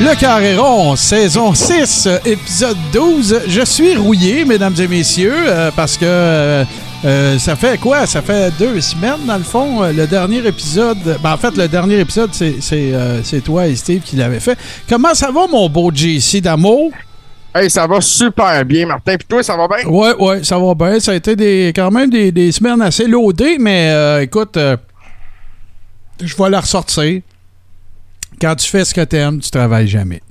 [0.00, 3.42] Le Carréron, saison 6, épisode 12.
[3.48, 6.64] Je suis rouillé, mesdames et messieurs, euh, parce que euh,
[7.04, 8.06] euh, ça fait quoi?
[8.06, 9.82] Ça fait deux semaines, dans le fond.
[9.82, 10.96] le dernier épisode...
[11.22, 14.58] Ben, en fait, le dernier épisode, c'est toi et Steve qui l'avez fait.
[14.88, 16.92] Comment ça va, mon beau JC d'amour?
[17.54, 19.16] Hey, ça va super bien, Martin.
[19.18, 19.86] Puis toi, ça va bien?
[19.86, 20.98] Ouais, ouais, ça va bien.
[20.98, 24.58] Ça a été des, quand même des, semaines assez loadées, mais écoute,
[26.22, 27.20] je vais la ressortir
[28.40, 30.22] quand tu fais ce que tu aimes, tu travailles jamais.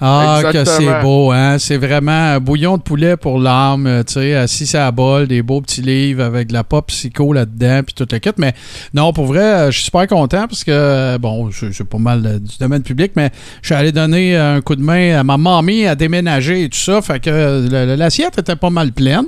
[0.00, 1.58] Ah, que c'est beau, hein?
[1.58, 5.42] C'est vraiment un bouillon de poulet pour l'âme, tu sais, assis à la bol, des
[5.42, 8.30] beaux petits livres avec de la pop psycho là-dedans, puis tout le kit.
[8.38, 8.54] Mais
[8.94, 12.24] non, pour vrai, euh, je suis super content parce que, euh, bon, c'est pas mal
[12.24, 13.30] euh, du domaine public, mais
[13.62, 16.78] je suis allé donner un coup de main à ma mamie à déménager et tout
[16.78, 17.02] ça.
[17.02, 19.26] Fait que l'assiette était pas mal pleine.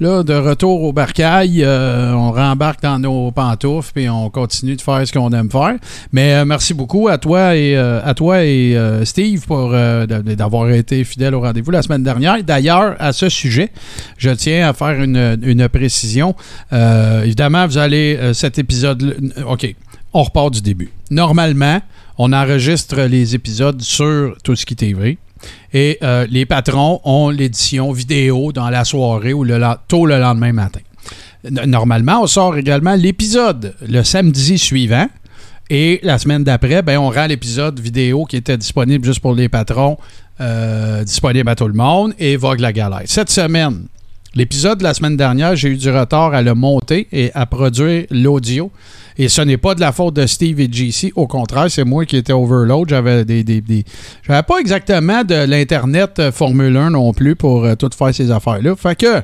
[0.00, 5.06] Là, de retour au barcail, on rembarque dans nos pantoufles, puis on continue de faire
[5.06, 5.74] ce qu'on aime faire.
[6.12, 9.74] Mais merci beaucoup à toi et, à toi et Steve pour
[10.20, 12.42] d'avoir été fidèle au rendez-vous la semaine dernière.
[12.42, 13.70] D'ailleurs, à ce sujet,
[14.18, 16.34] je tiens à faire une, précision.
[16.72, 19.32] Euh, évidemment, vous allez, euh, cet épisode...
[19.46, 19.74] OK,
[20.12, 20.90] on repart du début.
[21.10, 21.80] Normalement,
[22.18, 25.18] on enregistre les épisodes sur Tout ce qui TV.
[25.72, 30.52] Et euh, les patrons ont l'édition vidéo dans la soirée ou le, tôt le lendemain
[30.52, 30.80] matin.
[31.66, 35.08] Normalement, on sort également l'épisode le samedi suivant.
[35.74, 39.48] Et la semaine d'après, ben, on rend l'épisode vidéo qui était disponible juste pour les
[39.48, 39.96] patrons,
[40.38, 43.00] euh, disponible à tout le monde, et Vogue la galère.
[43.06, 43.86] Cette semaine,
[44.34, 48.04] l'épisode de la semaine dernière, j'ai eu du retard à le monter et à produire
[48.10, 48.70] l'audio.
[49.16, 51.10] Et ce n'est pas de la faute de Steve et JC.
[51.16, 52.90] Au contraire, c'est moi qui étais overload.
[52.90, 53.84] J'avais des, des,
[54.26, 58.30] J'avais pas exactement de l'Internet euh, Formule 1 non plus pour euh, tout faire ces
[58.30, 58.76] affaires-là.
[58.76, 59.22] Fait que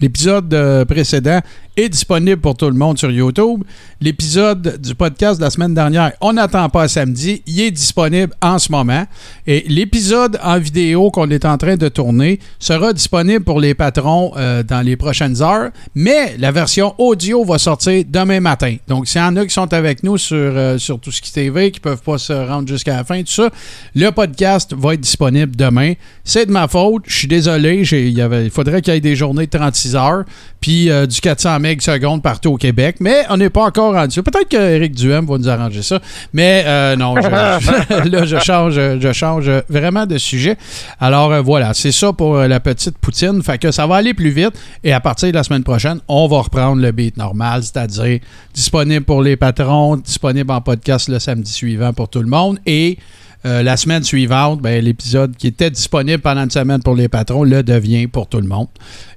[0.00, 1.40] l'épisode précédent
[1.78, 3.62] est disponible pour tout le monde sur YouTube.
[4.00, 8.58] L'épisode du podcast de la semaine dernière, on n'attend pas samedi, il est disponible en
[8.58, 9.04] ce moment.
[9.46, 14.32] Et l'épisode en vidéo qu'on est en train de tourner sera disponible pour les patrons
[14.36, 18.74] euh, dans les prochaines heures, mais la version audio va sortir demain matin.
[18.88, 21.32] Donc, s'il y en a qui sont avec nous sur, euh, sur tout ce qui
[21.32, 23.50] TV, qui ne peuvent pas se rendre jusqu'à la fin, tout ça,
[23.94, 25.92] le podcast va être disponible demain.
[26.24, 29.56] C'est de ma faute, je suis désolé, il faudrait qu'il y ait des journées de
[29.56, 30.24] 36 heures,
[30.60, 34.22] puis euh, du 400 secondes partout au Québec, mais on n'est pas encore rendu.
[34.22, 36.00] Peut-être qu'Éric Duhem va nous arranger ça,
[36.32, 40.56] mais euh, non, là, je change, je change vraiment de sujet.
[41.00, 43.42] Alors euh, voilà, c'est ça pour euh, la petite poutine.
[43.42, 44.52] Fait que ça va aller plus vite
[44.84, 48.20] et à partir de la semaine prochaine, on va reprendre le beat normal, c'est-à-dire
[48.54, 52.98] disponible pour les patrons, disponible en podcast le samedi suivant pour tout le monde et
[53.46, 57.44] euh, la semaine suivante, ben, l'épisode qui était disponible pendant une semaine pour les patrons
[57.44, 58.68] le devient pour tout le monde.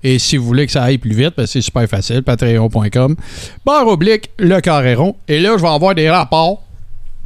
[0.03, 3.15] Et si vous voulez que ça aille plus vite, ben, c'est super facile, patreon.com.
[3.65, 5.15] Barre oblique, le carréron.
[5.27, 6.63] Et là, je vais avoir des rapports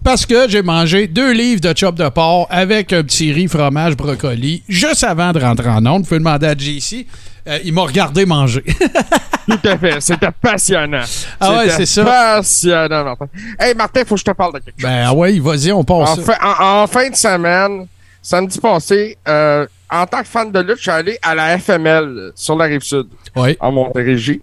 [0.05, 3.97] parce que j'ai mangé deux livres de chop de porc avec un petit riz, fromage,
[3.97, 6.03] brocoli juste avant de rentrer en onde.
[6.03, 7.07] Vous pouvez demander à JC.
[7.47, 8.63] Euh, il m'a regardé manger.
[9.49, 9.99] Tout à fait.
[9.99, 11.01] C'était passionnant.
[11.39, 12.05] Ah ouais, c'est ça.
[12.05, 13.27] Passionnant, Martin.
[13.59, 14.89] Hey, Martin, il faut que je te parle de quelque chose.
[14.89, 16.19] Ben ah ouais, vas-y, on passe.
[16.39, 17.87] En, fin, de semaine,
[18.21, 22.31] samedi passé, euh, en tant que fan de lutte, je suis allé à la FML
[22.35, 23.07] sur la rive sud.
[23.35, 23.57] Oui.
[23.59, 24.41] En Montérégie.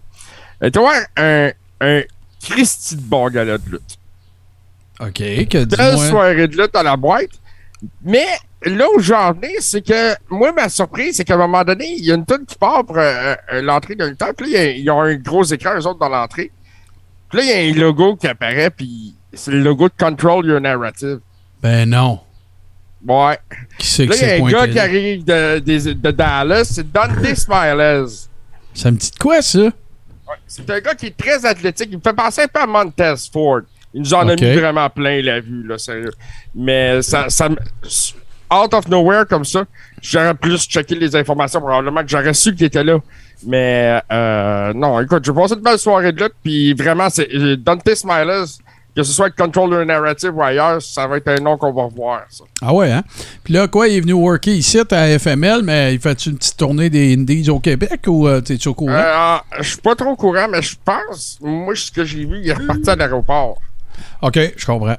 [0.60, 1.50] Et tu vois, un,
[1.80, 2.02] un
[2.42, 3.98] Christy de bon gala de lutte.
[5.02, 5.66] OK, que
[6.08, 7.30] soirée de lutte à la boîte.
[8.04, 8.26] Mais
[8.64, 12.04] là où j'en ai, c'est que moi, ma surprise, c'est qu'à un moment donné, il
[12.04, 14.32] y a une tonne qui part pour euh, euh, l'entrée d'un temps.
[14.36, 16.52] Puis là, il y, a un gros écran, eux autres, dans l'entrée.
[17.28, 20.46] Puis là, il y a un logo qui apparaît, puis c'est le logo de Control
[20.46, 21.20] Your Narrative.
[21.62, 22.20] Ben non.
[23.06, 23.38] Ouais.
[23.78, 26.64] Qui c'est que c'est Là, il y a un gars qui arrive de, de, Dallas,
[26.64, 28.28] c'est Dante Smiles.
[28.74, 29.58] Ça me dit de quoi, ça?
[29.58, 29.72] Ouais,
[30.46, 31.88] c'est un gars qui est très athlétique.
[31.90, 33.62] Il me fait penser un peu à Montez Ford.
[33.94, 36.12] Il nous en a mis vraiment plein la vue, là, sérieux.
[36.54, 37.48] Mais ça, ça,
[38.52, 39.64] out of nowhere comme ça,
[40.00, 42.98] j'aurais plus checké les informations, probablement que j'aurais su qu'il était là.
[43.46, 47.56] Mais euh, non, écoute, j'ai passé une belle soirée de lutte, puis vraiment, c'est euh,
[47.56, 48.44] Dante Smilers,
[48.94, 51.84] que ce soit avec Controller Narrative ou ailleurs, ça va être un nom qu'on va
[51.84, 52.22] revoir.
[52.28, 52.44] Ça.
[52.60, 53.02] Ah ouais, hein?
[53.42, 56.56] Puis là, quoi, il est venu worker ici à FML, mais il fait une petite
[56.56, 58.92] tournée des Indies au Québec ou euh, t'es-tu au courant?
[58.92, 62.40] Euh, je suis pas trop au courant, mais je pense, moi, ce que j'ai vu,
[62.42, 63.58] il est reparti à l'aéroport.
[64.22, 64.96] OK, je comprends.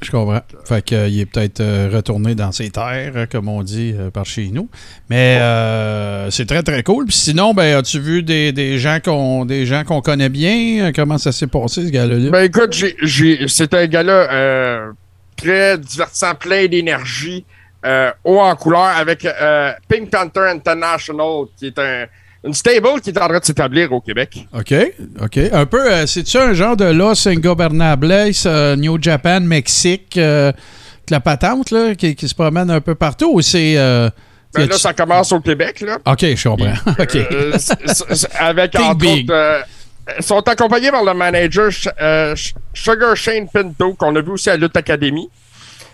[0.00, 0.40] Je comprends.
[0.64, 4.24] Fait qu'il euh, est peut-être euh, retourné dans ses terres, euh, comme on dit par
[4.24, 4.68] chez nous.
[5.10, 5.40] Mais
[6.30, 7.06] c'est très, très cool.
[7.06, 10.92] Puis sinon, ben, as-tu vu des, des gens qu'on des gens qu'on connaît bien?
[10.94, 12.30] Comment ça s'est passé, ce gars-là?
[12.30, 12.74] Ben écoute,
[13.48, 14.92] c'est un gars-là
[15.36, 17.44] très divertissant, plein d'énergie,
[18.24, 19.26] haut en couleur, avec
[19.88, 22.06] Pink Panther International, qui est un
[22.44, 24.46] une stable qui est en train de s'établir au Québec.
[24.52, 24.74] OK,
[25.20, 25.38] OK.
[25.52, 30.52] Un peu, euh, c'est-tu un genre de Los Ingobernables, euh, New Japan, Mexique, euh,
[31.10, 33.74] la patente là, qui, qui se promène un peu partout ou c'est.
[34.54, 35.98] Ben là, ça commence au Québec, là.
[36.06, 36.72] Ok, je comprends.
[36.98, 37.18] ok.
[38.38, 39.30] Avec, Think entre big.
[39.30, 39.66] autres,
[40.18, 41.70] ils sont accompagnés par le manager
[42.72, 45.28] Sugar Shane Pinto, qu'on a vu aussi à Lutte Academy.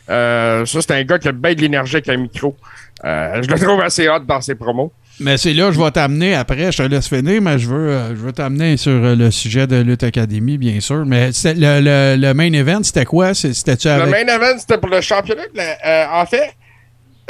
[0.07, 2.57] Ça, c'est un gars qui a bien de l'énergie avec un micro.
[3.03, 4.93] Je le trouve assez hot dans ses promos.
[5.21, 8.09] Mais c'est là, je vais t'amener après, je te laisse finir, mais je veux, euh,
[8.11, 11.07] je veux t'amener sur euh, le sujet de Lutte Academy, bien sûr.
[11.07, 13.33] Mais c'était- le, le, le main event, c'était quoi?
[13.33, 15.45] C'était-tu Le main event, c'était pour le championnat.
[15.53, 16.55] de la- euh, en fait,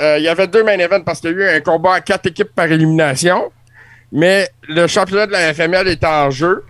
[0.01, 2.01] euh, il y avait deux main events parce qu'il y a eu un combat à
[2.01, 3.53] quatre équipes par élimination.
[4.13, 6.65] Mais le championnat de la FML était en jeu.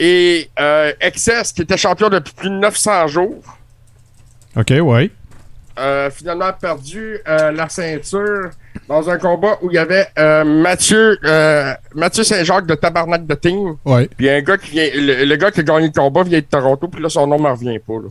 [0.00, 3.42] Et euh, Excess, qui était champion depuis plus de 900 jours,
[4.56, 5.10] Ok, ouais.
[5.78, 8.50] euh, finalement a perdu euh, la ceinture
[8.88, 13.34] dans un combat où il y avait euh, Mathieu, euh, Mathieu Saint-Jacques de Tabarnak de
[13.34, 13.76] Team.
[13.84, 14.08] Ouais.
[14.16, 16.44] Puis un gars qui vient, le, le gars qui a gagné le combat vient de
[16.44, 17.94] Toronto, puis là son nom ne me revient pas.
[17.94, 18.08] Là.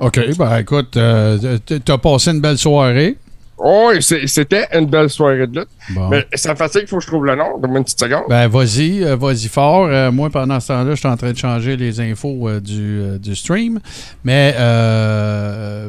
[0.00, 3.16] OK, ben écoute, euh, t'as passé une belle soirée.
[3.62, 5.68] Oh, et c'est- c'était une belle soirée de lutte.
[5.90, 6.08] Bon.
[6.08, 7.58] Mais ça me fatigue, il faut que je trouve le nom.
[7.58, 8.22] Donne-moi une petite seconde.
[8.30, 9.86] Ben vas-y, euh, vas-y fort.
[9.90, 13.00] Euh, moi, pendant ce temps-là, je suis en train de changer les infos euh, du,
[13.02, 13.78] euh, du stream.
[14.24, 14.54] Mais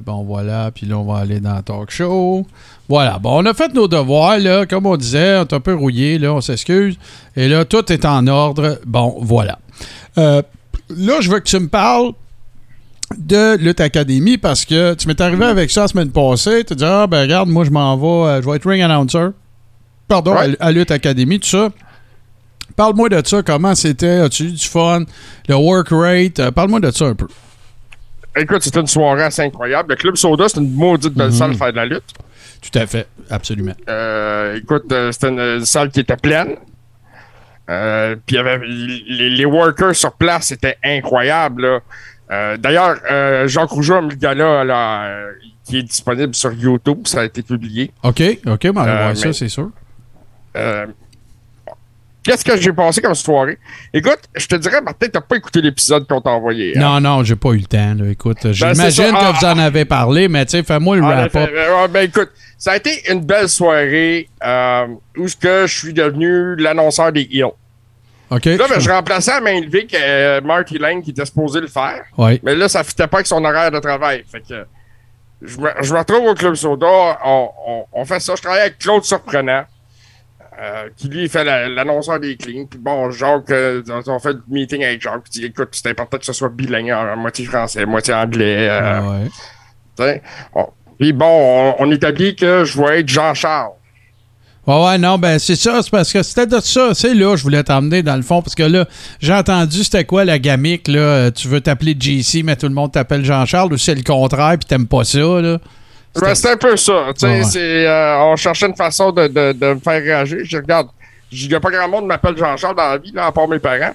[0.06, 0.72] bon, voilà.
[0.76, 2.46] Puis là, on va aller dans le talk show.
[2.90, 3.20] Voilà.
[3.20, 4.66] Bon, on a fait nos devoirs, là.
[4.66, 6.34] Comme on disait, on est un peu rouillé, là.
[6.34, 6.98] On s'excuse.
[7.36, 8.80] Et là, tout est en ordre.
[8.86, 9.60] Bon, voilà.
[10.18, 10.42] Euh,
[10.90, 12.12] là, je veux que tu me parles
[13.18, 16.64] de Lutte Academy parce que tu m'es arrivé avec ça la semaine passée.
[16.66, 18.30] Tu as dit, ah, ben regarde, moi, je m'en vais.
[18.30, 19.28] euh, je vais être ring announcer.
[20.08, 21.70] Pardon, à, à Lutte Academy, tout ça.
[22.76, 25.04] Parle-moi de ça, comment c'était, as-tu eu du fun,
[25.50, 27.28] le work rate, euh, parle-moi de ça un peu.
[28.36, 29.90] Écoute, c'était une soirée assez incroyable.
[29.92, 31.34] Le Club Soda, c'est une maudite belle Mhm.
[31.34, 32.14] salle faire de la lutte.
[32.62, 33.74] Tout à fait, absolument.
[33.90, 36.58] Euh, écoute, euh, c'était une, une salle qui était pleine.
[37.70, 41.82] Euh, Puis il y avait les, les workers sur place, c'était incroyable.
[42.32, 42.98] Euh, D'ailleurs,
[43.48, 45.26] Jacques Rougeau a mis le gars-là là,
[45.64, 47.92] qui est disponible sur YouTube, ça a été publié.
[48.04, 49.70] OK, OK, ben, on va voir ça, mais- c'est sûr.
[52.24, 53.58] Qu'est-ce que j'ai passé comme soirée?
[53.94, 56.78] Écoute, je te dirais, Martin, t'as pas écouté l'épisode qu'on t'a envoyé.
[56.78, 56.80] hein?
[56.80, 58.10] Non, non, j'ai pas eu le temps, là.
[58.12, 61.08] Écoute, c'est j'imagine que Ah, vous en avez parlé, mais tu sais, fais-moi le En
[61.08, 61.36] wrap-up.
[61.36, 62.30] effet, euh, ben écoute,
[62.60, 64.86] ça a été une belle soirée euh,
[65.18, 67.54] où ce que je suis devenu l'annonceur des Heels.
[68.30, 68.46] OK?
[68.46, 71.68] Là, ben, je remplaçais à main levée que, euh, Marty Lane qui était supposé le
[71.68, 72.04] faire.
[72.18, 72.40] Oui.
[72.44, 74.24] Mais là, ça ne fitait pas avec son horaire de travail.
[74.32, 74.64] Fait que
[75.42, 77.18] je me, je me retrouve au Club Soda.
[77.26, 78.36] On, on- on fait ça.
[78.36, 79.64] Je travaille avec Claude Surprenant,
[80.60, 82.66] euh, qui lui fait la- l'annonceur des cleans.
[82.70, 85.22] Puis bon, Jacques, euh, on fait le meeting avec Jacques.
[85.34, 88.68] Il dit écoute, c'est important que ce soit bilingue, en, moitié français, moitié anglais.
[88.70, 89.28] euh, Ah ouais.
[89.96, 90.22] t'sais.
[90.54, 90.68] On-
[91.00, 93.72] Puis bon, on, on établit que je vais être Jean-Charles.
[94.68, 97.42] Ouais, ouais, non, ben c'est ça, c'est parce que c'était de ça, c'est là, je
[97.42, 98.86] voulais t'emmener dans le fond, parce que là,
[99.20, 102.74] j'ai entendu c'était quoi la gamique, là, euh, tu veux t'appeler JC, mais tout le
[102.76, 105.58] monde t'appelle Jean-Charles, ou c'est le contraire, puis t'aimes pas ça, là.
[106.14, 107.06] C'était- un peu ça.
[107.18, 110.40] tu sais, Ouais, euh, on cherchait une façon de, de, de me faire réagir.
[110.44, 110.90] Je regarde,
[111.32, 113.48] il n'y a pas grand monde qui m'appelle Jean-Charles dans la vie, là, à part
[113.48, 113.94] mes parents.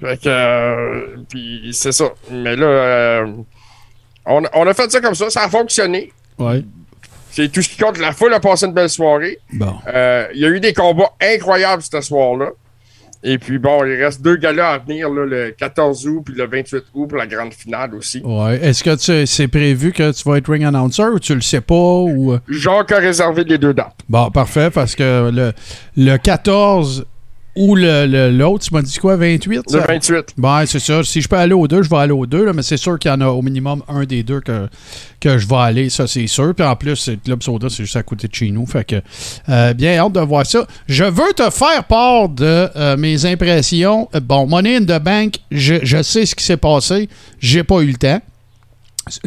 [0.00, 2.06] Fait que, euh, puis c'est ça.
[2.30, 3.26] Mais là, euh,
[4.26, 6.12] on, on a fait ça comme ça, ça a fonctionné.
[6.38, 6.62] Ouais.
[7.30, 7.98] C'est tout ce qui compte.
[7.98, 9.38] La foule a passé une belle soirée.
[9.52, 9.74] Bon.
[9.92, 12.50] Euh, Il y a eu des combats incroyables ce soir-là.
[13.26, 16.46] Et puis bon, il reste deux galas à venir, là, le 14 août puis le
[16.46, 18.20] 28 août pour la grande finale aussi.
[18.22, 18.56] Ouais.
[18.62, 21.62] Est-ce que tu- c'est prévu que tu vas être ring announcer ou tu le sais
[21.62, 22.32] pas ou.
[22.34, 22.38] euh?
[22.50, 23.96] Jacques a réservé les deux dates.
[24.10, 25.52] Bon, parfait, parce que le,
[25.96, 27.06] le 14
[27.56, 29.56] ou le- le- l'autre, tu m'as dit quoi, 28?
[29.56, 29.84] Le ça?
[29.86, 30.34] 28.
[30.36, 31.02] Ben, c'est ça.
[31.04, 32.98] Si je peux aller aux deux, je vais aller aux deux, là, mais c'est sûr
[32.98, 34.68] qu'il y en a au minimum un des deux que,
[35.20, 36.54] que je vais aller, ça c'est sûr.
[36.54, 38.66] Puis en plus, le Club Soda, c'est juste à côté de chez nous.
[38.66, 38.96] Fait que,
[39.48, 40.66] euh, bien hâte de voir ça.
[40.88, 44.08] Je veux te faire part de euh, mes impressions.
[44.14, 47.08] Euh, Bon, Money in the Bank, je, je sais ce qui s'est passé.
[47.38, 48.20] J'ai pas eu le temps.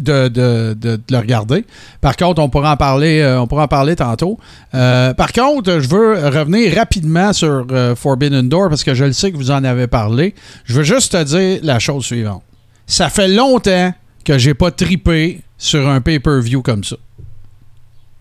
[0.00, 1.64] De, de- de- de le regarder.
[2.00, 4.36] Par contre, on pourra en parler, euh, on pourra en parler tantôt.
[4.74, 9.12] Euh, par contre, je veux revenir rapidement sur euh, Forbidden Door parce que je le
[9.12, 10.34] sais que vous en avez parlé.
[10.64, 12.42] Je veux juste te dire la chose suivante.
[12.88, 13.94] Ça fait longtemps
[14.24, 16.96] que j'ai pas tripé sur un pay-per-view comme ça.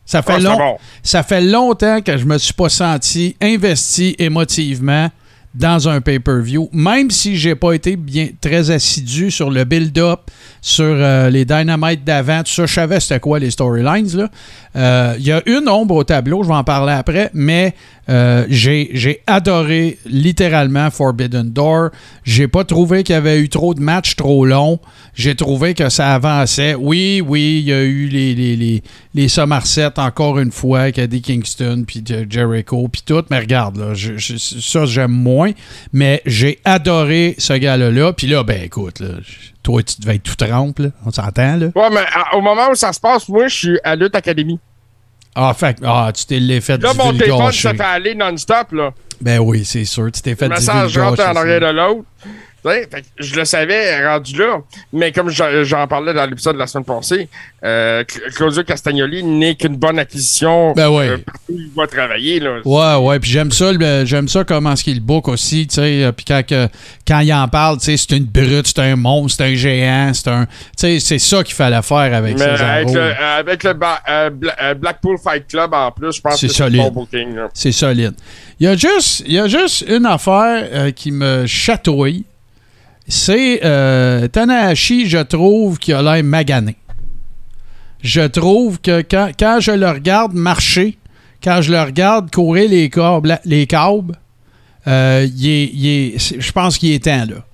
[0.05, 0.77] Ça fait, Ah, c'est long- bon.
[1.03, 5.09] ça fait longtemps que je me suis pas senti investi émotivement
[5.53, 10.21] dans un pay-per-view, même si j'ai pas été bien très assidu sur le build-up,
[10.61, 14.29] sur euh, les dynamites d'avant, tout ça, je savais c'était quoi les storylines.
[14.75, 17.73] Euh, Il y a une ombre au tableau, je vais en parler après, mais
[18.09, 21.89] Euh, j'ai adoré littéralement Forbidden Door.
[22.23, 24.79] J'ai pas trouvé qu'il y avait eu trop de matchs trop longs.
[25.13, 26.75] J'ai trouvé que ça avançait.
[26.75, 28.83] Oui, oui, il y a eu les, les, les,
[29.13, 33.23] les Somerset encore une fois, Eddie Kingston, puis Jericho, puis tout.
[33.29, 35.51] Mais regarde, là, ça j'aime moins.
[35.91, 38.13] Mais j'ai adoré ce gars-là.
[38.13, 39.07] Puis là, ben écoute, là,
[39.63, 40.81] toi, tu devais être tout trempe.
[41.05, 41.67] On s'entend, là?
[41.75, 44.59] Ouais, mais au moment où ça se passe, moi, je suis à Lutte Academy.
[45.39, 48.91] Ah, fait ah, tu t'es fait Là, mon téléphone se fait aller non-stop, là.
[49.21, 50.11] Ben oui, c'est sûr.
[50.11, 52.05] Tu t'es fait Le message rentre en arrière de l'autre
[53.19, 54.61] je le savais rendu là,
[54.93, 57.29] mais comme j'en parlais dans l'épisode de la semaine passée,
[57.63, 58.03] euh,
[58.35, 61.09] Claudio Castagnoli n'est qu'une bonne acquisition ben ouais.
[61.09, 62.39] Euh, partout où il va travailler.
[62.39, 62.59] Là.
[62.63, 63.71] Ouais, ouais, puis j'aime ça,
[64.05, 66.43] j'aime ça comment ce qu'il book aussi, tu sais, euh, puis quand,
[67.07, 70.11] quand il en parle, tu sais, c'est une brute, c'est un monstre, c'est un géant,
[70.13, 74.73] c'est un, tu sais, c'est ça qu'il fallait faire avec mais avec le, avec le
[74.75, 77.35] Blackpool Fight Club en plus, je pense que c'est un bon booking.
[77.53, 78.13] C'est solide.
[78.59, 82.25] Il y a juste, il y a juste une affaire qui me chatouille
[83.07, 86.75] c'est euh, Tanahashi, je trouve, qui a l'air magané.
[88.01, 90.97] Je trouve que quand, je le regarde marcher,
[91.43, 94.19] quand je le regarde courir les câbles
[94.87, 97.46] euh, je pense qu'il est temps, là.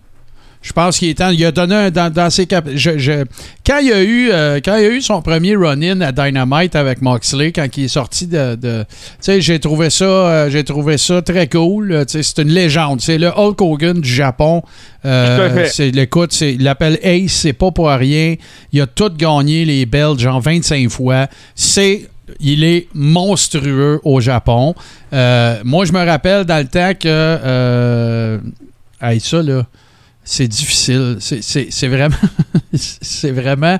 [0.63, 1.29] Je pense qu'il est temps.
[1.29, 3.25] Il a donné un, dans, ses cap je,
[3.65, 7.01] quand, il a eu, euh, quand il a eu son premier run-in à Dynamite avec
[7.01, 8.55] Moxley, quand il est sorti de.
[8.55, 12.05] tu sais, j'ai trouvé ça euh, j'ai trouvé ça très cool.
[12.07, 13.01] C'est une légende.
[13.01, 14.63] C'est le Hulk Hogan du Japon.
[15.05, 18.35] Euh, écoute, il l'appelle Ace, c'est pas pour rien.
[18.71, 21.27] Il a tout gagné les belts, genre 25 fois.
[21.55, 22.07] C'est
[22.39, 24.75] il est monstrueux au Japon.
[25.11, 27.09] moi, je me rappelle dans le temps que.
[27.09, 28.39] Euh,
[29.19, 29.65] ça, là
[30.25, 31.17] c'est difficile.
[31.19, 32.15] C'est vraiment.
[32.73, 33.77] c'est vraiment.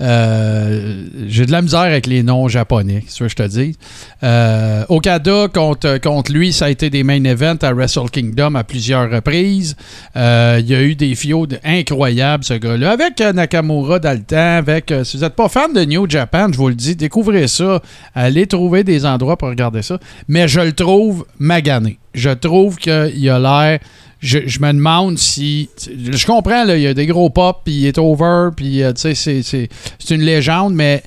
[0.00, 3.76] Euh, j'ai de la misère avec les noms japonais, c'est ce que je te dis.
[4.22, 8.64] Euh, Okada contre, contre lui, ça a été des main events à Wrestle Kingdom à
[8.64, 9.76] plusieurs reprises.
[10.16, 12.92] Euh, il y a eu des fios incroyables, ce gars-là.
[12.92, 14.92] Avec Nakamura dans le temps, avec.
[15.04, 17.80] si vous n'êtes pas fan de New Japan, je vous le dis, découvrez ça.
[18.14, 19.98] Allez trouver des endroits pour regarder ça.
[20.28, 21.98] Mais je le trouve magané.
[22.14, 23.78] Je trouve qu'il a l'air
[24.20, 25.68] je, me demande si.
[25.86, 29.14] Je comprends, il y a des gros pop, puis il est over, puis euh, tu
[29.14, 31.02] sais, c'est une légende, mais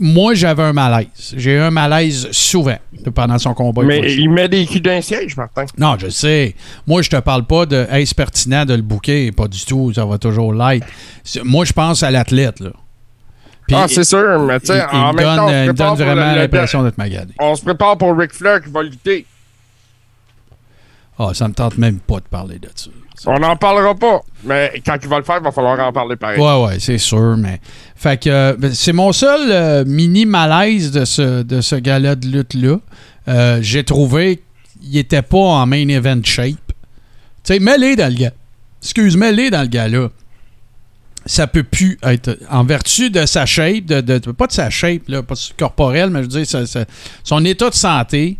[0.00, 1.34] moi, j'avais un malaise.
[1.36, 2.78] J'ai eu un malaise souvent
[3.14, 3.82] pendant son combat.
[3.82, 5.64] Mais il met des culs d'un siège, Martin.
[5.76, 6.54] Non, je sais.
[6.86, 9.92] Moi, je te parle pas de est-ce pertinent de le bouquer, pas du tout.
[9.92, 10.86] Ça va toujours l'être.
[11.44, 12.70] Moi, je pense à l'athlète, là.
[13.72, 15.48] ah, c'est sûr, mais tu sais, en même temps.
[15.48, 17.34] Il me donne vraiment l'impression d'être magadé.
[17.38, 19.26] On se prépare pour Ric Flair qui va lutter.
[21.22, 22.90] Ah, ça me tente même pas de parler de ça.
[23.26, 24.22] On n'en parlera pas.
[24.44, 26.40] Mais quand il va le faire, il va falloir en parler pareil.
[26.40, 27.36] Ouais, ouais, c'est sûr.
[27.36, 27.60] Mais.
[27.94, 32.26] Fait que euh, c'est mon seul euh, mini malaise de ce, de ce gala de
[32.26, 32.78] lutte-là.
[33.28, 34.42] Euh, j'ai trouvé
[34.80, 36.56] qu'il était pas en main event shape.
[37.44, 38.32] Tu sais, mêlé dans le gars.
[38.82, 40.08] Excuse, mêlé dans le gars-là.
[41.24, 42.36] Ça peut plus être.
[42.50, 46.28] En vertu de sa shape, de, pas de sa shape, là, pas corporelle, mais je
[46.28, 46.86] veux dire,
[47.22, 48.38] son état de santé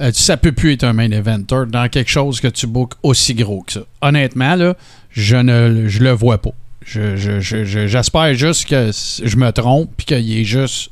[0.00, 3.34] euh, ça peut plus être un main eventer dans quelque chose que tu bookes aussi
[3.34, 3.80] gros que ça.
[4.00, 4.74] Honnêtement, là,
[5.10, 6.52] je ne le vois pas.
[6.84, 10.90] J'espère juste que je me trompe puis qu'il est juste.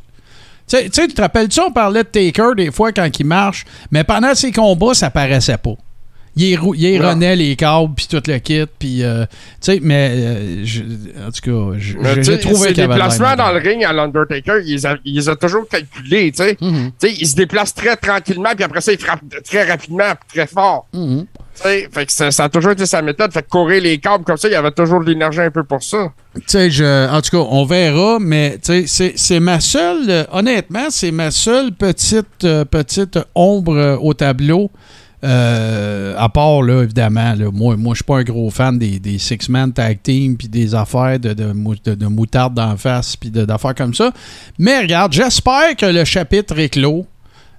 [0.68, 4.02] Tu sais, tu te rappelles-tu, on parlait de Taker des fois quand il marche, mais
[4.02, 5.76] pendant ses combats, ça paraissait pas
[6.36, 10.64] il, est, les câbles, puis tout le kit, puis, euh, tu sais, mais, euh,
[11.26, 11.78] en tout cas,
[12.20, 16.32] j'ai trouvé qu'il Les déplacements dans le ring à l'Undertaker, il, les a toujours calculés,
[16.32, 16.56] tu sais.
[16.60, 20.86] Il se déplace très tranquillement, puis après ça, il frappe très rapidement, très fort.
[20.92, 23.32] Tu sais, fait que ça, a toujours été sa méthode.
[23.32, 25.64] Fait que courir les câbles comme ça, il y avait toujours de l'énergie un peu
[25.64, 26.12] pour ça.
[26.34, 30.90] Tu sais, je, en tout cas, on verra, mais tu sais, c'est ma seule, honnêtement,
[30.90, 34.70] c'est ma seule petite, euh, petite ombre au tableau.
[35.24, 39.72] Euh, à part, là, évidemment, moi, moi je suis pas un gros fan des, six-man
[39.72, 44.12] tag team puis des affaires de, de, de, moutarde d'en face puis d'affaires comme ça.
[44.58, 47.06] Mais regarde, j'espère que le chapitre est clos.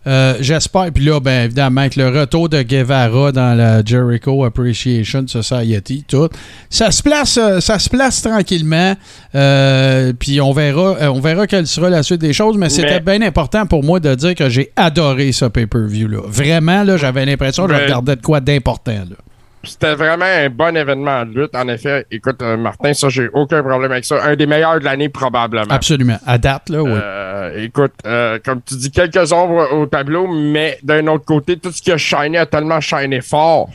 [0.07, 0.91] Euh, j'espère.
[0.93, 6.29] Puis là, ben, évidemment, avec le retour de Guevara dans la Jericho Appreciation Society, tout,
[6.69, 8.95] ça se place, euh, ça se place tranquillement.
[9.35, 12.57] Euh, puis on verra, on verra quelle sera la suite des choses.
[12.57, 16.21] Mais c'était bien important pour moi de dire que j'ai adoré ce pay-per-view-là.
[16.27, 19.03] Vraiment, là, j'avais l'impression que je regardais de quoi d'important.
[19.09, 19.17] Là.
[19.63, 21.55] C'était vraiment un bon événement de lutte.
[21.55, 24.23] En effet, écoute, euh, Martin, ça, j'ai aucun problème avec ça.
[24.23, 25.73] Un des meilleurs de l'année, probablement.
[25.73, 26.17] Absolument.
[26.25, 26.91] À date, là, oui.
[26.93, 31.71] Euh, écoute, euh, comme tu dis, quelques ombres au tableau, mais d'un autre côté, tout
[31.71, 33.69] ce qui a shiné a tellement shiné fort.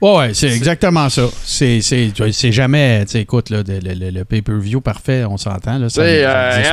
[0.00, 1.26] Ouais, c'est exactement ça.
[1.44, 1.80] C'est
[2.52, 5.88] jamais, tu écoute, là, le, pay-per-view parfait, on s'entend.
[5.88, 6.24] C'est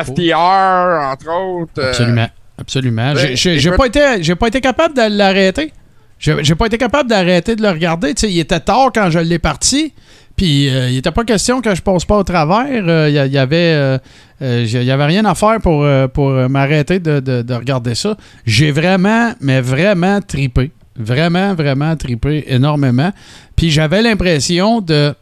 [0.03, 1.83] FTR, entre autres.
[1.83, 2.27] Absolument.
[2.59, 3.13] Absolument.
[3.35, 5.71] J'ai pas, été, pas été capable de l'arrêter.
[6.19, 8.13] J'ai pas été capable d'arrêter de le regarder.
[8.23, 9.93] Il était tard quand je l'ai parti.
[10.35, 12.67] Puis euh, il n'était pas question que je passe pas au travers.
[12.69, 13.99] Euh, il y, avait,
[14.39, 18.15] y avait rien à faire pour, pour m'arrêter de, de, regarder ça.
[18.45, 20.71] J'ai vraiment, mais vraiment tripé.
[20.97, 23.11] Vraiment, vraiment tripé énormément.
[23.55, 25.13] Puis j'avais l'impression de.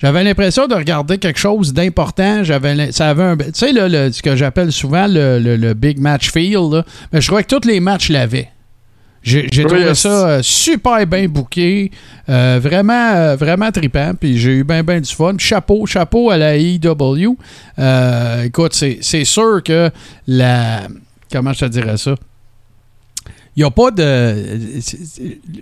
[0.00, 2.44] J'avais l'impression de regarder quelque chose d'important.
[2.44, 6.84] J'avais, ça avait un, tu sais, ce que j'appelle souvent le, big match feel.
[7.12, 8.48] Mais je crois que tous les matchs l'avaient.
[9.28, 11.90] J'ai, trouvé ça euh, super bien booké,
[12.28, 15.34] euh, vraiment, euh, vraiment trippant, puis j'ai eu bien, bien du fun.
[15.38, 17.36] Chapeau, chapeau à la EW.
[18.44, 19.90] écoute, c'est, c'est sûr que
[20.26, 20.88] la.
[21.30, 22.14] Comment je te dirais ça?
[23.54, 24.58] Il n'y a pas de.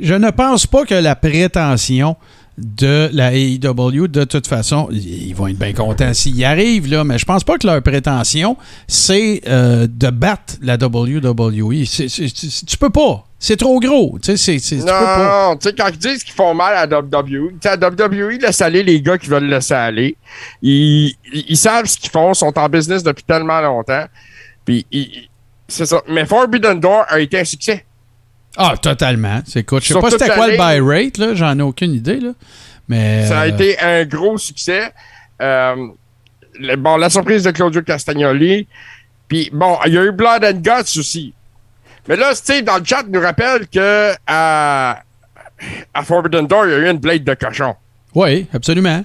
[0.00, 2.16] Je ne pense pas que la prétention
[2.58, 7.04] de la AEW, de toute façon, ils vont être bien contents s'ils y arrivent, là,
[7.04, 8.56] mais je pense pas que leur prétention,
[8.88, 11.84] c'est euh, de battre la WWE.
[11.84, 13.26] tu peux pas.
[13.38, 14.18] C'est trop gros.
[14.22, 18.38] Non, non, tu sais, quand ils disent qu'ils font mal à la WWE, la WWE
[18.40, 20.16] laisse aller les gars qui veulent laisser aller.
[20.62, 21.14] Ils,
[21.54, 24.06] savent ce qu'ils font, sont en business depuis tellement longtemps.
[24.64, 24.86] Puis,
[25.68, 26.02] c'est ça.
[26.08, 27.84] Mais Forbidden Door a été un succès.
[28.56, 29.40] Ah, totalement.
[29.46, 32.20] C'est écoute, je sais pas c'était quoi le buy rate, là, j'en ai aucune idée,
[32.20, 32.32] là.
[32.88, 34.92] Mais, ça a euh, été un gros succès.
[35.42, 35.74] Euh,
[36.78, 38.66] bon, la surprise de Claudio Castagnoli.
[39.28, 41.34] Puis, bon, il y a eu Blood and Guts aussi.
[42.08, 45.02] Mais là, Steve, dans le chat, nous rappelle que à,
[45.92, 47.74] à Forbidden Door, il y a eu une blade de cochon.
[48.14, 49.04] Oui, absolument.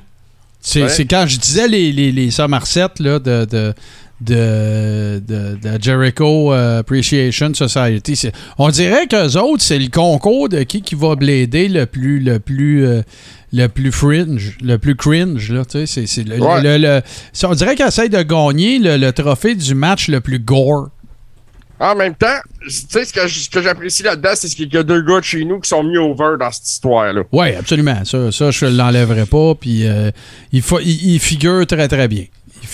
[0.62, 3.74] C'est quand je disais les, les, les là, de, de,
[4.22, 8.30] de, de, Jericho euh, Appreciation Society.
[8.58, 12.40] On dirait qu'eux autres, c'est le concours de qui qui va blader le plus le
[12.40, 13.02] plus euh,
[13.54, 15.52] le plus fringe, le plus cringe.
[15.52, 17.02] Là, c'est, le,
[17.44, 20.90] on dirait qu'ils essayent de gagner le, trophée du match le plus gore.
[21.82, 25.20] En même temps, tu sais, ce que, j'apprécie là-dedans, c'est qu'il y a deux gars
[25.20, 27.24] de chez nous qui sont mis over dans cette histoire-là.
[27.32, 28.06] Oui, absolument.
[28.06, 29.56] Ça, ça je ne l'enlèverai pas.
[29.56, 30.12] Puis euh,
[30.52, 32.26] il, faut, il, figure très, très bien.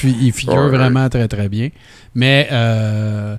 [0.03, 1.69] Il, figure vraiment très, très bien.
[2.15, 3.37] Mais euh,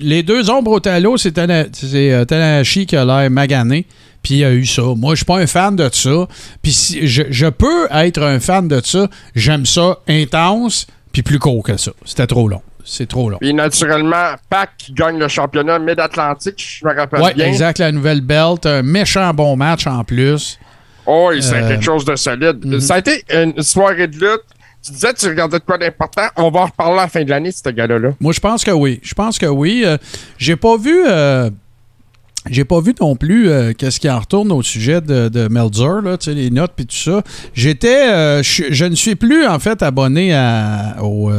[0.00, 3.86] les deux ombres au talon, c'est euh, Tanahashi qui a l'air magané.
[4.22, 4.82] Puis il a eu ça.
[4.96, 6.26] Moi, je suis pas un fan de ça.
[6.62, 9.08] Puis si, je, peux être un fan de ça.
[9.34, 11.92] J'aime ça intense, puis plus court que ça.
[12.04, 12.62] C'était trop long.
[12.84, 13.38] C'est trop long.
[13.38, 17.46] Puis naturellement, Pac qui gagne le championnat Mid-Atlantique, je me rappelle ouais, bien.
[17.46, 18.66] exact, la nouvelle belt.
[18.66, 20.58] Un méchant bon match en plus.
[21.06, 22.80] Oh, c'est euh, quelque chose de solide.
[22.80, 24.44] Ça a été une soirée de lutte
[24.86, 26.28] tu disais tu regardais de quoi d'important.
[26.36, 28.10] On va en reparler à la fin de l'année, ce gars-là.
[28.20, 29.00] Moi, je pense que oui.
[29.02, 29.82] Je pense que oui.
[29.84, 29.96] Euh,
[30.38, 31.04] j'ai pas vu.
[31.06, 31.50] Euh,
[32.48, 36.00] j'ai pas vu non plus euh, qu'est-ce qui en retourne au sujet de, de Melzer,
[36.02, 37.22] là, les notes et tout ça.
[37.54, 38.42] J'étais.
[38.44, 41.32] je, ne suis plus, en fait, abonné à, au.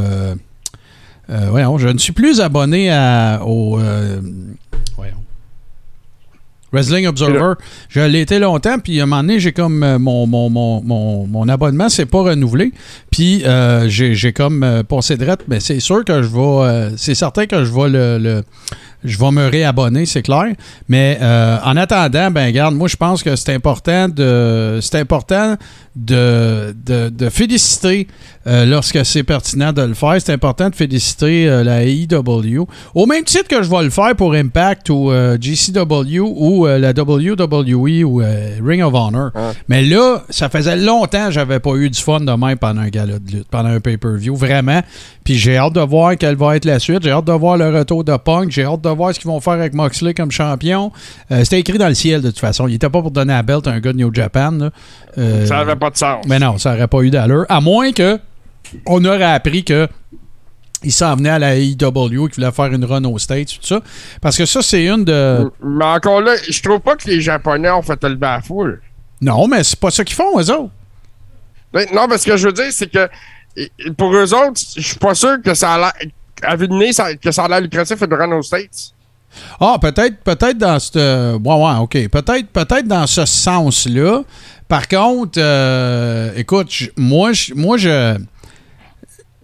[1.28, 3.78] voyons, je ne suis plus abonné à, au.
[4.96, 5.22] voyons.
[6.72, 7.54] Wrestling Observer.
[7.88, 11.26] Je l'ai été longtemps, puis à un moment donné, j'ai comme euh, mon, mon, mon,
[11.26, 12.72] mon, abonnement s'est pas renouvelé.
[13.18, 16.94] Puis euh, j'ai comme euh, passé de mais c'est sûr que je vais.
[16.96, 18.44] c'est certain que je vais le
[19.04, 20.46] je vais me réabonner, c'est clair.
[20.88, 25.56] Mais euh, en attendant, ben garde, moi je pense que c'est important de c'est important
[25.94, 28.06] de, de, féliciter
[28.46, 30.16] euh, lorsque c'est pertinent de le faire.
[30.18, 32.66] C'est important de féliciter euh, la AEW.
[32.94, 38.04] Au même titre que je vais le faire pour Impact ou GCW ou la WWE
[38.04, 38.22] ou
[38.64, 39.30] Ring of Honor.
[39.68, 42.88] Mais là, ça faisait longtemps que j'avais pas eu du fun de même pendant un
[42.88, 44.82] gala de lutte, pendant un pay-per-view, vraiment.
[45.24, 47.02] Puis j'ai hâte de voir quelle va être la suite.
[47.02, 48.50] J'ai hâte de voir le retour de Punk.
[48.50, 50.92] J'ai hâte de voir ce qu'ils vont faire avec Moxley comme champion.
[51.30, 52.68] Euh, c'était écrit dans le ciel de toute façon.
[52.68, 54.70] Il n'était pas pour donner la belt à un gars de New Japan.
[55.16, 56.24] Euh, ça n'avait pas de sens.
[56.26, 57.46] Mais non, ça n'aurait pas eu d'allure.
[57.48, 58.18] À moins que
[58.86, 59.88] on aurait appris que
[60.84, 63.80] il s'en venait à la AEW, qui voulait faire une run aux States, tout ça.
[64.20, 65.50] Parce que ça, c'est une de.
[65.62, 68.80] Mais encore là, je trouve pas que les Japonais ont fait le bas foule.
[69.20, 70.70] Non, mais c'est pas ça qu'ils font, eux autres.
[71.72, 73.08] Ben, non, mais ce que je veux dire, c'est que
[73.96, 75.92] pour eux autres, je suis pas sûr que ça a l'air.
[76.40, 78.92] À de que ça a l'air lucratif de run aux States.
[79.60, 81.36] Ah, peut-être peut-être dans ce.
[81.80, 82.08] OK.
[82.08, 84.22] Peut-être peut dans ce sens-là.
[84.68, 88.18] Par contre, euh, écoute, moi, moi, je.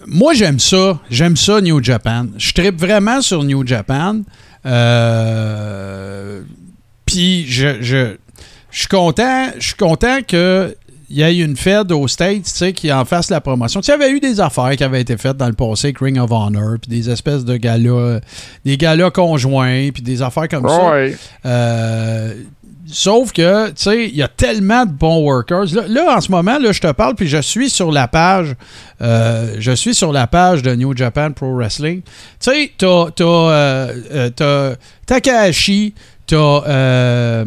[0.07, 1.01] Moi, j'aime ça.
[1.11, 2.27] J'aime ça, New Japan.
[2.37, 4.21] Je tripe vraiment sur New Japan.
[4.67, 6.43] Euh,
[7.07, 8.17] puis, je, je
[8.71, 10.77] suis content, je suis content que
[11.11, 13.81] il y a eu une Fed aux States, tu sais, qui en fasse la promotion.
[13.81, 15.89] Tu sais, il y avait eu des affaires qui avaient été faites dans le passé
[15.89, 18.21] avec Ring of Honor, puis des espèces de galas,
[18.65, 20.95] des galas conjoints, puis des affaires comme ça.
[21.47, 22.35] Euh,
[22.87, 25.67] sauf que, tu sais, il y a tellement de bons workers.
[25.89, 28.55] Là, en ce moment, là, je te parle, puis je suis sur la page,
[29.03, 32.03] euh, je suis sur la page de New Japan Pro Wrestling.
[32.03, 35.95] Tu sais, t'as, t'as, euh, t'as Takahashi,
[36.27, 37.45] t'as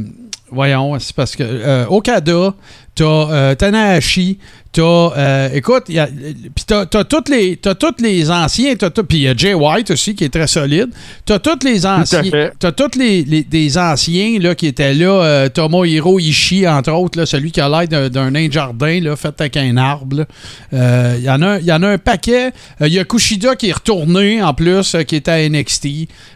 [0.52, 2.54] voyons, c'est parce que euh, Okada,
[2.98, 4.38] t'as euh, Tanahashi,
[4.74, 9.28] t'as, euh, écoute, puis t'as, t'as toutes les, t'as tous les anciens, puis il y
[9.28, 10.90] a Jay White aussi qui est très solide.
[11.26, 12.22] T'as tous les anciens,
[12.60, 17.18] t'as tous les, les- des anciens là qui étaient là, euh, Tomohiro Ishii entre autres,
[17.20, 20.18] là, celui qui a l'air d'un, d'un nain de jardin là, fait avec un arbre.
[20.18, 20.26] là.
[20.74, 22.52] Euh, Il y en a, il y en a un paquet.
[22.82, 25.88] Il y a Kushida qui est retourné en plus, qui était à NXT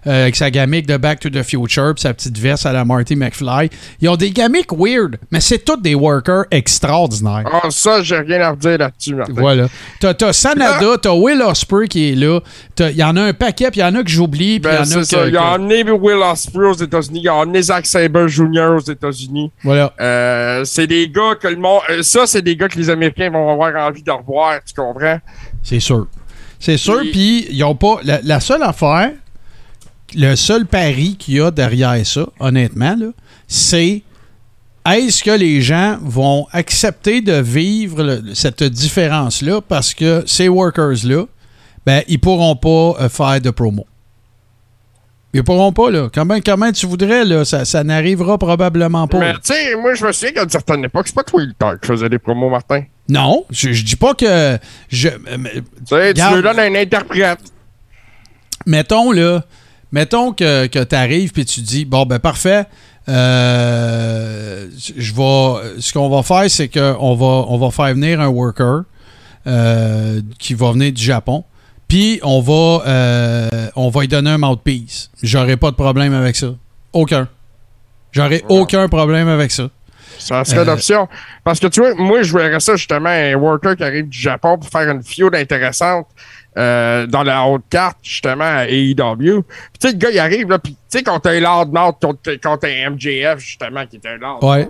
[0.06, 3.16] avec sa gamique de Back to the Future, puis sa petite veste à la Marty
[3.16, 3.70] McFly.
[4.02, 7.44] Ils ont des gamiques weird, mais c'est tous des workers extraordinaires.
[7.52, 9.34] Ah, ça, j'ai rien à redire là-dessus, Martin.
[9.36, 9.68] Voilà.
[10.00, 12.40] T'as, t'as Sanada, t'as Will Ospreay qui est là.
[12.80, 14.76] Il y en a un paquet, puis il y en a que j'oublie, puis il
[14.76, 15.06] y Ben, en a c'est que...
[15.06, 15.28] ça.
[15.28, 17.22] Il a emmené Will Ospreay aux États-Unis.
[17.24, 18.76] Il a emmené Zack Sabre Jr.
[18.78, 19.52] aux États-Unis.
[19.64, 19.94] Voilà.
[20.00, 21.82] Euh, c'est des gars que le monde.
[21.90, 24.60] euh, ça, c'est des gars que les Américains vont avoir envie de revoir.
[24.66, 25.20] Tu comprends?
[25.64, 26.08] C'est sûr.
[26.60, 28.00] C'est sûr, Puis- puis ils ont pas...
[28.04, 29.12] La, la seule affaire,
[30.16, 33.08] le seul pari qu'il y a derrière ça, honnêtement, là,
[33.48, 34.04] c'est
[34.90, 41.26] est-ce que les gens vont accepter de vivre le- cette différence-là parce que ces workers-là,
[41.86, 43.86] ben, ils pourront pas euh, faire de promo?
[45.34, 46.10] Ils pourront pas, là.
[46.14, 47.46] Comment, comment tu voudrais, là?
[47.46, 49.20] Ça, ça n'arrivera probablement pas.
[49.20, 51.54] Mais tu sais, moi, je me souviens qu'à une certaine époque, c'est pas toi le
[51.54, 52.84] temps qui faisait des promos, Martin.
[53.08, 54.58] Non, je, je dis pas que...
[54.90, 57.40] Je, mais- Tu sais, tu lui donnes un interprète.
[58.66, 59.44] mettons là,
[59.92, 62.66] mettons que, que tu arrives puis tu dis bon ben parfait,
[63.10, 68.28] euh, je vais, ce qu'on va faire c'est qu'on va on va faire venir un
[68.28, 68.84] worker
[69.48, 71.44] euh, qui va venir du Japon.
[71.88, 75.10] Puis on va euh, on va lui donner un mouthpiece.
[75.24, 76.54] J'aurai pas de problème avec ça.
[76.94, 77.28] Aucun.
[78.12, 79.70] J'aurai aucun problème avec ça.
[80.20, 81.08] Ça serait l'option.
[81.44, 84.58] Parce que tu vois, moi, je verrais ça justement, un worker qui arrive du Japon
[84.58, 86.08] pour faire une feud intéressante
[86.58, 89.42] euh, dans la haute carte, justement, à AEW.
[89.44, 91.96] Puis tu sais, le gars, il arrive, là, puis tu sais, contre un Lord Mouth,
[92.02, 94.70] contre, contre un MJF, justement, qui est un Lord Ouais.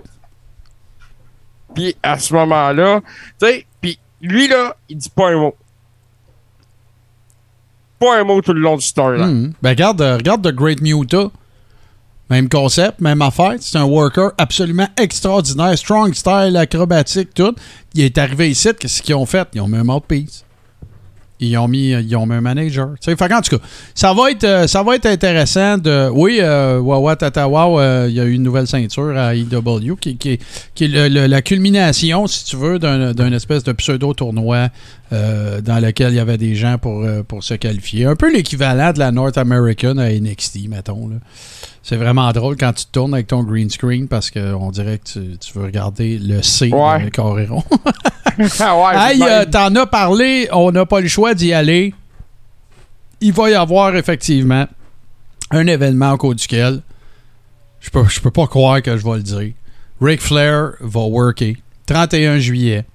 [1.73, 3.01] Puis à ce moment-là,
[3.39, 5.55] tu sais, puis lui, là, il dit pas un mot.
[7.99, 9.27] Pas un mot tout le long du story, là.
[9.27, 9.53] Mhm.
[9.61, 11.31] Ben regarde, euh, regarde The Great Muta.
[12.29, 13.55] Même concept, même affaire.
[13.59, 15.77] C'est un worker absolument extraordinaire.
[15.77, 17.53] Strong style, acrobatique, tout.
[17.93, 19.47] Il est arrivé ici, qu'est-ce qu'ils ont fait?
[19.53, 20.45] Ils ont mis un mouthpiece.
[21.41, 22.89] Ils ont mis, ils ont mis un manager.
[23.03, 23.63] Qu'en tout cas,
[23.95, 26.07] ça va être, euh, ça va être intéressant de.
[26.13, 30.17] Oui, euh, Wawa Tatawa, euh, il y a eu une nouvelle ceinture à EW qui,
[30.17, 30.39] qui,
[30.75, 34.69] qui est la culmination, si tu veux, d'un espèce de pseudo-tournoi
[35.11, 38.05] dans lequel il y avait des gens pour, pour se qualifier.
[38.05, 41.09] Un peu l'équivalent de la North American à NXT, mettons.
[41.09, 41.15] là.
[41.83, 45.03] C'est vraiment drôle quand tu te tournes avec ton green screen parce qu'on dirait que
[45.13, 46.71] tu, tu veux regarder le C Ouais.
[46.71, 47.63] dans le carré rond.
[48.59, 48.77] Ah
[49.09, 51.93] ouais, Hey, euh, t'en as parlé, on n'a pas le choix d'y aller.
[53.19, 54.67] Il va y avoir effectivement
[55.49, 56.81] un événement au cours duquel
[57.79, 59.53] je peux, je peux pas croire que je vais le dire.
[59.99, 61.55] Ric Flair va worker
[61.87, 62.85] 31 juillet.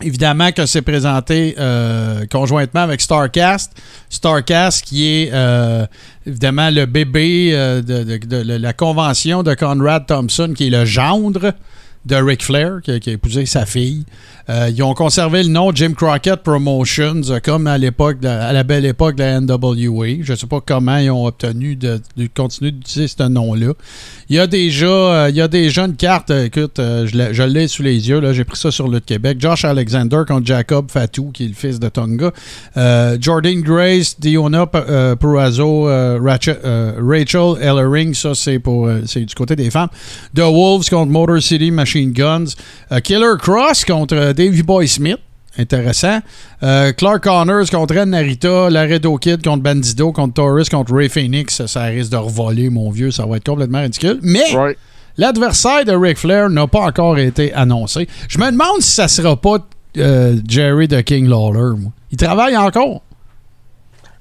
[0.00, 3.72] Évidemment que c'est présenté euh, conjointement avec Starcast.
[4.08, 5.86] Starcast qui est euh,
[6.26, 11.52] évidemment le bébé euh, de, de- la convention de Conrad Thompson, qui est le gendre
[12.08, 14.04] de Ric Flair, qui, a épousé sa fille.
[14.50, 18.62] Euh, ils ont conservé le nom Jim Crockett Promotions, euh, comme à l'époque, à la
[18.62, 20.22] belle époque de la NWA.
[20.22, 23.74] Je ne sais pas comment ils ont obtenu de, de continuer d'utiliser ce nom-là.
[24.30, 28.08] Il y a déjà, euh, il y a une carte, écoute, je l'ai- sous les
[28.08, 29.36] yeux, là, j'ai pris ça sur le Québec.
[29.38, 32.32] Josh Alexander contre Jacob Fatou, qui est le fils de Tonga.
[33.20, 36.56] Jordan Grace, Diona Purrazzo, Rachel,
[37.60, 39.90] Ellering, ça c'est pour c'est du côté des femmes.
[40.34, 42.54] The Wolves contre Motor City Machine Guns.
[42.92, 45.18] Euh, Killer Cross contre euh, Davey Boy Smith.
[45.58, 46.20] Intéressant.
[46.62, 48.70] Euh, Clark Connors contre Ren Narita.
[48.70, 50.12] Laredo Kid contre Bandido.
[50.12, 50.68] Contre Taurus.
[50.68, 51.66] Contre Ray Phoenix.
[51.66, 53.10] Ça, risque de revoler, mon vieux.
[53.10, 54.20] Ça va être complètement ridicule.
[54.22, 54.54] Mais
[55.16, 58.08] l'adversaire de Ric Flair n'a pas encore été annoncé.
[58.28, 59.58] Je me demande si ça sera pas
[59.96, 61.76] euh, Jerry de King Lawler.
[61.76, 61.92] moi.
[62.10, 63.02] Il travaille encore.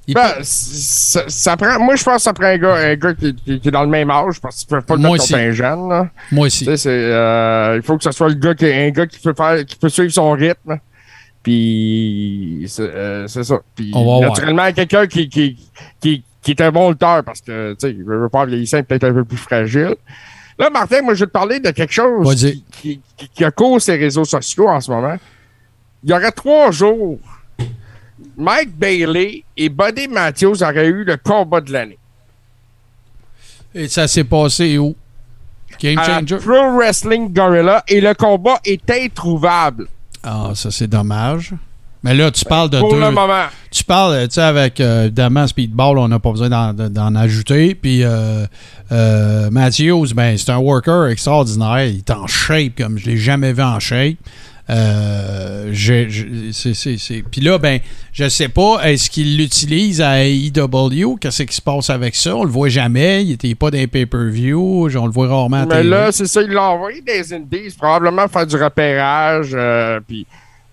[0.09, 2.95] Il Ben, peut- ça, ça prend, moi, je pense que ça prend un gars, un
[2.95, 5.17] gars qui, qui- qui est dans le même âge parce qu'ils peuvent pas le Moi
[5.17, 5.89] mettre un jeune.
[5.89, 6.09] Là.
[6.31, 6.65] moi Tu aussi.
[6.65, 9.33] sais, c'est, euh, il faut que ce soit le gars qui, un gars qui peut
[9.35, 10.79] faire, qui peut suivre son rythme.
[11.43, 13.59] Puis c'est, euh, c'est ça.
[13.75, 14.21] Puis On va voir.
[14.29, 15.57] naturellement, quelqu'un qui, qui,
[15.99, 19.05] qui, qui est un bon lutteur parce que tu sais, il veut pas vieillissant, peut-être
[19.05, 19.95] un peu plus fragile.
[20.59, 23.51] Là, Martin, moi, je vais te parler de quelque chose qui, qui, qui, qui a
[23.51, 25.15] cause ces réseaux sociaux en ce moment.
[26.03, 27.19] Il y aurait trois jours,
[28.37, 31.97] Mike Bailey et Buddy Matthews auraient eu le combat de l'année.
[33.73, 34.95] Et ça s'est passé où?
[35.79, 36.37] Game À Changer?
[36.37, 39.87] Pro Wrestling Gorilla et le combat est introuvable.
[40.23, 41.53] Ah, ça c'est dommage.
[42.03, 42.99] Mais là, tu parles de Pour deux.
[42.99, 43.45] le moment.
[43.71, 47.75] Tu parles, tu sais, avec euh, évidemment Speedball, on n'a pas besoin d'en, ajouter.
[47.75, 48.45] Puis euh,
[48.91, 51.85] euh, Matthews, ben, c'est un worker extraordinaire.
[51.85, 54.17] Il est en shape comme je l'ai jamais vu en shape.
[54.69, 55.71] Euh,
[57.31, 57.79] Puis là, ben,
[58.11, 61.17] je sais pas, est-ce qu'il l'utilise à AEW?
[61.19, 62.35] Qu'est-ce qui se passe avec ça?
[62.35, 63.23] On le voit jamais.
[63.23, 64.89] Il était pas dans les pay-per-view.
[64.97, 68.27] On le voit rarement à Mais là, c'est ça, il l'a envoyé des Indies, probablement
[68.27, 70.25] faire du repérage, euh, puis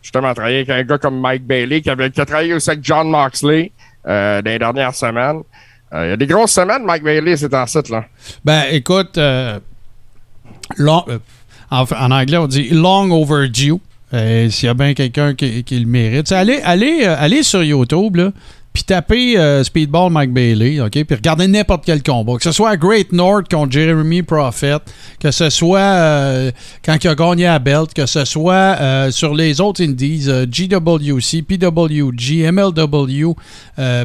[0.02, 2.84] justement travailler avec un gars comme Mike Bailey, qui, avait, qui a travaillé aussi avec
[2.84, 3.70] John Moxley
[4.06, 5.42] euh, dans les dernières semaines.
[5.92, 8.04] Euh, il y a des grosses semaines, Mike Bailey, c'est en site, là.
[8.44, 9.58] Ben, écoute, euh,
[10.76, 11.04] long-
[11.74, 13.74] en, anglais, on dit long overdue.
[14.12, 16.30] Euh, S'il y a bien quelqu'un qui, qui le mérite.
[16.30, 18.30] Allez, allez, euh, allez sur YouTube, là,
[18.74, 20.90] puis tapez euh, Speedball Mike Bailey, OK?
[20.90, 22.34] Puis regardez n'importe quel combat.
[22.38, 24.78] Que ce soit Great North contre Jeremy Prophet,
[25.20, 26.50] que ce soit euh,
[26.84, 31.42] quand il a gagné à Belt, que ce soit euh, sur les autres indies, GWC,
[31.42, 33.34] PWG, MLW,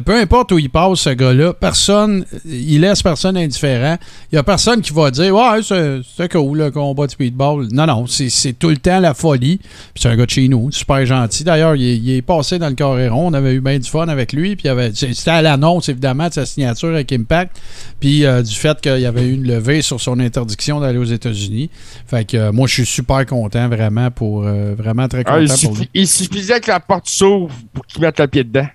[0.04, 3.96] peu importe où il passe, ce gars-là, personne, il laisse personne indifférent.
[4.30, 7.66] Il n'y a personne qui va dire Ouais, c'est cool le combat de speedball.
[7.72, 9.58] Non, non, c'est tout le temps la folie.
[9.58, 11.42] Puis c'est un gars de chez nous, super gentil.
[11.42, 13.26] D'ailleurs, il, est- il est passé dans le Coréron.
[13.26, 14.56] On avait eu bien du fun avec lui.
[14.62, 14.70] Puis
[15.14, 17.56] c'était à l'annonce, évidemment, de sa signature avec Impact.
[17.98, 21.04] Puis euh, du fait qu'il y avait eu une levée sur son interdiction d'aller aux
[21.04, 21.70] États-Unis.
[22.06, 25.40] Fait que euh, moi, je suis super content, vraiment, pour euh, vraiment très Ah, content
[25.40, 25.90] il, pour suffi- lui.
[25.94, 28.66] il suffisait que la porte s'ouvre pour qu'il mette le pied dedans.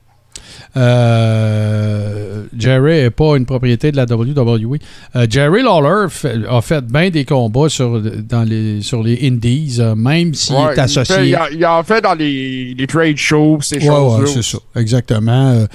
[1.25, 4.77] Euh, Jerry n'est pas une propriété de la WWE.
[5.15, 9.77] Euh, Jerry Lawler fait- a fait bien des combats sur, dans les, sur les Indies,
[9.79, 11.15] euh, même s'il Ouais, est il, associé.
[11.15, 14.19] fait- il a- il en fait dans les, les trade shows, ces Ouais, choses-là.
[14.19, 15.65] ouais, c'est ça, exactement.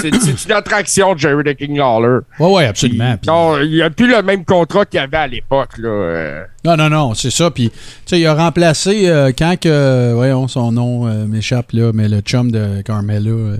[0.00, 2.18] C'est une attraction de Jerry the King Lawler.
[2.38, 3.16] ouais, ouais, absolument.
[3.20, 5.78] Puis, non, il n'y a plus le même contrat qu'il y avait à l'époque.
[5.78, 6.44] là.
[6.66, 6.76] Euh.
[6.76, 7.50] non, non, non, c'est ça.
[7.50, 11.90] Puis, tu sais, il a remplacé euh, quand que, voyons, son nom euh, m'échappe là,
[11.94, 13.30] mais le chum de Carmella.
[13.30, 13.56] euh,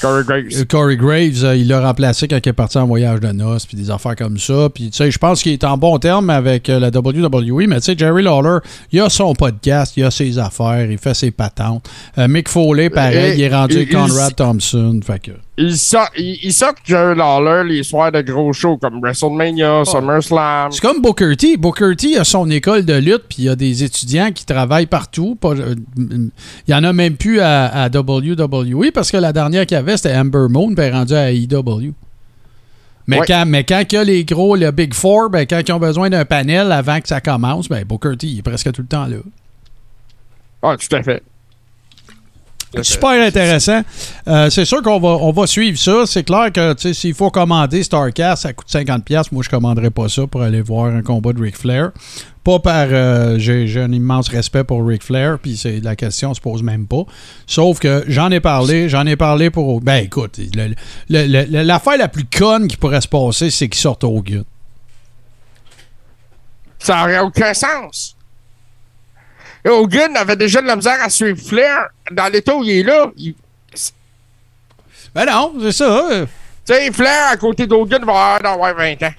[0.00, 0.44] Corey Graves.
[0.60, 3.64] Euh, Corey Graves, euh, il l'a remplacé quand il est parti en voyage de noces,
[3.64, 4.68] puis des affaires comme ça.
[4.74, 7.76] Puis, tu sais, je pense qu'il est en bon terme avec euh, la WWE, mais
[7.76, 8.58] tu sais, Jerry Lawler,
[8.92, 11.88] il a son podcast, il a ses affaires, il fait ses patentes.
[12.18, 15.00] Euh, Mick Foley, pareil, Et- il est rendu avec Conrad Thompson.
[15.06, 15.30] Fait que.
[15.56, 20.72] Il sort, il, il sort Jerry Lawler les soirs de gros shows comme WrestleMania, SummerSlam.
[20.72, 21.56] C'est comme Booker T.
[21.56, 24.86] Booker T a son école de lutte, puis il y a des étudiants qui travaillent
[24.86, 25.36] partout.
[25.36, 26.30] Pas- euh, Il
[26.66, 29.96] y en a même plus à, à WWE parce que la dernière qu'il y avait,
[29.96, 31.92] c'était Amber Moon, puis elle est rendue à AEW.
[33.06, 33.26] Mais, Ouais.
[33.28, 35.78] quand, mais quand il y a les gros, le Big Four, ben, quand ils ont
[35.78, 38.88] besoin d'un panel avant que ça commence, ben, Booker T il est presque tout le
[38.88, 39.18] temps là.
[40.62, 41.22] Ah, tout à fait.
[42.82, 43.82] Super intéressant.
[44.28, 46.04] Euh, c'est sûr qu'on va, on va suivre ça.
[46.06, 49.26] C'est clair que tu sais, s'il faut commander StarCast, ça coûte 50$.
[49.32, 51.90] Moi, je ne commanderais pas ça pour aller voir un combat de Ric Flair.
[52.42, 52.88] Pas par.
[52.90, 56.62] euh, j'ai, j'ai un immense respect pour Ric Flair, puis c'est, la question se pose
[56.62, 57.04] même pas.
[57.46, 59.80] Sauf que j'en ai parlé, j'en ai parlé pour.
[59.80, 60.74] Ben écoute, le-
[61.08, 64.42] le- le- l'affaire la plus conne qui pourrait se passer, c'est qu'il sorte au gars.
[66.78, 68.13] Ça n'aurait aucun sens.
[69.64, 71.88] Et Hogan avait déjà de la misère à suivre Flair.
[72.12, 73.34] Dans l'état où il est là, il-
[75.14, 76.08] Ben non, c'est ça.
[76.66, 79.14] tu sais, Flair à côté d'Hogan va avoir d'avoir 20 ans.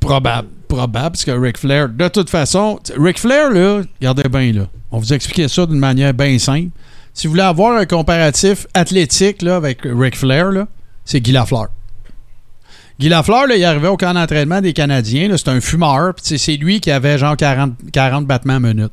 [0.00, 0.48] Probable.
[0.68, 4.66] Probable, parce que Ric Flair, de toute façon, Ric Flair, là, regardez bien, là.
[4.90, 6.70] On vous expliquer ça d'une manière bien simple.
[7.12, 10.66] Si vous voulez avoir un comparatif athlétique là, avec Ric Flair, là,
[11.04, 11.68] c'est Guy Lafleur.
[12.98, 15.28] Guy Lafleur, là, il arrivait au camp d'entraînement des Canadiens.
[15.28, 16.14] là, C'est un fumeur.
[16.22, 18.92] C'est lui qui avait genre 40, 40 battements minutes.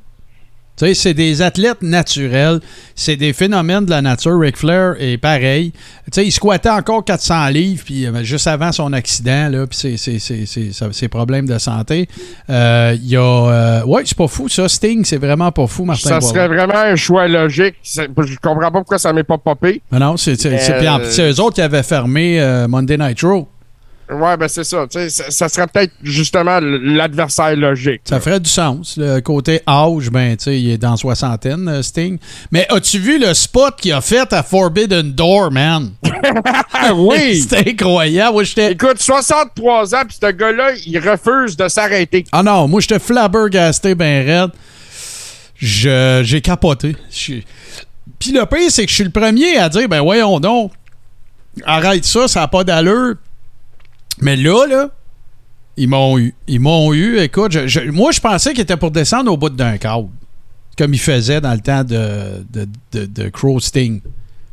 [0.80, 2.62] Tu sais, c'est des athlètes naturels.
[2.96, 4.40] C'est des phénomènes de la nature.
[4.40, 5.72] Ric Flair est pareil.
[6.06, 9.78] Tu sais, il squattait encore 400 livres, puis euh, juste avant son accident, là, puis
[9.78, 12.08] ses, ses- ses- ses- problèmes de santé.
[12.50, 13.22] Euh, Il y a...
[13.22, 14.70] euh, ouais, c'est pas fou, ça.
[14.70, 17.76] Sting, c'est vraiment pas fou, Martin Ça serait vraiment un choix logique.
[17.84, 19.82] Je comprends pas pourquoi ça m'est pas popé.
[19.92, 23.48] Non, non, c'est puis eux autres qui avaient fermé Monday Night Raw.
[24.12, 24.86] Ouais, ben c'est ça.
[24.90, 28.02] Ça, ça serait peut-être justement l'adversaire logique.
[28.06, 28.98] Ça ferait du sens.
[28.98, 32.18] Le côté âge, ben, tu sais, il est dans soixantaine, euh, Sting.
[32.52, 35.92] Mais as-tu vu le spot qu'il a fait à Forbidden Door, man?
[36.96, 37.42] Oui!
[37.42, 38.34] C'était incroyable.
[38.34, 38.44] Moi.
[38.70, 42.26] Écoute, 63 ans, puis ce gars-là, il refuse de s'arrêter.
[42.32, 44.52] Ah non, moi, j'étais flabbergasté, ben raide.
[45.60, 46.96] J'ai capoté.
[47.12, 50.72] Puis le pire, c'est que je suis le premier à dire, ben voyons donc,
[51.66, 53.16] arrête ça, ça n'a pas d'allure.
[54.22, 54.90] Mais là, là,
[55.78, 56.34] ils m'ont eu.
[56.48, 57.20] Ils m'ont eu.
[57.20, 60.10] Écoute, je- je- moi, je pensais qu'il était pour descendre au bout d'un câble.
[60.78, 64.02] Comme il faisait dans le temps de, de, de, de Crow Sting.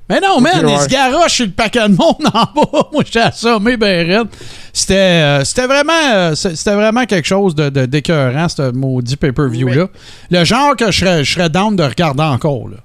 [0.09, 0.73] Mais non, man, ouais.
[0.73, 2.89] il se garoche sur le paquet de monde en bas.
[2.93, 4.29] Moi, j'étais assommé, ben raide.
[4.73, 9.89] C'était, euh, c'était vraiment, euh, c'était vraiment quelque chose de, de- d'écœurant, ce maudit pay-per-view-là.
[10.31, 12.77] Le genre que je serais, je serais down de regarder encore, là.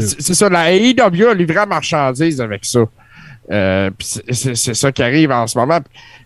[0.00, 2.80] c'est ça, la AEW a livré la marchandise avec ça.
[3.50, 5.80] Euh, c'est ça qui arrive en ce moment.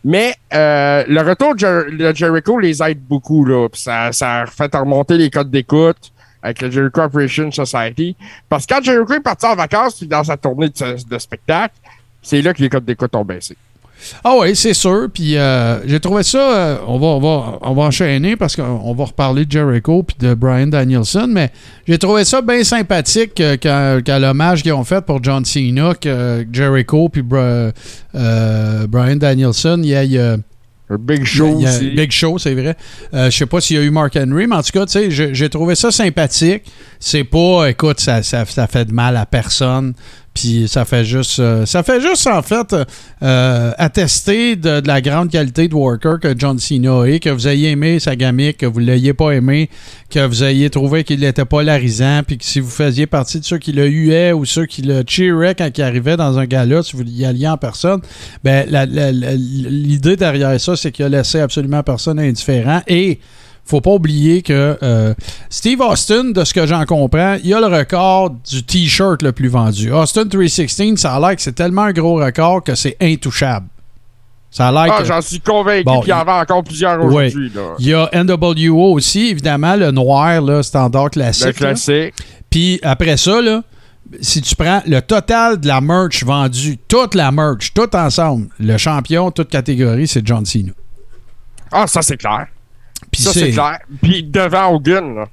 [0.05, 3.45] Mais euh, le retour de, Jericho les aide beaucoup.
[3.45, 8.17] Là, ça, ça a fait remonter les codes d'écoute avec le Jericho Operation Society.
[8.49, 11.75] Parce que quand Jericho est parti en vacances dans sa tournée de spectacle,
[12.23, 13.57] c'est là que les codes d'écoute ont baissé.
[14.25, 15.09] Ah oui, c'est sûr.
[15.13, 16.39] Puis euh, j'ai trouvé ça.
[16.39, 20.17] Euh, on, va, on, va, on va enchaîner parce qu'on va reparler de Jericho puis
[20.19, 21.29] de Brian Danielson.
[21.29, 21.51] Mais
[21.87, 26.47] j'ai trouvé ça bien sympathique euh, qu'à l'hommage qu'ils ont fait pour John Cena, que
[26.53, 27.73] Jericho puis Brian
[29.17, 30.37] Danielson, il y a.
[30.91, 31.91] Un Big Show aussi.
[31.91, 32.75] Big Show, c'est vrai.
[33.13, 35.11] Je je sais pas s'il y a eu Mark Henry, mais en tout cas, tu
[35.11, 36.63] sais, j'ai trouvé ça sympathique.
[36.99, 39.93] C'est pas, écoute, ça, ça, ça, fait de mal à personne.
[40.35, 42.75] Puis ça fait juste, euh, ça fait juste en fait
[43.23, 47.71] euh, attester de, la grande qualité de worker que John Cena est, que vous ayez
[47.71, 49.69] aimé sa gamique, que vous ne l'ayez pas aimé,
[50.11, 53.45] que vous ayez trouvé qu'il n'était pas larisant, puis que si vous faisiez partie de
[53.45, 56.83] ceux qui le huaient ou ceux qui le cheeraient quand il arrivait dans un gala,
[56.83, 58.01] si vous y alliez en personne,
[58.45, 63.19] ben l'idée derrière ça, c'est qu'il a laissé absolument personne indifférent et
[63.69, 65.15] faut pas oublier que euh,
[65.51, 69.49] Steve Austin, de ce que j'en comprends, il a le record du T-shirt le plus
[69.49, 69.93] vendu.
[69.93, 73.67] Austin 316, ça a l'air que c'est tellement un gros record que c'est intouchable.
[74.51, 77.53] Ça a l'air ah, j'en suis convaincu qu'il y en avait encore plusieurs aujourd'hui.
[77.79, 81.49] Il y a NWO aussi, évidemment, le noir, là, standard classique.
[81.49, 82.15] Le classique.
[82.49, 83.63] Puis après ça, là,
[84.23, 88.79] si tu prends le total de la merch vendue, toute la merch, tout ensemble, le
[88.79, 90.73] champion, toute catégorie, c'est John Cena.
[91.71, 92.47] Ah, ça, c'est clair
[93.15, 93.79] ça, c'est clair.
[94.03, 95.29] Puis devant Hogan, là.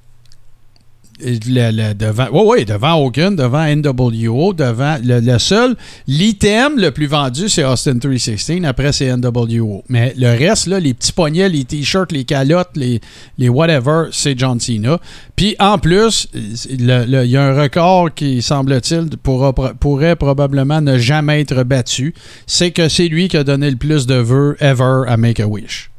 [1.18, 7.48] Le, devant, oui, oui, devant Hogan, devant NWO, devant le, seul, l'item le plus vendu,
[7.48, 8.66] c'est Austin 316.
[8.66, 9.84] Après, c'est NWO.
[9.88, 13.00] Mais le reste, là, les petits poignets, les t-shirts, les calottes, les,
[13.38, 15.00] les whatever, c'est John Cena.
[15.38, 16.28] Puis en plus,
[16.70, 22.14] il y a un record qui, semble-t-il, pourrait probablement ne jamais être battu.
[22.46, 25.92] C'est que c'est lui qui a donné le plus de vœux ever à Make-A-Wish.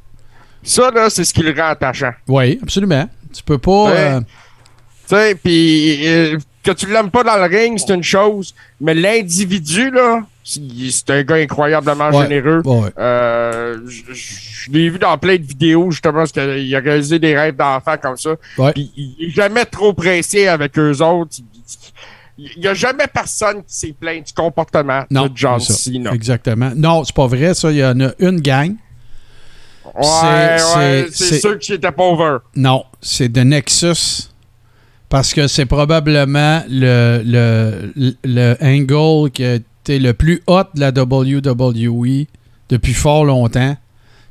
[0.67, 2.11] Ça, là, c'est ce qui le rend attachant.
[2.27, 3.09] Oui, absolument.
[3.33, 3.91] Tu peux pas.
[3.91, 4.27] Euh, tu
[5.15, 9.91] sais, puis euh, que tu l'aimes pas dans le ring, c'est une chose, mais l'individu,
[9.93, 12.63] là, c'est un gars incroyablement généreux.
[12.99, 17.57] Euh, je l'ai vu dans plein de vidéos, justement, parce qu'il a réalisé des rêves
[17.57, 18.31] d'enfants comme ça.
[18.75, 21.37] Puis il est jamais trop pressé avec eux autres.
[22.39, 26.13] Il n'y a jamais personne qui s'est plaint du comportement de John Cena.
[26.13, 26.73] Exactement.
[26.75, 27.71] Non, c'est pas vrai, ça.
[27.71, 28.75] Il y en a une gang
[29.99, 32.43] Ouais, c'est sûr qui était pauvre.
[32.55, 34.31] Non, c'est de Nexus.
[35.09, 40.81] Parce que c'est probablement le, le, le angle qui a été le plus hot de
[40.81, 42.27] la WWE
[42.69, 43.77] depuis fort longtemps.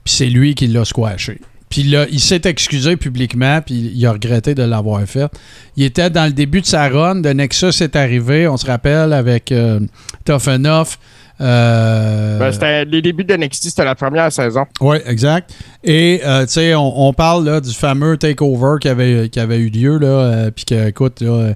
[0.04, 1.39] Puis c'est lui qui l'a squashé.
[1.69, 5.32] Puis là, il s'est excusé publiquement, puis il a regretté de l'avoir fait.
[5.78, 9.13] Il était dans le début de sa run, de Nexus est arrivé, on se rappelle,
[9.13, 9.80] avec euh,
[10.25, 10.97] Tough Enough.
[11.41, 14.65] Euh, ben, c'était les débuts de NXT, c'était la première saison.
[14.80, 15.54] Oui, exact.
[15.84, 19.69] Et, euh, tu sais, on, parle là, du fameux takeover qui avait, qui avait eu
[19.69, 21.54] lieu, là, euh, puis que, écoute, là,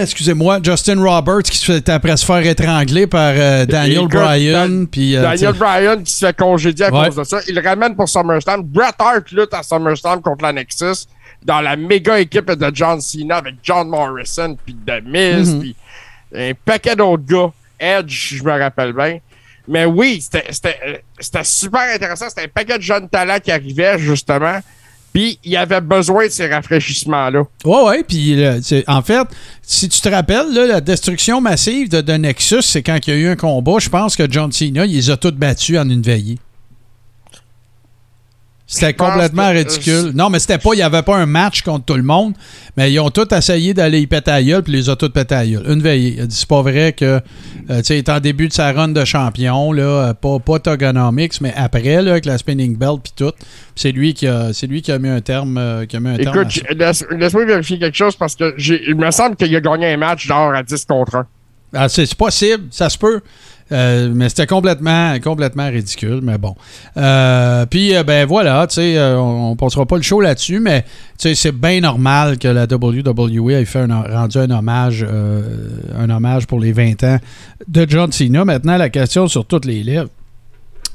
[0.00, 3.32] Excusez-moi, Justin Roberts qui se fait après se faire étrangler par
[3.66, 4.86] Daniel Bryan.
[4.90, 7.38] Daniel Bryan qui se fait congédier à cause de ça.
[7.48, 8.62] Il le ramène pour SummerSlam.
[8.62, 11.06] Bret Hart lutte à SummerSlam contre la Nexus
[11.44, 15.54] dans la méga équipe de John Cena avec John Morrison puis The Miz.
[15.54, 15.74] Mm-hmm
[16.34, 17.52] un paquet d'autres gars.
[17.80, 19.18] Edge, je me rappelle bien.
[19.66, 22.28] Mais oui, c'était super intéressant.
[22.28, 24.60] C'était un paquet de jeunes talents qui arrivaient, justement.
[25.12, 27.42] Puis il avait besoin de ces rafraîchissements-là.
[27.64, 28.04] Oui, oui.
[28.06, 29.26] Puis en fait,
[29.62, 33.16] si tu te rappelles, la destruction massive de, de Nexus, c'est quand il y a
[33.16, 33.78] eu un combat.
[33.78, 36.38] Je pense que John Cena, il les a tous battus en une veillée.
[38.70, 40.12] C'était complètement ridicule.
[40.14, 42.34] Non, mais c'était pas, il n'y avait pas un match contre tout le monde,
[42.76, 45.34] mais ils ont tous essayé d'aller y péter à gueule, puis les ont tous pété
[45.34, 45.64] à gueule.
[45.66, 46.22] Une veillée.
[46.28, 47.22] C'est pas vrai que,
[47.70, 51.40] euh, tu sais, en début de sa run de champion, là, euh, pas, pas Togonomics,
[51.40, 53.32] mais après, là, avec la spinning belt, puis tout.
[53.74, 55.56] C'est lui, qui a, c'est lui qui a mis un terme.
[55.56, 59.36] Euh, qui a mis un Écoute, laisse-moi vérifier quelque chose parce que il me semble
[59.36, 61.26] qu'il a gagné un match genre à 10 contre 1.
[61.74, 63.20] Ah, c'est possible, ça se peut.
[63.70, 66.54] Euh, mais c'était complètement, complètement ridicule, mais bon.
[66.96, 70.82] Euh, puis, euh, ben voilà, tu sais, on, ne passera pas le show là-dessus, mais
[70.82, 75.06] tu sais, c'est bien normal que la WWE ait fait un, rendu un hommage,
[75.96, 77.18] un hommage pour les 20 ans
[77.66, 78.44] de John Cena.
[78.44, 80.08] Maintenant, la question sur toutes les lèvres.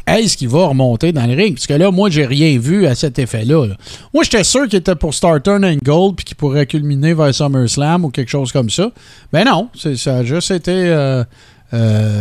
[0.05, 1.55] Est-ce qu'il va remonter dans le ring?
[1.55, 3.67] Parce que là, moi, j'ai rien vu à cet effet-là.
[4.13, 7.33] Moi, j'étais sûr qu'il était pour start turn and gold puis qu'il pourrait culminer vers
[7.33, 8.91] SummerSlam ou quelque chose comme ça.
[9.31, 11.23] Ben non, ça a juste été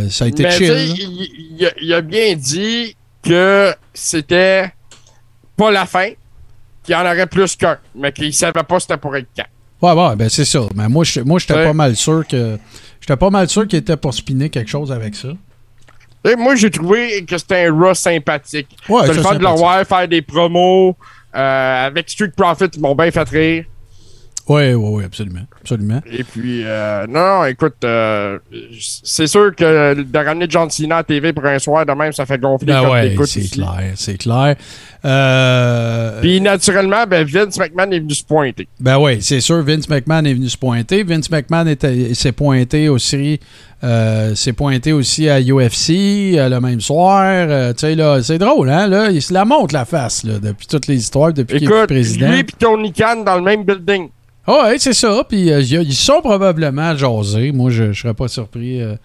[0.09, 1.69] ça a été chill.
[1.81, 4.71] Il, a bien dit que c'était
[5.55, 6.09] pas la fin,
[6.83, 9.45] qu'il y en aurait plus qu'un, mais qu'il savait pas c'était pour être quand.
[9.81, 10.61] Ouais, ouais, ben c'est ça.
[10.75, 12.57] Mais moi, je- moi, j'étais pas mal sûr que.
[13.01, 15.29] J'étais pas mal sûr qu'il était pour spinner quelque chose avec ça.
[16.25, 18.69] Et moi, j'ai trouvé que c'était un Raw sympathique.
[18.87, 20.95] Ouais, C'est le fun de le voir faire des promos.
[21.35, 23.65] euh, avec Street Profit, ils m'ont bien fait rire.
[24.49, 25.41] Oui, oui, oui, absolument.
[25.61, 26.01] Absolument.
[26.11, 28.39] Et puis, euh, non, écoute, euh,
[29.03, 32.25] c'est sûr que de ramener John Cena à TV pour un soir de même, ça
[32.25, 34.57] fait gonfler Ben ouais, c'est clair, c'est clair.
[35.05, 38.67] Euh, Puis, naturellement, ben, Vince McMahon est venu se pointer.
[38.81, 41.03] Ben oui, c'est sûr, Vince McMahon est venu se pointer.
[41.03, 41.73] Vince McMahon
[42.13, 43.39] s'est pointé aussi,
[43.81, 47.73] s'est pointé aussi à UFC le même soir.
[47.75, 48.87] Tu sais, là, c'est drôle, hein?
[48.87, 51.73] Là, il se la montre la face, là, depuis toutes les histoires, depuis qu'il est
[51.73, 52.29] Écoute, président.
[52.29, 54.09] lui et Tony Khan dans le même building.
[54.45, 55.23] Ah ouais, c'est ça.
[55.27, 57.51] Puis euh, ils sont probablement jasés.
[57.53, 58.81] Moi, je, je serais pas surpris.
[58.81, 58.95] euh,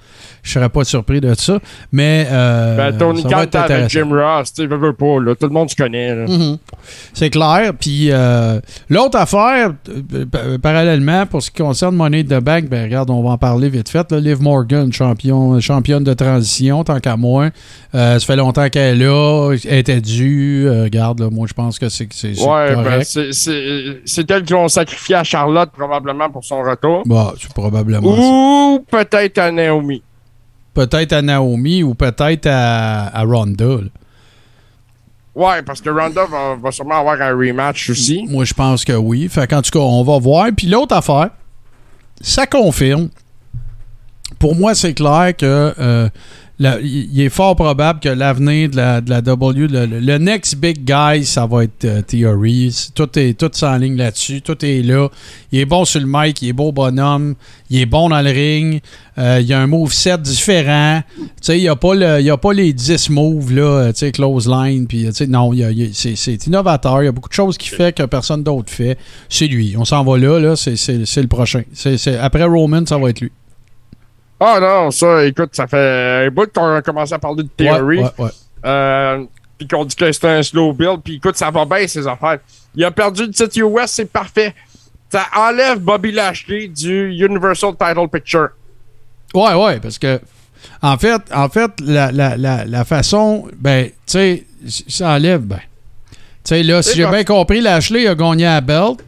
[0.43, 1.59] je serais pas surpris de ça.
[1.93, 3.89] Mais euh, Ben, Tony ça va être avec.
[3.89, 5.35] Jim Ross, tu veut pas, là.
[5.37, 6.15] Tout le monde se connaît.
[6.15, 6.59] Mhm.
[7.15, 7.73] C'est clair.
[7.79, 9.75] Puis euh, l'autre affaire,
[10.33, 13.69] pa- parallèlement, pour ce qui concerne Money de Bank, ben regarde, on va en parler
[13.69, 14.11] vite fait.
[14.11, 17.51] Là, Liv Morgan, champion, championne de transition, tant qu'à moi.
[17.93, 20.69] Ça fait longtemps qu'elle est là, elle était due.
[20.69, 22.09] Regarde, là, moi je pense que c'est
[22.41, 27.03] Ouais, ben, c'est- elle qui vont sacrifier à Charlotte, probablement, pour son retour.
[27.07, 28.09] Bah, c'est probablement.
[28.09, 30.03] Ou peut-être à Naomi.
[30.73, 33.65] Peut-être à Naomi ou peut-être à, à Ronda.
[33.67, 33.91] là.
[35.35, 38.27] Ouais, parce que Ronda va, va sûrement avoir un rematch aussi.
[38.29, 39.29] Moi, je pense que oui.
[39.29, 40.49] Fait qu'en tout cas, on va voir.
[40.57, 41.31] Puis l'autre affaire,
[42.21, 43.09] ça confirme.
[44.39, 46.09] Pour moi, c'est clair que euh,
[46.61, 51.25] il est fort probable que l'avenir de la, de la W, le, next big guy,
[51.25, 52.91] ça va être euh, Theory.
[52.95, 54.43] Tout est tout en ligne là-dessus.
[54.43, 55.09] Tout est là.
[55.53, 57.37] Il est bon sur le mic, il est beau bonhomme,
[57.71, 58.81] il est bon dans le ring.
[59.19, 61.03] Euh, il a un moveset différent.
[61.17, 64.11] Tu sais, il n'y a, pas le- il a pas les 10 moves, là, euh,
[64.11, 64.87] close line.
[64.89, 65.53] Puis, sais, non,
[65.93, 67.03] c'est, innovateur.
[67.03, 68.99] Il y a beaucoup de choses qu'il fait que personne d'autre fait.
[69.29, 69.77] C'est lui.
[69.79, 70.57] On s'en va là, là.
[70.57, 70.77] C'est,
[71.17, 71.63] le prochain.
[72.21, 73.31] Après Roman, ça va être lui.
[74.41, 77.99] Ah non, ça, écoute, ça fait un bout qu'on a commencé à parler de Theory.
[77.99, 78.31] Ouais, ouais, ouais.
[78.65, 79.25] Euh,
[79.57, 81.01] puis qu'on dit que c'est un slow build.
[81.03, 82.39] Puis écoute, ça va bien, ces affaires.
[82.75, 84.55] Il a perdu le titre US, c'est parfait.
[85.11, 88.51] Ça enlève Bobby Lashley du Universal Title Picture.
[89.35, 90.21] Ouais, ouais, parce que
[90.83, 94.45] en fait, en fait, la, la, la, la façon, ben, tu sais,
[94.89, 95.61] ça enlève, ben.
[96.45, 99.01] Tu sais, là, si j'ai bien compris, Lashley a gagné à belt,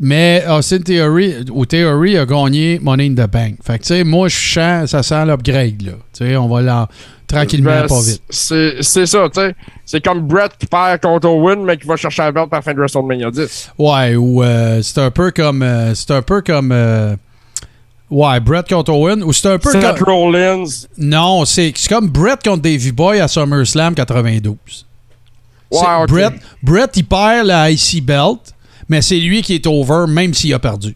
[0.00, 3.56] mais Austin Theory, ou Theory a gagné Money in the Bank.
[3.64, 5.92] Fait que, tu sais, moi, je sens, ça sent l'upgrade, là.
[6.12, 6.88] Tu sais, on va là,
[7.26, 8.22] tranquillement, Ben, pas vite.
[8.30, 9.54] C'est ça, tu sais.
[9.84, 12.62] C'est comme Brett qui perd contre Owen, mais qui va chercher la belt à la
[12.62, 13.70] fin de WrestleMania 10.
[13.78, 17.16] Ouais, ou euh, c'est un peu comme, euh, c'est un peu comme, euh,
[18.10, 20.64] ouais, Brett contre Owen, ou c'est un peu Seth comme, Rollins.
[20.96, 24.56] non, c'est comme Brett contre Davey Boy à SummerSlam 92.
[25.70, 26.08] Ouais, C'est- ok.
[26.08, 26.32] Brett,
[26.62, 28.54] Brett, il perd la IC belt,
[28.88, 30.94] mais c'est lui qui est over, même s'il a perdu.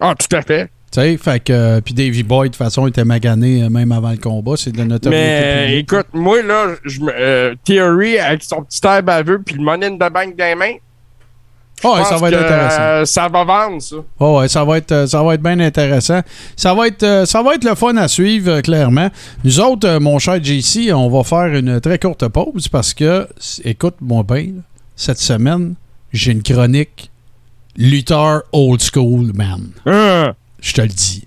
[0.00, 0.70] Ah, tout à fait.
[0.90, 1.52] Tu sais, fait que.
[1.52, 4.54] euh, puis Davey Boy, de toute façon, était magané euh, même avant le combat.
[4.56, 5.22] C'est de la notoriété.
[5.26, 9.62] Mais écoute, moi, là, je me- euh, Theory avec son petit air baveux puis le
[9.62, 10.74] money in the bank dans les mains.
[11.84, 13.04] Ah ouais, ça va être que, intéressant.
[13.12, 13.96] ça va vendre, ça.
[14.18, 16.22] Ah ouais, ça va être, euh, ça va être bien intéressant.
[16.56, 19.10] Ça va être, ça va être le fun à suivre, clairement.
[19.44, 23.60] Nous autres, mon cher JC, on va faire une très courte pause parce que, s-
[23.64, 24.46] écoute-moi bien,
[24.96, 25.74] cette semaine,
[26.12, 27.10] j'ai une chronique
[27.76, 29.68] lutteur old school, man.
[29.86, 30.34] Hein?
[30.60, 31.26] Je te le dis.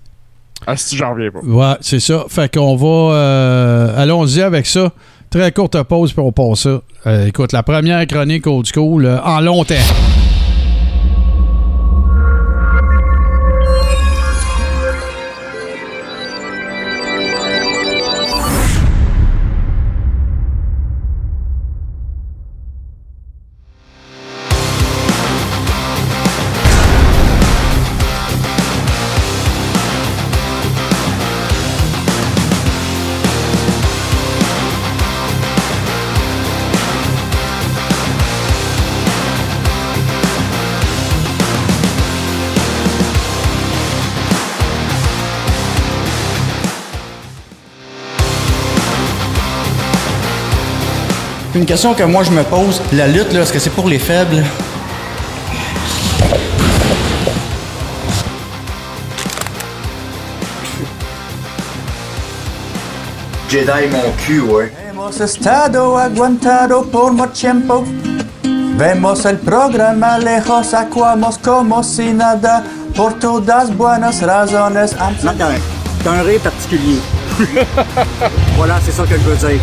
[0.66, 1.40] Ah, si j'en reviens pas.
[1.40, 2.24] Ouais, c'est ça.
[2.28, 3.14] Fait qu'on va.
[3.16, 4.92] euh, Allons-y avec ça.
[5.30, 6.82] Très courte pause, puis on passe ça.
[7.06, 9.74] Euh, écoute, la première chronique old school euh, en longtemps.
[51.62, 54.00] Une question que moi je me pose, la lutte, là, est-ce que c'est pour les
[54.00, 54.42] faibles?
[63.48, 64.72] Jedi mon cul, ouais.
[64.90, 67.84] Hemos estado aguantado por mucho tiempo.
[68.76, 72.64] Vemos el programa lejos, actuamos como si nada.
[72.96, 74.96] Por todas buenas razones.
[75.22, 75.60] Non, t'as un,
[76.02, 76.98] t'as un rire particulier.
[78.56, 79.60] voilà, c'est ça que je veux dire.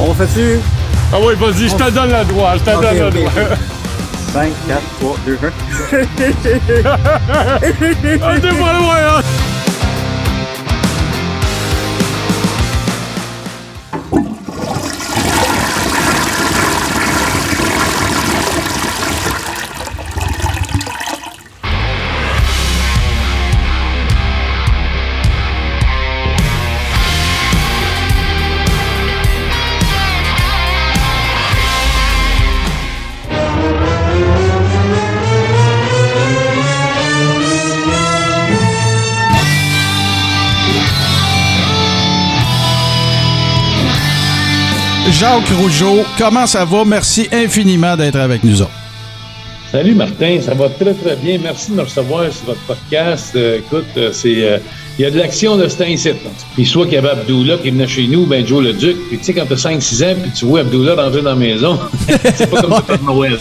[0.00, 0.58] On fait-tu?
[1.12, 3.30] Ah oui, vas-y, je te donne le droit, je te Ok, donne le ok, droit.
[3.30, 3.58] ok.
[4.32, 5.50] 5, 4, 3, 2, 1.
[6.84, 9.20] Ah, t'es pas loin, hein?
[45.28, 46.86] Jacques Rougeau, comment ça va?
[46.86, 48.56] Merci infiniment d'être avec nous.
[49.70, 51.38] Salut Martin, ça va très très bien.
[51.42, 53.36] Merci de me recevoir sur votre podcast.
[53.36, 54.58] Euh, écoute, euh, c'est euh,
[54.98, 56.08] il y a de l'action de ce temps-ci.
[56.54, 58.96] Puis soit qu'il y avait Abdullah qui venait chez nous, ben Joe le Duc.
[59.08, 61.78] Puis tu sais, quand t'as 5-6 ans, puis tu vois Abdullah rentrer dans la maison,
[62.34, 63.38] c'est pas comme ça pour Noël.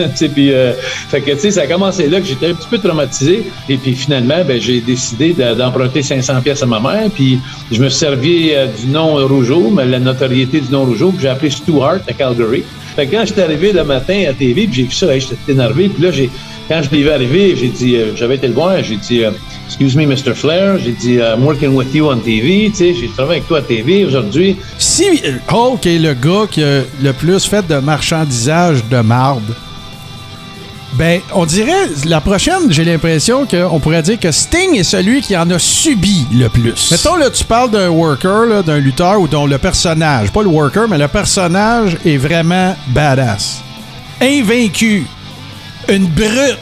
[0.00, 0.06] Hein?
[0.34, 0.72] puis, euh,
[1.08, 3.44] fait que tu sais, ça a commencé là que j'étais un petit peu traumatisé.
[3.68, 7.10] Et puis finalement, ben j'ai décidé de- d'emprunter 500 pièces à ma mère.
[7.14, 7.38] Puis
[7.70, 11.10] je me suis servi euh, du nom Rougeau, mais la notoriété du nom Rougeau.
[11.10, 12.62] Puis j'ai appelé Stuart à Calgary.
[12.94, 15.90] Fait que quand j'étais arrivé le matin à TV, j'ai vu ça, hey, j'étais énervé.
[15.90, 16.30] Puis là, j'ai,
[16.68, 19.30] quand je l'ai vu arriver, j'ai dit, euh, j'avais été le voir, j'ai dit, euh,
[19.66, 20.34] excuse me, Mr.
[20.34, 23.58] Flair, j'ai dit, I'm working with you on TV, tu sais, j'ai travaillé avec toi
[23.58, 24.56] à TV aujourd'hui.
[24.78, 25.04] Si
[25.50, 29.54] Hulk est le gars qui a le plus fait de marchandisage de marde,
[30.96, 35.36] ben, on dirait, la prochaine, j'ai l'impression qu'on pourrait dire que Sting est celui qui
[35.36, 36.90] en a subi le plus.
[36.90, 40.88] Mettons, là, tu parles d'un worker, d'un lutteur ou dont le personnage, pas le worker,
[40.88, 43.60] mais le personnage est vraiment badass.
[44.22, 45.04] Invaincu.
[45.88, 46.58] Une brute.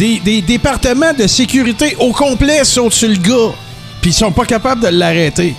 [0.00, 3.52] Des, des départements de sécurité au complet sautent sur le gars.
[4.00, 5.54] Puis ils sont pas capables de l'arrêter.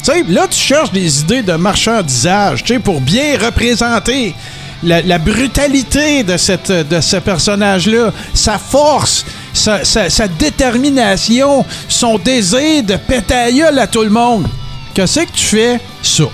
[0.00, 4.34] Tu sais, là, tu cherches des idées de marchandisage, tu sais, pour bien représenter
[4.82, 9.24] la, la brutalité de, cette, de ce personnage-là, sa force,
[9.54, 14.46] sa, sa- sa détermination, son désir de péter à tout le monde.
[14.92, 15.80] Qu'est-ce que tu fais?
[16.02, 16.24] Ça.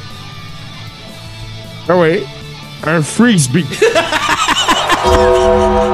[1.88, 2.18] Ah oui.
[2.84, 3.64] Un frisbee.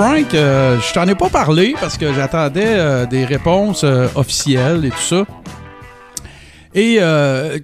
[0.00, 4.86] Frank, euh, je t'en ai pas parlé parce que j'attendais euh, des réponses euh, officielles
[4.86, 5.26] et tout ça.
[6.74, 7.00] Et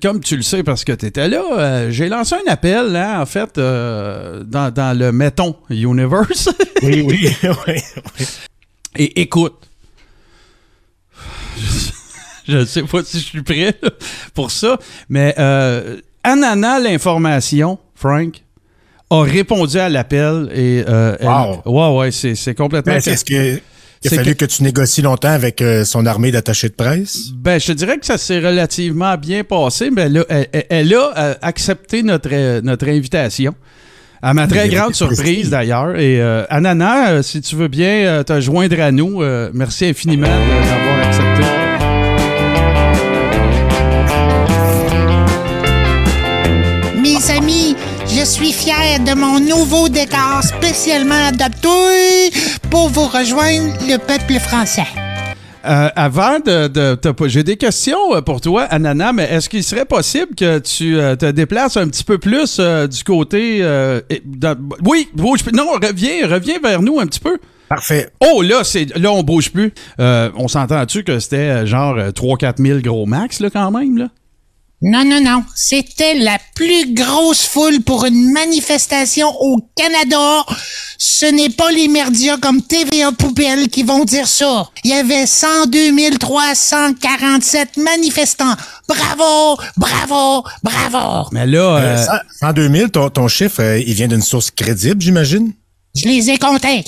[0.03, 3.25] comme tu le sais parce que tu étais là, j'ai lancé un appel, hein, en
[3.25, 6.51] fait, dans, dans le Mettons Universe.
[6.83, 7.31] Oui, oui,
[7.67, 8.27] oui.
[8.97, 9.57] Et écoute,
[12.47, 13.89] je ne sais pas si je suis prêt là,
[14.35, 14.79] pour ça,
[15.09, 18.43] mais euh, Anana l'information, Frank,
[19.11, 21.63] a répondu à l'appel et euh, elle- Wow.
[21.67, 23.61] ouais ouais c'est complètement Mais est-ce que
[24.05, 24.51] il a fallu que- que...
[24.51, 27.31] tu négocies longtemps avec euh, son armée d'attachés de presse?
[27.35, 31.13] Ben, je te dirais que ça s'est relativement bien passé, mais elle, elle- elle a
[31.19, 33.55] euh, accepté notre, euh, notre invitation.
[34.23, 35.97] À ma très grande surprise, d'ailleurs.
[35.97, 41.56] Et euh, Anana, si tu veux bien te joindre à nous, merci infiniment d'avoir accepté.
[48.27, 51.69] Suis fier de mon nouveau décor spécialement adapté
[52.71, 54.87] pour vous rejoindre le peuple français.
[55.65, 59.65] Euh, avant de, de te- j'ai des questions euh, pour toi, Anana, mais est-ce qu'il
[59.65, 63.59] serait possible que tu euh, te déplaces un petit peu plus euh, du côté...
[63.63, 67.39] euh, et- dans- oui, bouge, non, reviens, reviens vers nous un petit peu.
[67.69, 68.11] Parfait.
[68.21, 69.73] Oh, là, c'est là on bouge plus.
[69.99, 74.09] Euh, on s'entend-tu que c'était genre 3-4 000 gros max, là, quand même, là?
[74.83, 75.43] Non, non, non.
[75.55, 80.45] C'était la plus grosse foule pour une manifestation au Canada.
[80.99, 84.69] Ce n'est pas les merdias comme TVA Poubelle qui vont dire ça.
[84.85, 88.55] Il y avait 102 347 manifestants.
[88.87, 91.29] Bravo, bravo, bravo.
[91.33, 94.51] Mais là, Euh, euh, 100 102 000, ton, ton chiffre, euh, il vient d'une source
[94.51, 95.53] crédible, j'imagine?
[95.95, 96.85] Je les ai comptés.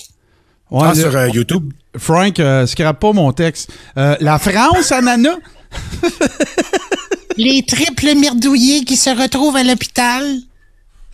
[0.71, 1.73] ouais, Ah, sur euh, YouTube?
[1.97, 3.71] Frank, euh, scrape pas mon texte.
[3.97, 5.37] Euh, la France, Anana?
[7.39, 10.25] Les triples merdouillés qui se retrouvent à l'hôpital,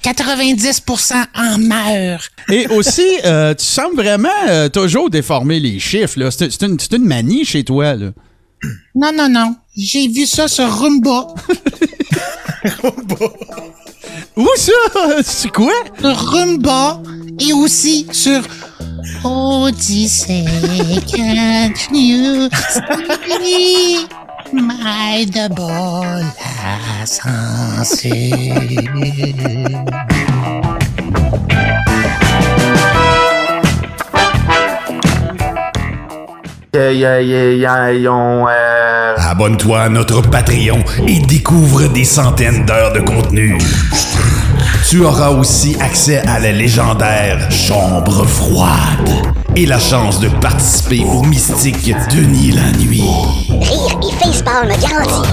[0.02, 2.28] 90% en meurent.
[2.50, 6.18] Et aussi, euh, tu sembles vraiment euh, toujours déformer les chiffres.
[6.18, 6.30] là.
[6.30, 7.94] C'est une, c'est une manie chez toi.
[7.94, 8.12] Là.
[8.94, 9.54] Non, non, non.
[9.76, 11.26] J'ai vu ça sur Rumba.
[14.36, 14.72] Où ça?
[15.22, 15.72] C'est quoi?
[16.00, 17.02] Sur Rumba
[17.38, 18.40] et aussi sur
[19.22, 20.44] Odyssey.
[21.06, 24.06] Can you see
[27.06, 28.30] sensé?
[39.16, 43.58] Abonne-toi à notre Patreon et découvre des centaines d'heures de contenu.
[44.88, 51.22] Tu auras aussi accès à la légendaire Chambre froide et la chance de participer au
[51.22, 53.04] mystique Denis la nuit.
[53.48, 55.28] Rire et facepalm garanti.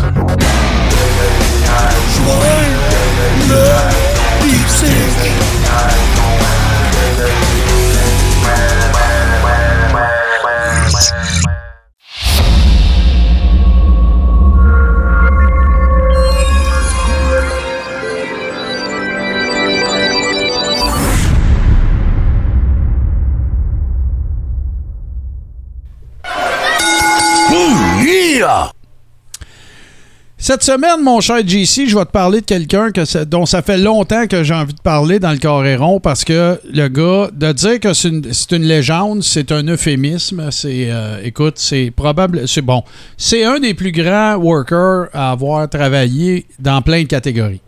[30.43, 32.89] Cette semaine, mon cher JC, je vais te parler de quelqu'un
[33.27, 36.87] dont ça fait longtemps que j'ai envie de parler dans le Coréron parce que le
[36.87, 40.49] gars, de dire que c'est une, légende, c'est un euphémisme.
[40.49, 42.81] C'est, euh, écoute, c'est probable, c'est bon.
[43.17, 47.61] C'est un des plus grands workers à avoir travaillé dans plein de catégories.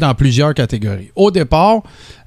[0.00, 1.10] Dans plusieurs catégories.
[1.16, 1.82] Au départ,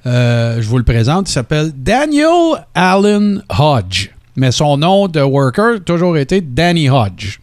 [0.06, 4.10] euh, je vous le présente, il s'appelle Daniel Allen Hodge.
[4.36, 7.40] Mais son nom de worker a toujours été Danny Hodge.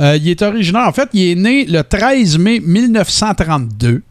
[0.00, 4.02] Euh, il est originaire, en fait, il est né le 13 mai 1932.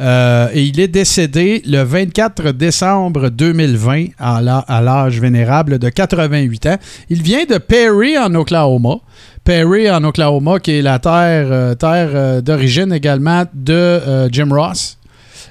[0.00, 6.76] Euh, et il est décédé le 24 décembre 2020 à l'âge vénérable de 88 ans.
[7.10, 8.96] Il vient de Perry, en Oklahoma.
[9.44, 14.96] Perry, en Oklahoma, qui est la terre, euh, d'origine également de Jim Ross.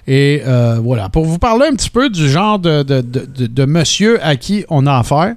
[0.07, 0.41] Et
[0.81, 4.97] voilà, pour vous parler un petit peu du genre de monsieur à qui on a
[4.97, 5.35] affaire,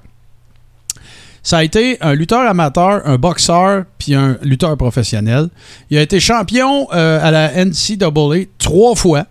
[1.43, 5.49] ça a été un lutteur amateur, un boxeur, puis un lutteur professionnel.
[5.89, 9.25] Il a été champion euh, à la NCAA trois fois.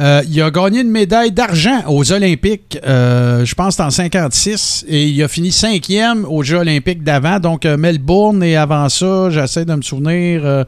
[0.00, 5.06] Euh, il a gagné une médaille d'argent aux Olympiques, euh, je pense, en 56, et
[5.06, 9.72] il a fini cinquième aux Jeux Olympiques d'avant, donc Melbourne, et avant ça, j'essaie de
[9.72, 10.64] me souvenir,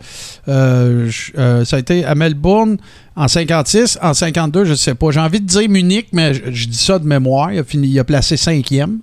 [0.46, 2.76] ça a été à Melbourne
[3.16, 6.42] en 56, en 52, je ne sais pas, j'ai envie de dire Munich, mais je,
[6.52, 9.00] je dis ça de mémoire, il a, fini, il a placé cinquième.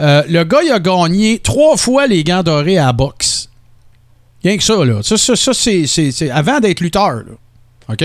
[0.00, 3.48] Euh, le gars, il a gagné trois fois les gants dorés à la boxe.
[4.44, 5.00] Rien que ça, là.
[5.02, 7.32] Ça, ça, ça, c'est, avant d'être lutteur, là.
[7.90, 8.04] OK?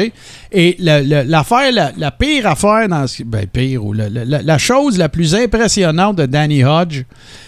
[0.54, 3.22] Et la- la- l'affaire, la, pire affaire dans ce.
[3.24, 7.04] Ben, pire, ou la, la- la- chose la plus impressionnante de Danny Hodge,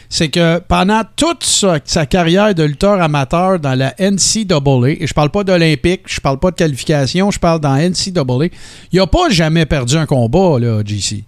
[0.10, 5.30] c'est que pendant toute sa, carrière de lutteur amateur dans la NCAA, et je parle
[5.30, 8.50] pas d'Olympique, je parle pas de qualification, je parle dans NCAA,
[8.92, 11.24] il a pas jamais perdu un combat, là, JC.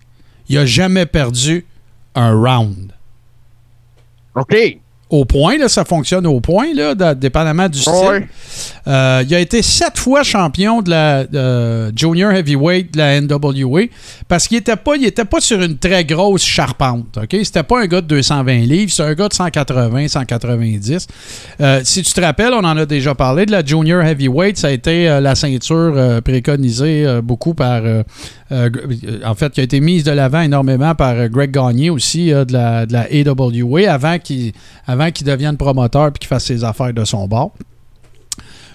[0.50, 1.66] Il a jamais perdu
[2.16, 2.92] un round.
[4.38, 4.56] OK.
[5.10, 7.94] Au point, là, ça fonctionne au point, là, da- dépendamment du style.
[7.94, 8.28] Ouais.
[8.88, 11.24] Euh, il a été sept fois champion de la
[11.96, 13.84] Junior Heavyweight de la NWA
[14.28, 17.18] parce qu'il n'était pas, il était pas sur une très grosse charpente.
[17.24, 17.38] OK?
[17.42, 21.08] C'était pas un gars de 220 livres, c'est un gars de 180, 190.
[21.62, 24.58] Euh, si tu te rappelles, on en a déjà parlé de la Junior Heavyweight.
[24.58, 27.82] Ça a été euh, la ceinture préconisée beaucoup par.
[28.52, 31.90] Euh, euh, en fait, qui a été mise de l'avant énormément par euh, Greg Gagné
[31.90, 36.94] aussi de, la, de la AWA avant qu'il devienne promoteur et qu'il fasse ses affaires
[36.94, 37.54] de son bord.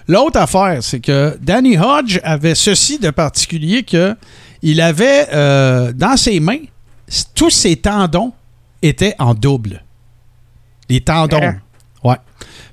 [0.07, 4.15] L'autre affaire, c'est que Danny Hodge avait ceci de particulier que
[4.61, 6.59] il avait euh, dans ses mains,
[7.35, 8.33] tous ses tendons
[8.81, 9.83] étaient en double.
[10.89, 11.41] Les tendons.
[11.41, 11.57] Hein?
[12.03, 12.17] Ouais.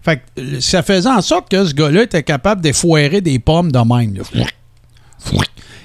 [0.03, 3.78] Fait que ça faisait en sorte que ce gars-là était capable d'effoirer des pommes de
[3.78, 4.22] même.
[4.34, 4.44] là.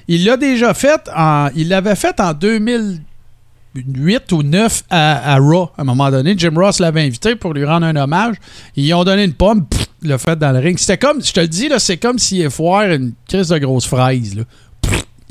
[0.08, 1.50] Il l'a déjà fait en.
[1.56, 5.70] Il l'avait fait en 2008 ou 9 à, à Raw.
[5.78, 8.36] À un moment donné, Jim Ross l'avait invité pour lui rendre un hommage.
[8.76, 9.66] Ils ont donné une pomme.
[10.04, 10.78] l'a fait dans le ring.
[10.78, 14.36] C'était comme, je te le dis, c'est comme s'il foire une crise de grosse fraise.
[14.36, 14.44] Là.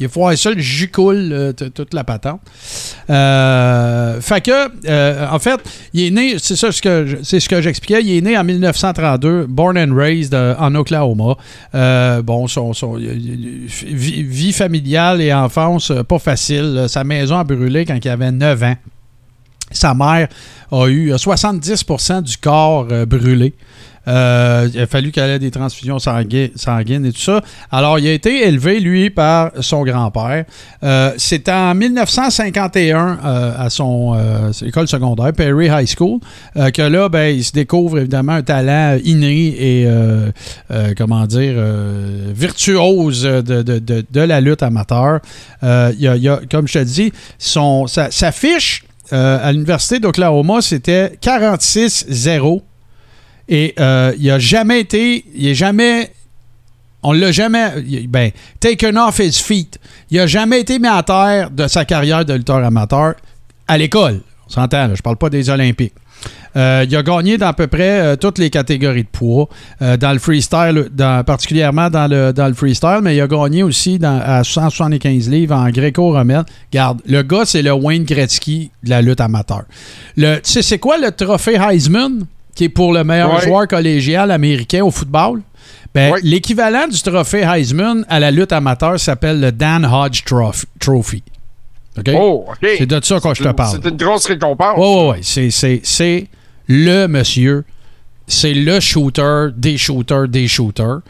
[0.04, 2.40] Il est foire ça, le coule, toute la patente.
[3.08, 5.58] Euh, fait que, euh, en fait,
[5.94, 8.44] il est né, c'est ça ce que c'est ce que j'expliquais, il est né en
[8.44, 11.36] 1932, born and raised euh, en Oklahoma.
[11.74, 16.84] Euh, bon, son, vie, vie familiale et enfance pas facile.
[16.88, 18.76] Sa maison a brûlé quand il avait 9 ans.
[19.70, 20.28] Sa mère
[20.70, 23.54] a eu euh, 70% du corps brûlé.
[24.06, 27.40] Euh, il a fallu qu'elle ait des transfusions sangui- sanguines et tout ça.
[27.72, 30.44] Alors, il a été élevé, lui, par son grand-père.
[30.82, 34.14] Euh, C'est en 1951, euh, à son
[34.64, 36.20] école secondaire, Perry High School,
[36.54, 39.88] que là, ben, il se découvre évidemment un talent inné et,
[40.96, 41.54] comment dire,
[42.34, 45.20] virtuose de, de- de- la lutte amateur.
[45.62, 52.62] Il a- comme je te dis, son, sa, sa fiche à l'Université d'Oklahoma, c'était 46-0.
[53.48, 55.24] Et euh, il a jamais été.
[55.34, 56.10] Il est jamais.
[57.02, 57.72] On l'a jamais.
[58.08, 58.30] Ben,
[58.60, 59.78] taken off his feet.
[60.10, 63.14] Il a jamais été mis à terre de sa carrière de lutteur amateur
[63.68, 64.20] à l'école.
[64.46, 65.94] On s'entend, je parle pas des Olympiques.
[66.56, 69.48] Euh, il a gagné dans à peu près euh, toutes les catégories de poids,
[69.80, 70.88] dans le freestyle,
[71.26, 75.56] particulièrement dans le, dans le freestyle, mais il a gagné aussi dans, à 175 livres
[75.56, 76.44] en gréco-romaine.
[76.72, 79.64] Garde, le gars, c'est le Wayne Gretzky de la lutte amateur.
[80.16, 82.24] Tu sais, c'est quoi le trophée Heisman,
[82.54, 83.40] qui est pour le meilleur Ouais.
[83.42, 85.42] joueur collégial américain au football?
[85.94, 90.22] Ben, L'équivalent du trophée Heisman à la lutte amateur s'appelle le Dan Hodge
[90.80, 91.22] Trophy.
[92.12, 92.68] Oh, OK.
[92.78, 93.78] C'est de ça que je te parle.
[93.82, 94.74] C'est une grosse récompense.
[94.76, 95.18] Oui, oui, oui.
[95.22, 96.26] C'est, c'est, c'est
[96.66, 97.64] le monsieur.
[98.26, 101.00] C'est le shooter des shooters des shooters.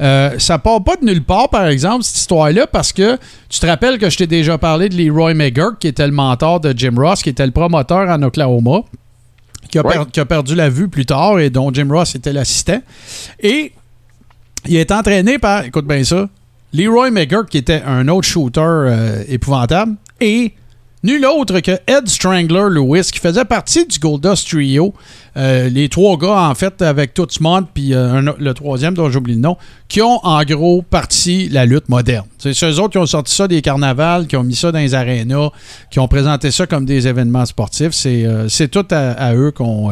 [0.00, 3.18] Euh, ça part pas de nulle part, par exemple, cette histoire-là, parce que
[3.50, 6.60] tu te rappelles que je t'ai déjà parlé de Leroy McGurk, qui était le mentor
[6.60, 8.80] de Jim Ross, qui était le promoteur en Oklahoma,
[9.72, 12.32] qui a, per- qui a perdu la vue plus tard et dont Jim Ross était
[12.32, 12.80] l'assistant.
[13.40, 13.72] Et
[14.66, 16.28] il est entraîné par, écoute bien ça,
[16.74, 20.52] Leroy McGurk, qui était un autre shooter euh, épouvantable, et
[21.02, 24.94] nul autre que Ed Strangler Lewis, qui faisait partie du Goldust Trio.
[25.36, 29.40] Euh, les trois gars, en fait, avec Tootsmont, puis euh, le troisième, dont j'oublie le
[29.40, 29.56] nom,
[29.88, 32.26] qui ont en gros parti la lutte moderne.
[32.38, 34.94] C'est ceux autres qui ont sorti ça des carnavals, qui ont mis ça dans les
[34.94, 35.50] arénas,
[35.90, 37.92] qui ont présenté ça comme des événements sportifs.
[37.92, 39.90] C'est euh, tout à, eux qu'on.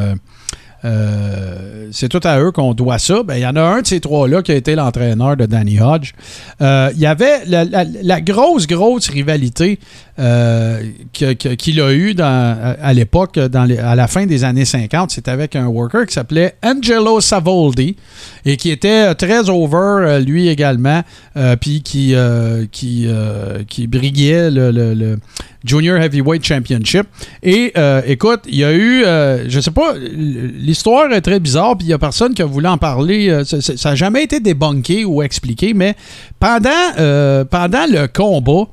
[1.90, 3.22] c'est tout à eux qu'on doit ça.
[3.22, 5.80] Ben, Il y en a un de ces trois-là qui a été l'entraîneur de Danny
[5.80, 6.12] Hodge.
[6.60, 9.78] Il y avait la grosse, grosse rivalité
[10.20, 15.10] euh, qu'il a eu à, l'époque, à la fin des années 50.
[15.10, 17.96] C'était avec un worker qui s'appelait Angelo Savoldi
[18.44, 21.02] et qui était très over, euh, lui également,
[21.36, 25.18] euh, puis qui, euh, qui, euh, qui briguait le,
[25.64, 27.06] Junior Heavyweight Championship.
[27.42, 31.76] Et euh, écoute, il y a eu, euh, je sais pas, l'histoire est très bizarre,
[31.76, 33.28] puis il y a personne qui a voulu en parler.
[33.28, 35.94] euh, ça- n'a jamais été débunké ou expliqué, mais
[36.38, 38.68] pendant, euh, pendant le combat,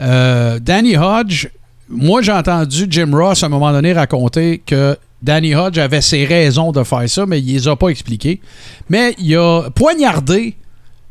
[0.00, 1.48] euh, Danny Hodge,
[1.88, 6.24] moi j'ai entendu Jim Ross à un moment donné raconter que Danny Hodge avait ses
[6.24, 8.40] raisons de faire ça, mais il les a pas expliquées.
[8.88, 10.56] Mais il a poignardé,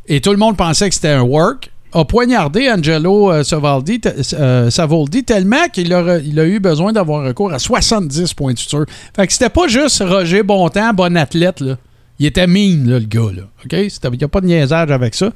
[0.08, 4.10] et tout le monde pensait que c'était un work, a poignardé Angelo euh, Savoldi, te-
[4.36, 8.86] euh, Savoldi tellement qu'il a, eu besoin d'avoir recours à 70 points de suture.
[9.16, 11.78] Fait que c'était pas juste Roger Bontemps, bon athlète, là.
[12.20, 13.44] Il était mean, là, le gars, là.
[13.66, 13.74] OK?
[13.74, 15.32] Il n'y a pas de niaisage avec ça.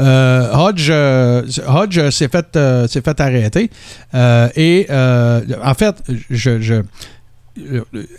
[0.00, 3.70] Euh, Hodge, euh, Hodge s'est fait, euh, fait arrêter.
[4.56, 5.96] Et en fait,
[6.30, 6.82] je,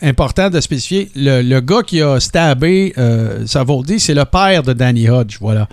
[0.01, 4.71] important de spécifier, le, le gars qui a stabé euh, Savoldi, c'est le père de
[4.71, 5.37] Danny Hodge.
[5.41, 5.67] Voilà.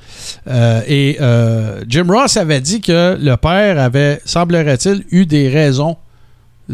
[0.88, 1.18] Et
[1.88, 5.96] Jim Ross avait dit que le père avait, semblerait-il, eu des raisons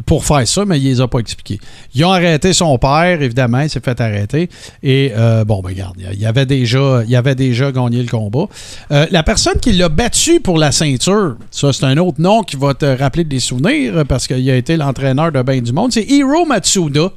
[0.07, 1.61] pour faire ça, mais il les a pas expliquées.
[1.95, 4.49] Ils ont arrêté son père, évidemment, il s'est fait arrêter.
[4.83, 8.47] Et euh, bon, ben regarde, il avait déjà, il avait déjà gagné le combat.
[8.91, 12.57] Euh, la personne qui l'a battu pour la ceinture, ça c'est un autre nom qui
[12.57, 16.05] va te rappeler des souvenirs parce qu'il a été l'entraîneur de bien du monde, c'est
[16.05, 17.11] Hiro Matsuda,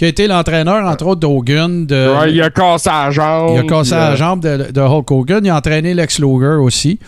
[0.00, 1.84] qui a été l'entraîneur, entre autres, d'Hogan.
[1.84, 3.50] De, Ouais, il a cassé la jambe.
[3.52, 5.44] il a cassé la jambe de, de Hulk Hogan.
[5.44, 6.98] Il a entraîné Lex Luger aussi.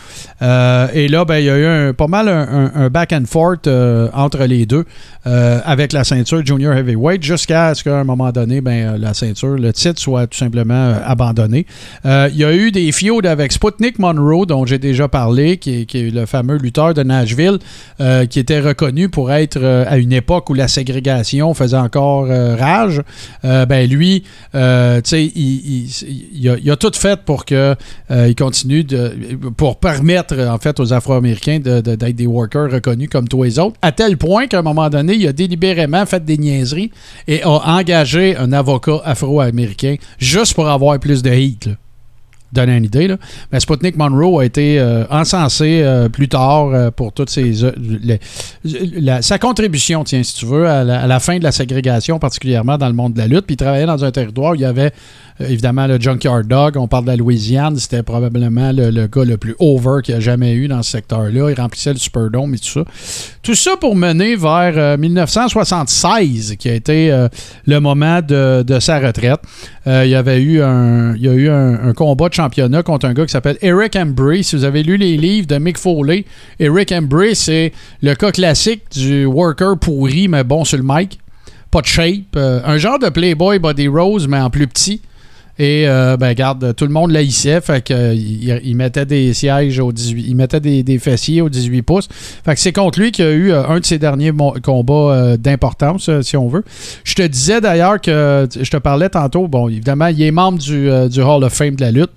[0.43, 3.15] Euh, et là, ben, il y a eu un- pas mal un, un- un back
[3.15, 4.85] and forth euh, entre les deux
[5.27, 9.57] euh, avec la ceinture Junior Heavyweight jusqu'à ce qu'à un moment donné, ben, la ceinture,
[9.57, 11.65] le titre soit tout simplement abandonné.
[12.05, 15.85] Il y a eu des feuds avec Sputnik Monroe, dont j'ai déjà parlé, qui est,
[15.87, 17.59] qui est le fameux lutteur de Nashville,
[18.29, 22.82] qui était reconnu pour être à une époque où la ségrégation faisait encore rage.
[23.45, 24.25] Euh, ben lui,
[24.55, 27.75] euh, il, a, tout fait pour que
[28.11, 29.13] euh, il continue de,
[29.57, 33.93] pour permettre en fait aux Afro-Américains d'être des workers reconnus comme tous les autres, à
[33.93, 36.91] tel point qu'à un moment donné, il a délibérément fait des niaiseries
[37.29, 41.67] et a engagé un avocat afro-américain juste pour avoir plus de heat.
[41.67, 41.73] là
[42.53, 43.09] donner une idée.
[43.09, 43.17] Là.
[43.51, 47.53] Mais Sputnik Monroe a été euh, encensé euh, plus tard euh, pour toutes ses
[49.21, 52.79] sa contribution, tiens, si tu veux, à la, à la fin de la ségrégation, particulièrement
[52.79, 53.47] dans le monde de la lutte.
[53.47, 54.93] Puis il travaillait dans un territoire où il y avait
[55.49, 56.77] évidemment le Junkyard Dog.
[56.77, 57.77] On parle de la Louisiane.
[57.79, 60.91] C'était probablement le, le gars le plus over qu'il y a jamais eu dans ce
[60.93, 61.51] secteur-là.
[61.51, 62.85] Il remplissait le Superdome et tout ça.
[63.43, 67.29] Tout ça pour mener vers euh, 1976, qui a été euh,
[67.67, 69.41] le moment de, de sa retraite.
[69.87, 73.07] Euh, il y avait eu un, il y a eu un, combat de championnat contre
[73.07, 74.45] un gars qui s'appelle Eric Embry.
[74.45, 76.25] Si vous avez lu les livres de Mick Foley,
[76.59, 81.19] Eric Embry, c'est le cas classique du worker pourri, mais bon sur le mic.
[81.71, 82.37] Pas de shape.
[82.37, 85.01] euh, un genre de Playboy Body Rose, mais en plus petit.
[85.59, 89.79] Et euh, ben garde, tout le monde l'haïssait, fait que euh, il, mettait des sièges
[89.79, 92.09] au 18, il mettait des, des fessiers au 18 pouces.
[92.45, 94.33] Fait que c'est contre lui qu'il y a eu euh, un de ses derniers
[94.63, 96.65] combats d'importance, si on veut.
[97.05, 100.89] Je te disais d'ailleurs que je te parlais tantôt, bon, évidemment, il est membre du,
[101.11, 102.11] du Hall of Fame de la lutte.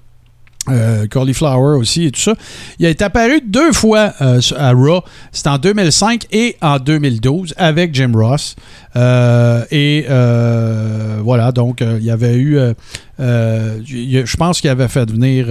[0.68, 2.34] Euh, Cauliflower aussi et tout ça.
[2.80, 5.02] Il est apparu deux fois euh, à Raw.
[5.32, 8.56] C'était en 2005 et en 2012 avec Jim Ross.
[8.96, 10.06] Euh, et
[11.24, 12.58] voilà, donc il y avait eu.
[12.60, 12.74] a-
[13.20, 15.48] je pense qu'il avait fait venir.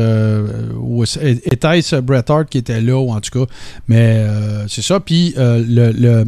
[1.44, 3.52] Était-ce Bret Hart qui était là, ou en tout cas.
[3.88, 4.24] Mais
[4.68, 5.00] c'est ça.
[5.00, 6.24] Puis le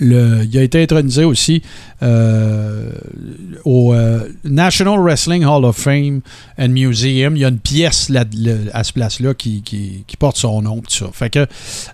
[0.00, 1.62] il a été intronisé aussi
[2.02, 2.90] euh,
[3.64, 6.20] au euh, National Wrestling Hall of Fame
[6.58, 7.36] and Museum.
[7.36, 8.24] Il y a une pièce là,
[8.72, 10.82] à ce place-là qui, porte son nom.
[11.12, 11.46] Fait que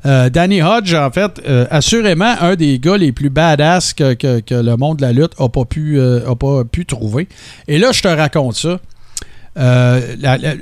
[0.07, 1.41] euh, Danny Hodge, en fait,
[1.71, 4.17] assurément un des gars les plus badass que,
[4.51, 7.29] le monde de la lutte n'a a pas pu trouver.
[7.69, 8.81] Et là, je te raconte ça.
[9.59, 10.15] Euh,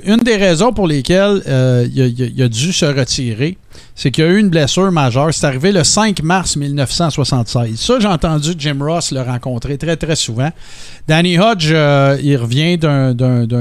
[0.05, 3.57] une des raisons pour lesquelles euh, il, a, dû se retirer,
[3.95, 5.33] c'est qu'il y a eu une blessure majeure.
[5.33, 7.79] C'est arrivé le 5 mars 1976.
[7.79, 10.49] Ça, j'ai entendu Jim Ross le rencontrer très, très souvent.
[11.07, 13.13] Danny Hodge, euh, il revient d'un,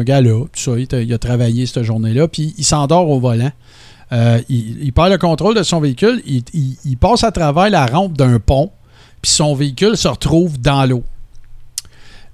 [0.03, 0.41] gala.
[0.55, 3.53] Ça, il, a- il a travaillé cette journée-là, puis il s'endort au volant.
[4.12, 6.20] Il, il perd le contrôle de son véhicule.
[6.26, 8.72] Il passe à travers la rampe d'un pont,
[9.22, 11.05] puis son véhicule se retrouve dans l'eau.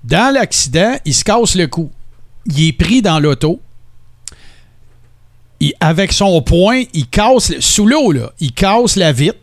[0.03, 1.91] Dans l'accident, il se casse le cou.
[2.47, 3.61] Il est pris dans l'auto.
[5.81, 9.39] Avec son poing, il casse, sous l'eau, là, il casse la vitre.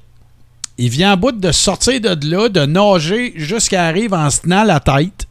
[0.77, 4.63] Il vient en bout de sortir de là, de nager jusqu'à arrive en se tenant
[4.63, 5.27] la tête.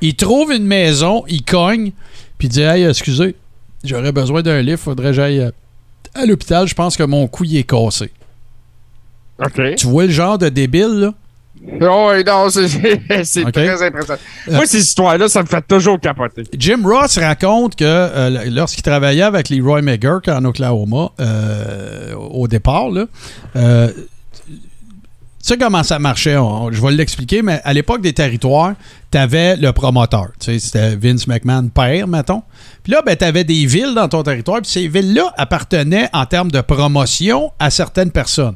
[0.00, 1.92] Il trouve une maison, il cogne,
[2.38, 3.36] puis il dit Hey, excusez,
[3.82, 5.50] j'aurais besoin d'un livre, faudrait que j'aille euh,
[6.14, 8.10] à l'hôpital, je pense que mon cou il est cassé.
[9.44, 9.74] OK.
[9.76, 11.14] Tu vois le genre de débile, là?
[11.80, 12.66] Oh, oui, non, c'est
[13.52, 14.18] très impressionnant.
[14.48, 16.44] Euh, Moi, ces histoires-là, ça me fait toujours capoter.
[16.58, 22.46] Jim Ross raconte que euh, lorsqu'il travaillait avec les Roy McGurk en Oklahoma, euh, au
[22.48, 23.06] départ, là,
[23.56, 23.90] euh,
[24.46, 24.52] tu
[25.40, 28.74] sais comment ça marchait, on- je vais l'expliquer, mais à l'époque des territoires,
[29.10, 30.28] tu avais le promoteur.
[30.38, 32.42] Tu sais, C'était Vince McMahon père, mettons.
[32.82, 36.24] Puis là, ben, tu avais des villes dans ton territoire, puis ces villes-là appartenaient en
[36.26, 38.54] termes de promotion à certaines personnes.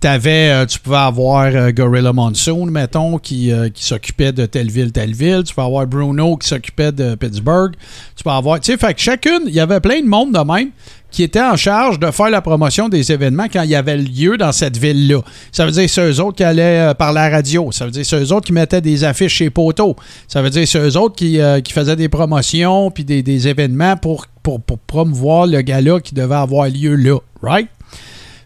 [0.00, 4.70] T'avais, euh, tu pouvais avoir euh, Gorilla Monsoon, mettons, qui, euh, qui s'occupait de telle
[4.70, 5.42] ville, telle ville.
[5.44, 7.74] Tu peux avoir Bruno qui s'occupait de Pittsburgh.
[8.14, 8.60] Tu peux avoir.
[8.60, 10.70] Tu sais, fait que chacune, il y avait plein de monde de même
[11.10, 14.36] qui était en charge de faire la promotion des événements quand il y avait lieu
[14.36, 15.22] dans cette ville-là.
[15.50, 17.72] Ça veut dire c'est eux autres qui allaient par la radio.
[17.72, 19.96] Ça veut dire c'est eux autres qui mettaient des affiches chez Poteau.
[20.28, 21.40] Ça veut dire c'est eux autres qui,
[21.72, 26.34] faisaient des promotions puis des, des événements pour, pour, pour promouvoir le gala qui devait
[26.36, 27.18] avoir lieu là.
[27.42, 27.68] Right?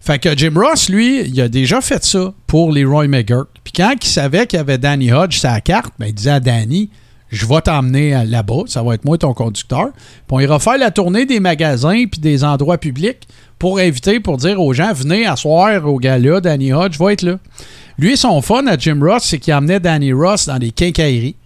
[0.05, 3.47] Fait que Jim Ross, lui, il a déjà fait ça pour les Roy McGurk.
[3.63, 6.41] Puis quand il savait qu'il y avait Danny Hodge sa carte, ben, il disait à
[6.41, 6.91] Danny
[7.29, 9.91] Je vais t'emmener là-bas, ça va être moi ton conducteur.
[9.93, 13.29] Puis on ira faire la tournée des magasins puis des endroits publics
[13.61, 17.39] pour inviter, pour dire aux gens Venez asseoir au gala, Danny Hodge va être là.
[17.97, 21.37] Lui, son fun à Jim Ross, c'est qu'il emmenait Danny Ross dans des quincailleries.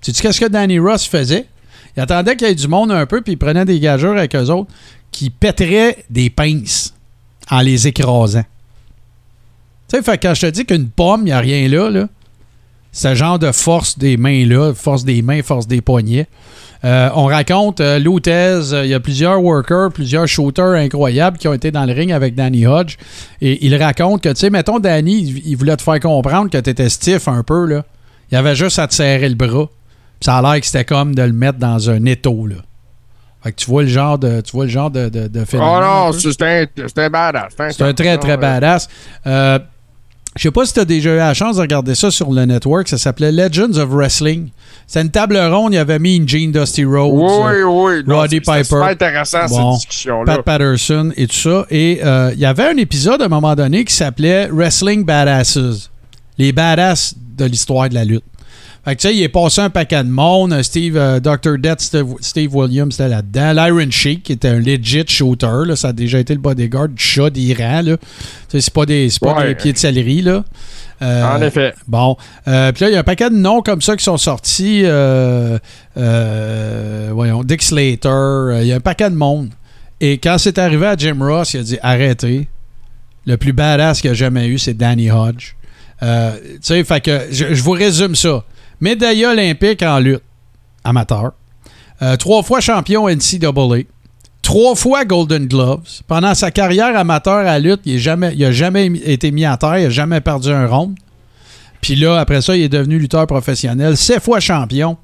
[0.00, 1.46] Tu sais qu'est-ce que Danny Ross faisait?
[1.96, 4.36] Il attendait qu'il y ait du monde un peu, puis il prenait des gageurs avec
[4.36, 4.70] eux autres
[5.10, 6.91] qui pèteraient des pinces
[7.52, 8.44] en les écrasant.
[9.88, 12.08] Tu sais, quand je te dis qu'une pomme, il n'y a rien là, là
[12.92, 16.28] ce genre de force des mains-là, force des mains, force des poignets.
[16.84, 21.48] Euh, on raconte, euh, Tez, euh, il y a plusieurs workers, plusieurs shooters incroyables qui
[21.48, 22.96] ont été dans le ring avec Danny Hodge.
[23.40, 26.58] Et il raconte que, tu sais, mettons, Danny, il, il voulait te faire comprendre que
[26.58, 27.84] tu étais stiff un peu, là.
[28.30, 29.68] Il avait juste à te serrer le bras.
[30.20, 32.48] Ça a l'air que c'était comme de le mettre dans un étau.
[33.42, 35.72] Fait que tu vois le genre de, tu vois le genre de, de, de phénomène
[35.74, 36.42] Oh un non, c'est
[37.00, 37.52] un, badass.
[37.70, 38.88] C'est un très, très badass.
[39.26, 39.58] Euh,
[40.36, 42.44] Je sais pas si tu as déjà eu la chance de regarder ça sur le
[42.44, 42.86] network.
[42.88, 44.48] Ça s'appelait Legends of Wrestling.
[44.86, 45.72] C'est une table ronde.
[45.72, 48.02] Il y avait Mean Gene, Dusty Rhodes, Oui, oui.
[48.06, 48.62] non, Roddy Piper.
[48.64, 50.36] super intéressant, Bon, cette discussion-là.
[50.36, 51.66] Pat Patterson et tout ça.
[51.70, 55.90] Et euh, il y avait un épisode à un moment donné qui s'appelait Wrestling Badasses.
[56.38, 58.24] Les badass de l'histoire de la lutte.
[58.84, 60.60] Fait que tu sais, il est passé un paquet de monde.
[60.62, 61.56] Steve, euh, Dr.
[61.58, 63.52] Death, Steve, Steve Williams était là-dedans.
[63.52, 65.66] L'Iron Sheik, qui était un legit shooter.
[65.66, 65.76] là.
[65.76, 67.84] ça a déjà été le bodyguard du chat d'Iran.
[68.48, 69.48] C'est pas, des, c'est pas Ouais.
[69.48, 70.22] des pieds de céleri.
[70.22, 70.42] Là.
[71.00, 71.74] Euh, En effet.
[71.86, 72.16] Bon.
[72.48, 74.82] Euh, Puis là, il y a un paquet de noms comme ça qui sont sortis.
[77.12, 78.58] Voyons, Dick Slater.
[78.62, 79.50] Il y a un paquet de monde.
[80.00, 82.48] Et quand c'est arrivé à Jim Ross, il a dit arrêtez.
[83.26, 85.54] Le plus badass qu'il a jamais eu, c'est Danny Hodge.
[86.02, 88.42] Euh, tu sais, fait que je, je vous résume ça.
[88.82, 90.24] Médaille olympique en lutte,
[90.82, 91.34] amateur.
[92.02, 93.84] Euh, trois fois champion NCAA.
[94.42, 96.02] Trois fois Golden Gloves.
[96.08, 99.90] Pendant sa carrière amateur à lutte, il n'a jamais, été mis à terre, il n'a
[99.90, 100.96] jamais perdu un round.
[101.80, 104.96] Puis là, après ça, il est devenu lutteur professionnel, sept fois champion.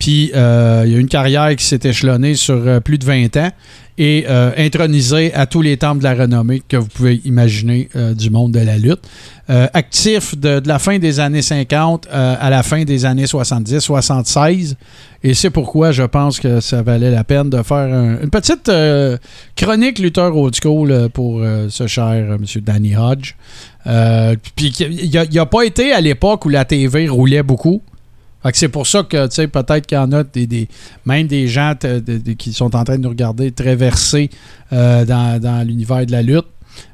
[0.00, 3.36] Puis euh, il a eu une carrière qui s'est échelonnée sur euh, plus de 20
[3.36, 3.50] ans
[3.98, 8.14] et euh, intronisé à tous les temples de la renommée que vous pouvez imaginer euh,
[8.14, 9.00] du monde de la lutte.
[9.74, 14.74] Actif de, la fin des années 50 euh, à la fin des années 70-76.
[15.24, 18.70] Et c'est pourquoi je pense que ça valait la peine de faire un- une petite
[19.56, 22.44] chronique lutteur old school pour ce cher euh, M.
[22.62, 23.34] Danny Hodge.
[24.56, 27.82] Puis il n'a pas été à l'époque où la TV roulait beaucoup.
[28.54, 30.68] C'est pour ça que, tu sais, peut-être qu'il y en a des,
[31.04, 31.74] même des gens
[32.38, 34.30] qui sont en train de nous regarder très versés
[34.72, 36.46] euh, dans, l'univers de la lutte.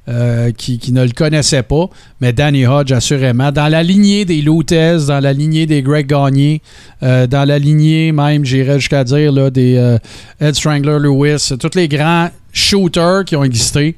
[0.09, 1.89] euh, qui, ne le connaissaient pas,
[2.21, 6.63] mais Danny Hodge, assurément, dans la lignée des Lutez, dans la lignée des Greg Gagné,
[7.03, 9.99] euh, dans la lignée même, j'irais jusqu'à dire, là, des
[10.41, 13.97] Ed Strangler Lewis, tous les grands shooters qui ont existé.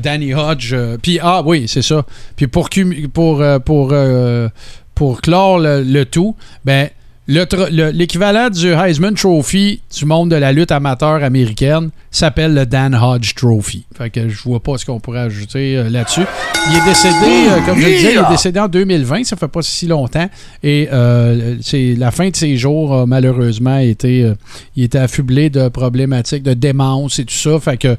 [0.00, 2.06] Danny Hodge, puis ah oui, c'est ça.
[2.36, 2.70] Puis pour,
[3.12, 3.94] pour, pour,
[5.02, 6.88] pour clore le, le tout, ben,
[7.28, 13.34] l'équivalent du Heisman Trophy du monde de la lutte amateur américaine s'appelle le Dan Hodge
[13.34, 13.84] Trophy.
[13.96, 16.22] Fait que je vois pas ce qu'on pourrait ajouter euh, là-dessus.
[16.70, 17.14] Il est décédé,
[17.48, 20.28] euh, comme je le disais, il est décédé en 2020, ça fait pas si longtemps.
[20.62, 24.34] Et euh, c'est la fin de ses jours a malheureusement été, euh,
[24.76, 27.58] il était affublé de problématiques de démence et tout ça.
[27.58, 27.96] Fait que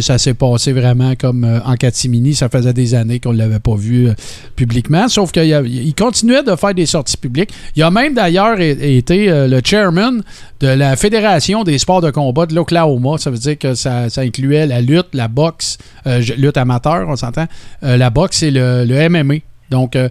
[0.00, 2.34] ça s'est passé vraiment comme en catimini.
[2.34, 4.08] Ça faisait des années qu'on ne l'avait pas vu
[4.56, 5.08] publiquement.
[5.08, 7.50] Sauf qu'il continuait de faire des sorties publiques.
[7.74, 10.22] Il a même d'ailleurs été euh, le chairman
[10.60, 13.18] de la Fédération des sports de combat de l'Oklahoma.
[13.18, 17.46] Ça veut dire que ça, incluait la lutte, la boxe, euh, lutte amateur, on s'entend,
[17.82, 19.36] euh, la boxe et le, le MMA.
[19.70, 20.08] Donc, euh,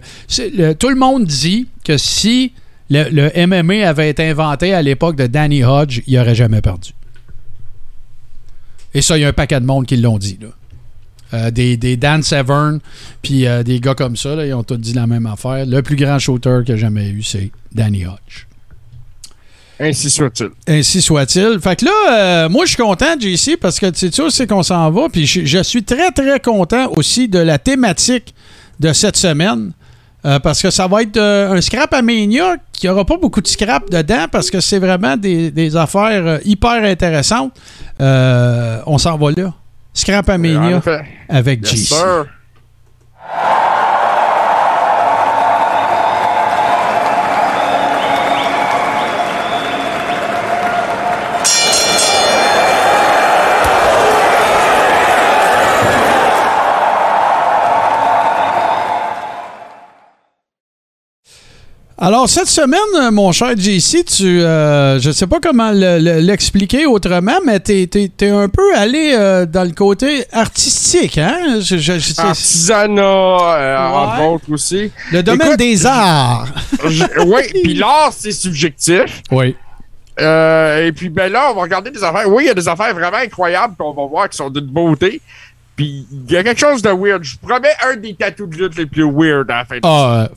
[0.78, 2.52] tout le monde dit que si
[2.88, 6.90] le, le MMA avait été inventé à l'époque de Danny Hodge, il n'aurait jamais perdu.
[8.94, 10.38] Et ça, il y a un paquet de monde qui l'ont dit.
[10.40, 10.48] Là.
[11.32, 12.80] Euh, des, des Dan Severn,
[13.22, 15.64] puis euh, des gars comme ça, là, ils ont tous dit la même affaire.
[15.64, 18.46] Le plus grand shooter qu'il a jamais eu, c'est Danny Hodge.
[19.78, 20.48] Ainsi soit-il.
[20.66, 21.58] Ainsi soit-il.
[21.60, 24.62] Fait que là, euh, moi, je suis content, JC, parce que tu sais, c'est qu'on
[24.64, 25.08] s'en va.
[25.08, 28.34] Puis je, je suis très, très content aussi de la thématique
[28.80, 29.72] de cette semaine.
[30.26, 33.40] euh, parce que ça va être euh, un scrap à Mania qui aura pas beaucoup
[33.40, 37.52] de scrap dedans parce que c'est vraiment des, des affaires hyper intéressantes.
[38.00, 39.54] On s'en va là.
[39.92, 41.04] Scrap à En Mania effet.
[41.28, 41.94] avec Yes, JC.
[62.10, 66.18] Alors, cette semaine, euh, mon cher JC, tu, euh, je sais pas comment le- le-
[66.18, 71.60] l'expliquer autrement, mais tu es, un peu allé euh, dans le côté artistique, hein?
[71.60, 74.26] Je- je- je- c'est- Artisanat, euh, entre Ouais.
[74.26, 74.90] autres aussi.
[75.12, 76.48] le domaine Écoute, des arts.
[76.84, 79.22] oui, puis l'art, c'est subjectif.
[79.30, 79.54] Oui.
[80.18, 82.28] Et puis, ben là, on va regarder des affaires.
[82.28, 85.20] Oui, il y a des affaires vraiment incroyables qu'on va voir qui sont d'une beauté.
[85.76, 87.22] Puis, il y a quelque chose de weird.
[87.22, 90.28] Je promets un des tatous de lutte les plus weird à la fin de Ah,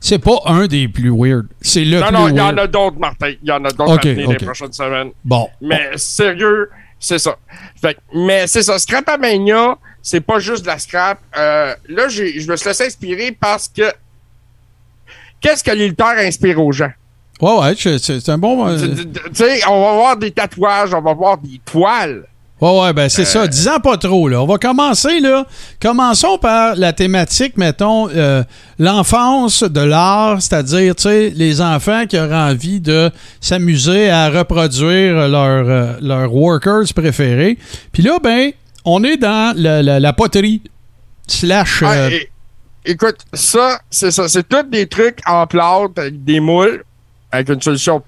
[0.00, 1.46] c'est pas un des plus weird.
[1.60, 3.28] C'est le Non, plus non, il y en a d'autres, Martin.
[3.42, 4.40] Il y en a d'autres Ok, à venir ok.
[4.40, 5.10] les prochaines semaines.
[5.24, 5.48] Bon.
[5.60, 7.36] Mais sérieux, c'est ça.
[7.80, 8.78] Fait, que- mais c'est ça.
[8.78, 11.18] Scrapamania, c'est pas juste de la scrap.
[11.36, 13.82] Euh, là, je me suis laissé inspirer parce que
[15.40, 16.90] qu'est-ce que les lutteurs inspirent aux gens?
[17.40, 18.66] Ouais, ouais, c'est c'est un bon.
[18.68, 22.24] euh, tu sais, on va voir des tatouages, on va voir des toiles.
[22.60, 23.24] Ouais, ouais, ben c'est Euh.
[23.24, 23.46] ça.
[23.46, 24.42] Disons pas trop, là.
[24.42, 25.46] On va commencer, là.
[25.80, 28.42] Commençons par la thématique, mettons, euh,
[28.78, 35.28] l'enfance de l'art, c'est-à-dire, tu sais, les enfants qui auraient envie de s'amuser à reproduire
[35.28, 37.56] leurs euh, leurs workers préférés.
[37.92, 38.50] Puis là, ben,
[38.84, 40.62] on est dans la, la- la poterie
[41.26, 42.10] slash Ah, euh,
[42.84, 44.28] écoute, ça, c'est ça.
[44.28, 46.82] C'est tous des trucs en plâtre avec des moules,
[47.32, 48.02] avec une solution.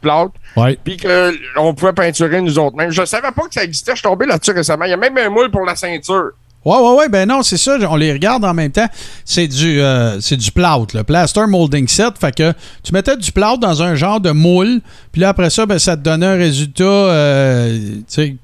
[0.56, 0.78] Ouais.
[0.82, 2.90] Puis qu'on pouvait peinturer nous autres mêmes.
[2.90, 3.92] Je savais pas que ça existait.
[3.92, 4.84] Je suis tombé là-dessus récemment.
[4.84, 6.30] Il y a même un moule pour la ceinture.
[6.64, 8.86] Ouais, ouais, ouais, ben non, c'est ça, on les regarde en même temps.
[9.24, 12.16] C'est du, euh, c'est du plâtre, le plaster molding set.
[12.20, 12.52] Fait que
[12.84, 15.96] tu mettais du plâtre dans un genre de moule, puis là, après ça, ben, ça
[15.96, 18.36] te donnait un résultat, euh, tu sais,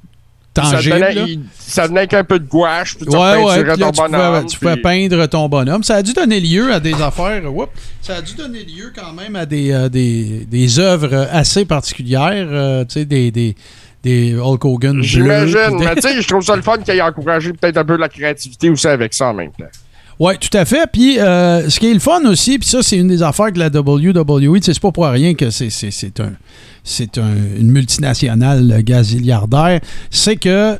[0.63, 1.45] tangible.
[1.59, 2.97] Ça, il- venait avec un peu de gouache.
[2.97, 5.83] Puis tu Ouais, ouais, repeinturais puis là, ton tu pouvais, peindre ton bonhomme.
[5.83, 7.43] Ça a dû donner lieu à des affaires.
[7.53, 7.71] Whoop,
[8.03, 12.49] ça a dû donner lieu quand même à des, euh, des, des œuvres assez particulières.
[12.51, 13.55] euh, tu sais, des, des,
[14.03, 15.03] des Hulk Hogan.
[15.03, 15.79] J'imagine.
[15.79, 18.01] Mais tu sais, je trouve ça le fun qu'il ait encouragé peut-être un peu de
[18.01, 19.65] la créativité aussi avec ça en même temps.
[20.21, 20.89] Oui, tout à fait.
[20.93, 23.59] Puis, euh, ce qui est le fun aussi, puis ça, c'est une des affaires que
[23.61, 25.69] la WWE, c'est pas pour rien que c'est
[26.21, 26.33] un,
[26.89, 29.81] c'est un- une multinationale gazilliardaire,
[30.11, 30.79] c'est que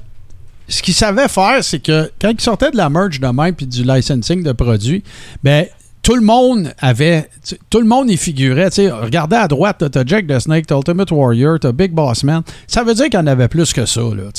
[0.69, 3.67] ce qu'ils savaient faire, c'est que quand ils sortaient de la merch de même puis
[3.67, 5.03] du licensing de produits,
[5.43, 5.65] ben
[6.03, 7.29] tout le monde avait.
[7.69, 8.69] Tout le monde y figurait.
[9.03, 12.43] Regardez à droite, t'as Jack the Snake, t'as Ultimate Warrior, t'as Big Boss Man.
[12.67, 14.01] Ça veut dire qu'il y en avait plus que ça.
[14.01, 14.31] Là,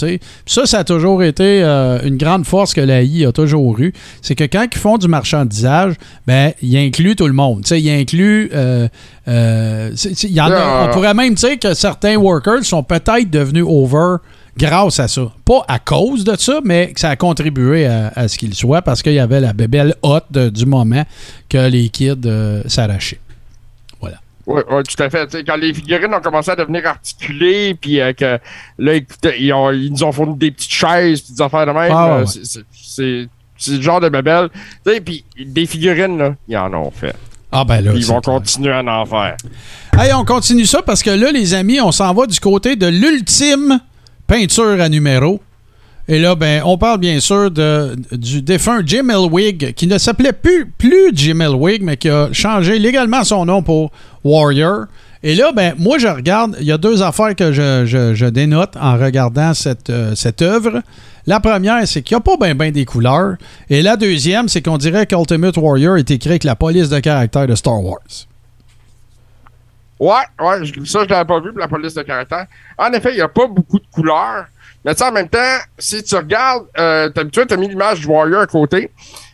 [0.47, 3.93] ça, ça a toujours été euh, une grande force que la I a toujours eu.
[4.23, 5.93] C'est que quand ils font du marchandisage,
[6.25, 7.63] ben, ils incluent tout le monde.
[7.69, 8.49] Ils incluent.
[8.53, 8.87] euh,
[9.27, 9.91] euh,
[10.23, 14.17] y en a- on pourrait même dire que certains workers sont peut-être devenus over
[14.57, 15.31] grâce à ça.
[15.45, 18.81] Pas à cause de ça, mais que ça a contribué à, à ce qu'il soit
[18.81, 21.03] parce qu'il y avait la bébelle haute du moment
[21.47, 23.19] que les kids euh, s'arrachaient.
[24.47, 25.43] Oui, tout à fait.
[25.45, 28.39] Quand les figurines ont commencé à devenir articulées, puis euh, que
[28.79, 28.93] là,
[29.37, 32.21] ils, ont- ils nous ont fourni des petites chaises, puis des affaires de même, Ah,
[32.21, 32.25] ouais.
[32.25, 33.27] c'est-
[33.71, 34.49] le genre de bébelle.
[34.83, 37.13] Tu sais, puis des figurines, là, ils en ont fait.
[37.51, 38.35] Ah ben là, ils vont clair.
[38.35, 39.35] continuer à en faire.
[39.97, 42.87] Hey, on continue ça parce que là, les amis, on s'en va du côté de
[42.87, 43.79] l'ultime
[44.27, 45.41] peinture à numéro.
[46.07, 50.33] Et là, ben, on parle bien sûr de, du défunt Jim Elwig, qui ne s'appelait
[50.33, 53.91] plus, plus Jim Elwig, mais qui a changé légalement son nom pour
[54.23, 54.85] Warrior.
[55.21, 58.25] Et là, ben, moi, je regarde, il y a deux affaires que je, je- je
[58.25, 60.81] dénote en regardant cette, euh, cette œuvre.
[61.27, 63.35] La première, c'est qu'il n'y a pas bien ben des couleurs.
[63.69, 67.47] Et la deuxième, c'est qu'on dirait qu'Ultimate Warrior est écrit avec la police de caractère
[67.47, 67.99] de Star Wars.
[69.99, 72.45] Ouais, ouais, ça, je l'avais pas vu pour la police de caractère.
[72.77, 74.45] En effet, il n'y a pas beaucoup de couleurs.
[74.85, 78.07] Mais tu sais, en même temps, si tu regardes, euh, tu as mis l'image du
[78.07, 78.89] Warrior à côté,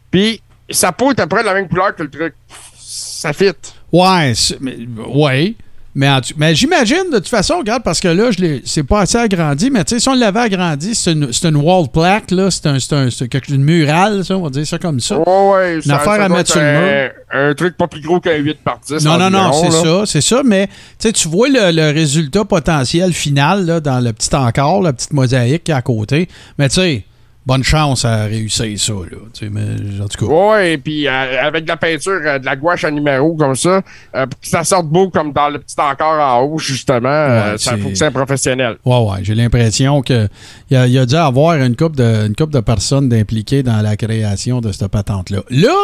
[0.09, 2.33] puis sa peau est à peu près de la même couleur que le truc.
[2.75, 3.51] Ça fit.
[3.91, 4.77] Ouais, mais,
[5.07, 5.53] ouais.
[5.97, 9.17] Mais, en mais j'imagine, de toute façon, regarde, parce que là, je c'est pas assez
[9.17, 12.65] agrandi, mais tu sais, si on l'avait agrandi, c'est une, une wall plaque, là, c'est
[12.67, 13.09] un, un-
[13.49, 15.17] une murale, ça, on va dire ça comme ça.
[15.17, 15.79] Ouais, ouais.
[15.85, 17.11] Une affaire à mettre sur le mur.
[17.31, 19.05] un, un truc pas plus gros qu'un 8 par 10.
[19.05, 22.43] Non, non, non, c'est ça, c'est ça, mais tu sais, tu vois le, le résultat
[22.43, 26.27] potentiel final là, dans le petit encart, la petite mosaïque qui est à côté.
[26.59, 27.03] Mais tu sais,
[27.45, 29.17] bonne chance à réussir ça, là.
[29.33, 30.31] Tu sais, mais en tout cas.
[30.33, 33.55] Ouais, et puis euh, avec de la peinture, euh, de la gouache à numéro comme
[33.55, 33.81] ça,
[34.15, 37.57] euh, pour que ça sorte beau comme dans le petit encart en haut, justement, Ouais,
[37.57, 38.77] ça faut que c'est un professionnel.
[38.85, 40.27] Ouais, ouais, j'ai l'impression que
[40.69, 43.81] il a, il a dû avoir une couple de, une couple de personnes impliquées dans
[43.81, 45.39] la création de cette patente-là.
[45.49, 45.75] Là,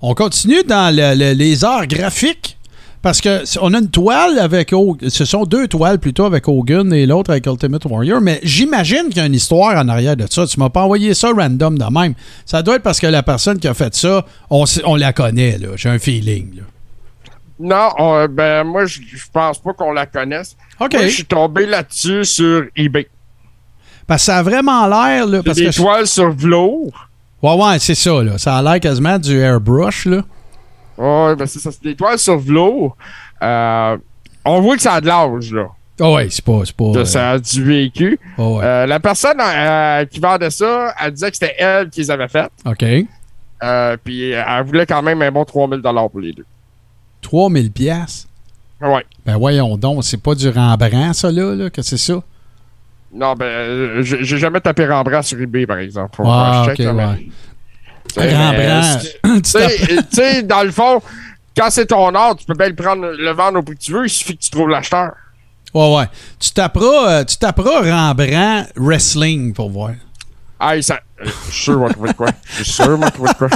[0.00, 2.57] on continue dans le- le- les arts graphiques.
[3.00, 4.74] Parce que on a une toile avec
[5.08, 9.18] ce sont deux toiles plutôt avec Hogan et l'autre avec Ultimate Warrior, mais j'imagine qu'il
[9.18, 10.46] y a une histoire en arrière de ça.
[10.46, 12.14] Tu m'as pas envoyé ça random de même.
[12.44, 15.58] Ça doit être parce que la personne qui a fait ça, on, on la connaît
[15.58, 15.68] là.
[15.76, 16.56] J'ai un feeling.
[16.56, 16.62] là.
[17.60, 20.56] Non, on- ben moi, je je pense pas qu'on la connaisse.
[20.80, 20.92] OK.
[20.94, 23.08] Moi, je suis tombé là-dessus sur eBay.
[24.06, 27.08] Parce que ça a vraiment l'air là, parce des que je- toiles sur velours.
[27.42, 28.38] Ouais, ouais, c'est ça là.
[28.38, 30.22] Ça a l'air quasiment du airbrush là.
[30.98, 32.96] Ouais, ben c'est ça, c'est des toiles sur velours.
[33.42, 33.96] Euh,
[34.44, 35.68] on voit que ça a de l'âge, là.
[36.00, 36.60] Ah ouais, c'est pas.
[36.64, 38.18] C'est pas euh, ça a du vécu.
[38.36, 38.64] ah ouais.
[38.64, 42.28] Euh, la personne euh, qui vendait ça, elle disait que c'était elle qui les avait
[42.28, 42.50] faites.
[42.64, 42.84] OK.
[43.62, 46.46] Euh, puis elle voulait quand même un bon 3000 pour les deux.
[47.22, 48.28] 3000 pièces.
[48.80, 49.04] Ouais.
[49.26, 52.22] Ben voyons donc, c'est pas du Rembrandt, ça, là, là que c'est ça?
[53.12, 56.20] Non, ben, j'ai jamais tapé Rembrandt sur eBay, par exemple.
[56.24, 57.28] Ah, que je check, ok, là, mais- ouais.
[59.42, 59.50] Tu
[60.12, 61.00] sais, dans le fond,
[61.56, 63.92] quand c'est ton art, tu peux bien le prendre, le vendre au prix que tu
[63.92, 65.12] veux, il suffit que tu trouves l'acheteur.
[65.74, 66.04] Ouais, ouais.
[66.40, 69.90] Tu taperas, euh, tu taperas Rembrandt Wrestling pour voir.
[70.60, 70.98] Ah, ça.
[71.20, 72.30] euh, Je suis sûr, va trouver de quoi?
[72.58, 73.48] Je suis sûr, va trouver de quoi?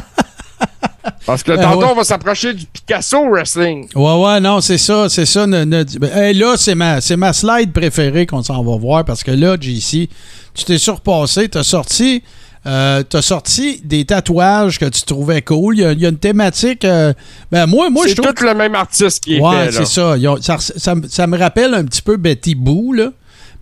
[1.26, 1.86] Parce que Ben tantôt, ouais.
[1.90, 3.88] on va s'approcher du Picasso Wrestling.
[3.94, 5.46] Ouais, ouais, non, c'est ça, c'est ça.
[5.48, 9.04] ne- ne- ben, hey, là, c'est ma, c'est ma slide préférée qu'on s'en va voir
[9.04, 10.08] parce que là, JC,
[10.54, 12.22] tu t'es surpassé, t'as sorti,
[12.66, 15.76] euh, t'as sorti des tatouages que tu trouvais cool.
[15.78, 16.84] Il y a, il y a une thématique.
[16.84, 17.12] euh,
[17.50, 18.32] ben, moi, moi je C'est trouve.
[18.34, 20.14] tout le même artiste qui est Ouais, fait, c'est ça.
[20.16, 23.10] Ont- ça, ça ça me rappelle un petit peu Betty Boo, là.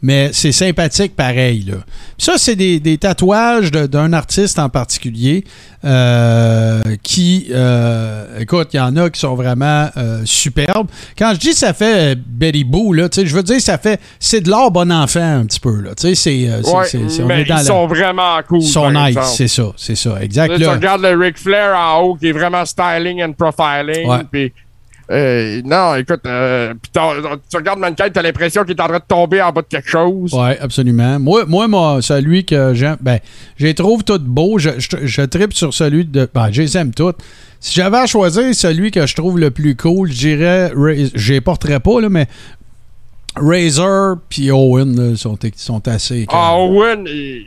[0.02, 1.64] Mais c'est sympathique pareil.
[1.68, 1.76] Là.
[2.18, 5.44] Ça, c'est des, des tatouages de- d'un artiste en particulier
[5.84, 10.88] euh, qui, euh, écoute, il y en a qui sont vraiment euh, superbes.
[11.18, 14.40] Quand je dis ça fait euh, Betty Boo, là, je veux dire, ça fait, c'est
[14.40, 15.80] de l'art bon enfant un petit peu.
[15.80, 16.62] Là, c'est, c'est- Ouais,
[17.22, 18.60] on mais est dans ils la- sont vraiment cool.
[18.60, 19.26] ils sont par nice, exemple.
[19.36, 20.48] c'est ça, c'est ça, exact.
[20.52, 24.06] Là, tu regardes le Ric Flair en haut qui est vraiment styling and profiling.
[24.06, 24.52] Ouais.
[25.10, 29.42] Euh, non, écoute, euh, tu regardes Mankind, t'as l'impression qu'il est en train de tomber
[29.42, 30.32] en bas de quelque chose.
[30.32, 31.18] Oui, absolument.
[31.18, 33.18] Moi, moi, moi, celui que j'aime, ben,
[33.56, 34.58] je les trouve tous beaux.
[34.58, 36.28] Je, je, je tripe sur celui de.
[36.32, 37.14] Ben, je les aime tous.
[37.58, 40.66] Si j'avais à choisir celui que je trouve le plus cool, je dirais.
[40.68, 42.26] Ra- Je les porterais pas, là, mais.
[43.36, 46.26] Razor puis Owen là, sont, sont assez.
[46.30, 47.44] Ah, Owen, il...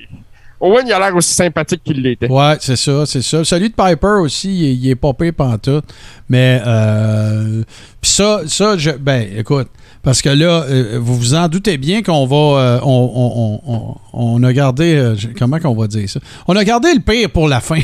[0.65, 2.29] Owen, il a l'air aussi sympathique qu'il l'était.
[2.29, 3.43] Ouais, c'est ça, c'est ça.
[3.43, 5.83] Celui de Piper aussi, il, est- pire pantoute.
[6.29, 7.63] Mais, euh,
[8.03, 9.67] puis ça, ça je, ben, écoute,
[10.03, 13.73] parce que là, euh, vous vous en doutez bien qu'on va, euh, on, on- on-
[13.73, 13.95] on-
[14.37, 16.19] on a gardé, euh, comment qu'on va dire ça?
[16.47, 17.79] On a gardé le pire pour la fin.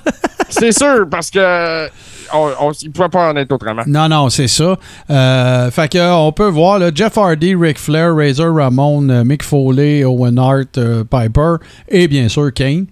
[0.48, 1.86] C'est sûr, parce que
[2.32, 3.82] on, on, il pouvait pas en être autrement.
[3.88, 4.76] non, non, c'est ça.
[5.08, 10.38] Fait que, on peut voir, là, Jeff Hardy, Ric Flair, Razor Ramon, Mick Foley, Owen
[10.38, 10.78] Hart,
[11.10, 11.54] Piper
[11.88, 12.86] et bien sûr Kane.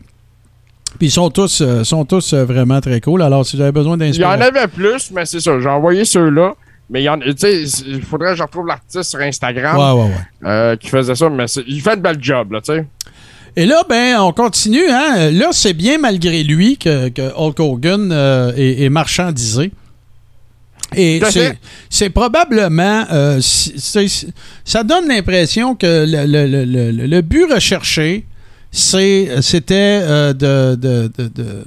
[0.98, 3.22] Puis ils sont tous, sont tous vraiment très cool.
[3.22, 4.44] Alors, si vous avez besoin Il y en d'inspiration.
[4.56, 5.60] avait plus, mais c'est ça.
[5.60, 6.54] J'ai envoyé ceux-là.
[6.92, 10.02] Mais il y en tu sais, il faudrait que je retrouve l'artiste sur Instagram Ouais,
[10.02, 10.48] ouais, ouais.
[10.48, 12.84] euh, qui faisait ça, mais il fait de bel job, là, tu sais.
[13.56, 14.88] Et là, ben, on continue.
[14.90, 15.30] Hein?
[15.30, 19.72] Là, c'est bien malgré lui que, que Hulk Hogan euh, est, est marchandisé.
[20.94, 21.20] Et
[21.90, 23.04] c'est, probablement.
[23.10, 28.26] euh, ça donne l'impression que le, le- le- le- but recherché,
[28.70, 31.64] c'était euh, de, de- de- de-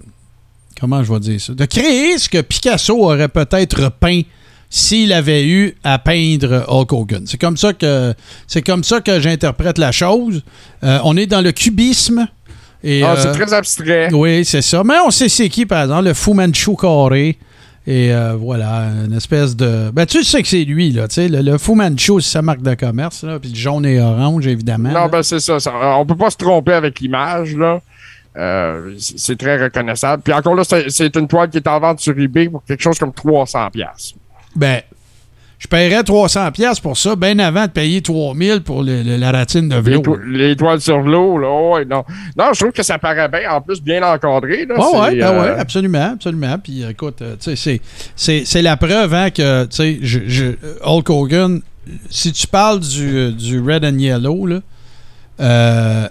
[0.80, 1.53] Comment je vais dire ça?
[1.53, 4.22] De créer ce que Picasso aurait peut-être peint
[4.69, 7.23] s'il avait eu à peindre Hulk Hogan.
[7.25, 8.13] C'est comme ça que
[8.47, 10.43] c'est comme ça que j'interprète la chose.
[10.83, 12.27] Euh, on est dans le cubisme.
[12.83, 14.09] Et, Ah, euh, c'est très abstrait.
[14.13, 14.83] oui, c'est ça.
[14.83, 17.37] Mais on sait c'est qui, par exemple, le Fu Manchu carré.
[17.87, 19.91] Et euh, voilà, une espèce de.
[19.91, 21.07] Ben, tu sais que c'est lui, là.
[21.07, 23.39] Tu sais, le, le Fu Manchu, c'est sa marque de commerce, là.
[23.39, 24.89] Puis le jaune et orange, évidemment.
[24.89, 25.07] Non, là.
[25.07, 25.71] ben c'est ça, ça.
[25.99, 27.79] On peut pas se tromper avec l'image, là.
[28.37, 30.23] Euh, c'est très reconnaissable.
[30.23, 32.81] Puis encore là, c'est c'est une toile qui est en vente sur eBay pour quelque
[32.81, 33.69] chose comme 300$.
[34.56, 34.82] Ben,
[35.57, 39.32] je paierais 300$ piastres pour ça, bien avant de payer 3000$ pour le- le- la
[39.32, 40.03] ratine de vélo.
[40.27, 42.03] les toiles sur l'eau, là, oh, ouais, non.
[42.38, 43.49] Non, je trouve que ça paraît bien.
[43.52, 44.76] En plus, bien encadré, là.
[44.76, 46.57] Ouais, c'est, ouais, ben euh, ouais, absolument, absolument.
[46.61, 47.82] Puis euh, écoute, euh, tu sais,
[48.45, 50.53] c'est- la preuve hein, que, tu sais, je, je-
[50.84, 51.61] Hulk Hogan,
[52.10, 54.60] si tu parles du, du Red and Yellow, là,
[55.40, 56.07] euh,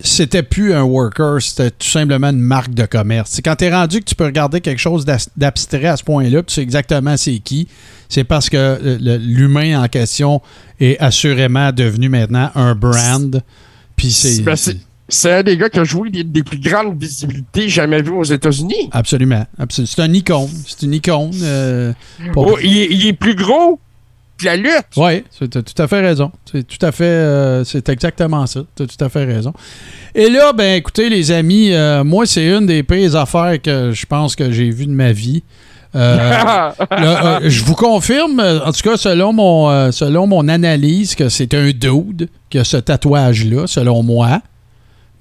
[0.00, 3.30] c'était plus un worker, c'était tout simplement une marque de commerce.
[3.32, 5.04] C'est quand tu es rendu que tu peux regarder quelque chose
[5.36, 7.66] d'abstrait à ce point-là, puis tu sais exactement c'est qui,
[8.08, 10.42] c'est parce que euh, l'humain en question
[10.80, 13.42] est assurément devenu maintenant un brand.
[13.96, 14.42] Puis c'est.
[14.56, 14.76] c'est-
[15.08, 18.24] c'est un des gars qui a joué des, des plus grandes visibilités jamais vues aux
[18.24, 18.88] États-Unis.
[18.90, 19.46] Absolument.
[19.56, 19.88] absolument.
[19.94, 20.48] C'est un icône.
[20.66, 21.30] C'est une icône.
[21.44, 21.92] euh,
[22.32, 23.78] pour- Oh, il, est- il est plus gros
[24.38, 24.86] que la lutte.
[24.96, 26.30] Oui, tu as tout à fait raison.
[26.50, 27.04] C'est tout à fait.
[27.04, 28.60] euh, c'est exactement ça.
[28.76, 29.52] Tu as tout à fait raison.
[30.14, 34.06] Et là, ben écoutez, les amis, euh, moi, c'est une des pires affaires que je
[34.06, 35.42] pense que j'ai vues de ma vie.
[35.94, 36.70] Euh,
[37.48, 42.28] je vous confirme, en tout cas, selon mon, selon mon analyse, que c'est un dude
[42.50, 44.40] qui a ce tatouage-là, selon moi.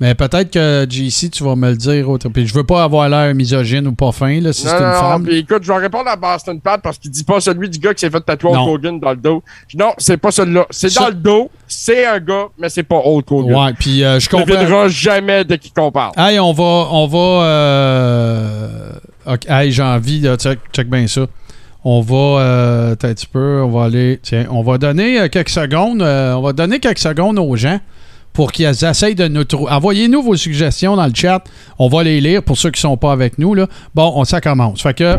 [0.02, 2.10] Mais peut-être que, JC, tu vas me le dire.
[2.10, 2.28] Autre...
[2.28, 4.90] Puis je veux pas avoir l'air misogyne ou pas fin, là, si c'est une non,
[4.92, 5.24] non, femme.
[5.24, 7.94] puis écoute, je vais répondre à Boston Pat parce qu'il dit pas celui du gars
[7.94, 8.68] qui s'est fait tatouer Hulk.
[8.68, 9.42] Hogan dans le dos.
[9.74, 10.66] Non, c'est pas celui-là.
[10.70, 13.56] C'est dans le dos, c'est un gars, mais c'est pas Hulk Hogan.
[13.56, 14.54] Ouais, puis euh, je ne comprends.
[14.60, 16.12] devineras jamais de qui qu'on parle.
[16.18, 16.64] Hey, on va.
[16.92, 17.46] On va.
[17.46, 18.92] euh,
[19.28, 20.36] ok, Hey, j'ai envie de.
[20.36, 21.26] Check, check bien ça.
[21.84, 22.16] On va.
[22.42, 23.62] Euh, petit peu.
[23.64, 24.20] On va aller.
[24.22, 26.02] Tiens, on va donner euh, quelques secondes.
[26.02, 27.80] euh, on va donner quelques secondes aux gens
[28.36, 29.72] pour qu'ils essayent de nous trouver.
[29.72, 31.44] Envoyez-nous vos suggestions dans le chat.
[31.80, 33.56] On va les lire pour ceux qui sont pas avec nous.
[33.56, 33.66] Là.
[33.96, 34.84] Bon, on, ça commence.
[34.84, 35.18] Fait que.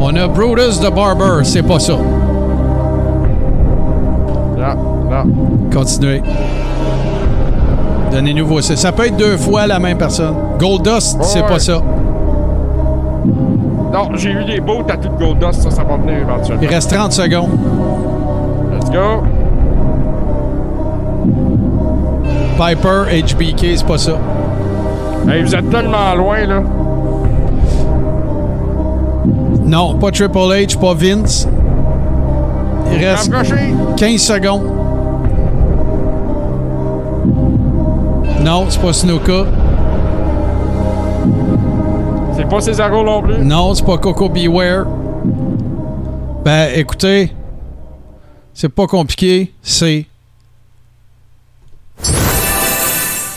[0.00, 1.44] On a Brutus the Barber.
[1.44, 1.92] C'est pas ça.
[4.56, 4.74] Non,
[5.10, 5.24] non.
[5.72, 6.22] Continuez.
[8.10, 8.62] Donnez-nous vos.
[8.62, 10.34] Ça peut être deux fois la même personne.
[10.58, 11.82] Goldust, c'est pas ça.
[13.92, 16.62] Non, j'ai eu des beaux tatous de Goldust, ça, ça va venir éventuellement.
[16.62, 17.50] Il reste 30 secondes.
[18.72, 19.22] Let's go.
[22.58, 24.18] Piper, HBK, c'est pas ça.
[25.28, 26.62] Hey, vous êtes tellement loin, là.
[29.62, 31.46] Non, pas Triple H, pas Vince.
[32.90, 33.74] Il reste Rapprochez.
[33.96, 34.62] 15 secondes.
[38.44, 39.44] Non, c'est pas Snuka.
[42.34, 43.38] C'est pas Cesaro non plus.
[43.38, 44.84] Non, c'est pas Coco Beware.
[46.44, 47.32] Ben, écoutez,
[48.52, 49.52] c'est pas compliqué.
[49.62, 50.06] C'est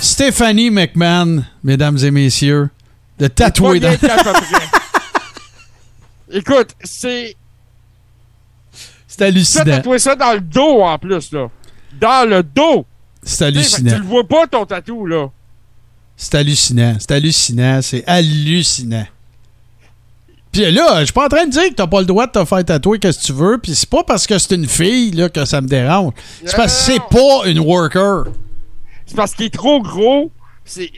[0.02, 2.70] Stéphanie McMahon, mesdames et messieurs,
[3.20, 3.92] de tatouer dans...
[6.32, 7.36] Écoute, c'est.
[9.08, 9.66] C'est Tu hallucinant.
[9.66, 11.50] tatouer ça dans le dos en plus, là.
[12.00, 12.86] Dans le dos!
[13.22, 13.92] C'est Tu hallucinant.
[13.92, 15.28] Tu le vois pas, ton tatou, là.
[16.18, 16.96] C'est hallucinant.
[17.00, 17.82] C'est hallucinant.
[17.82, 19.06] C'est hallucinant.
[20.52, 22.32] Puis là, je suis pas en train de dire que t'as pas le droit de
[22.32, 23.58] te faire tatouer que tu veux.
[23.58, 26.14] Puis c'est pas parce que c'est une fille là, que ça me dérange.
[26.46, 28.26] C'est parce que c'est pas une worker.
[29.12, 30.32] C'est parce qu'il est trop gros.
[30.64, 30.90] C'est-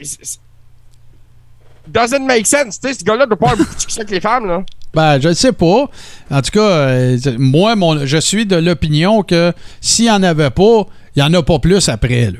[1.88, 2.78] Doesn't make sense.
[2.80, 4.62] Tu sais, ce gars-là doit pas avoir beaucoup de succès avec les femmes, là.
[4.94, 5.90] Ben, je ne sais pas.
[6.30, 10.50] En tout cas, euh, moi, mon, je suis de l'opinion que s'il n'y en avait
[10.50, 10.86] pas,
[11.16, 12.30] il n'y en a pas plus après.
[12.30, 12.38] Là.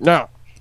[0.00, 0.20] Non.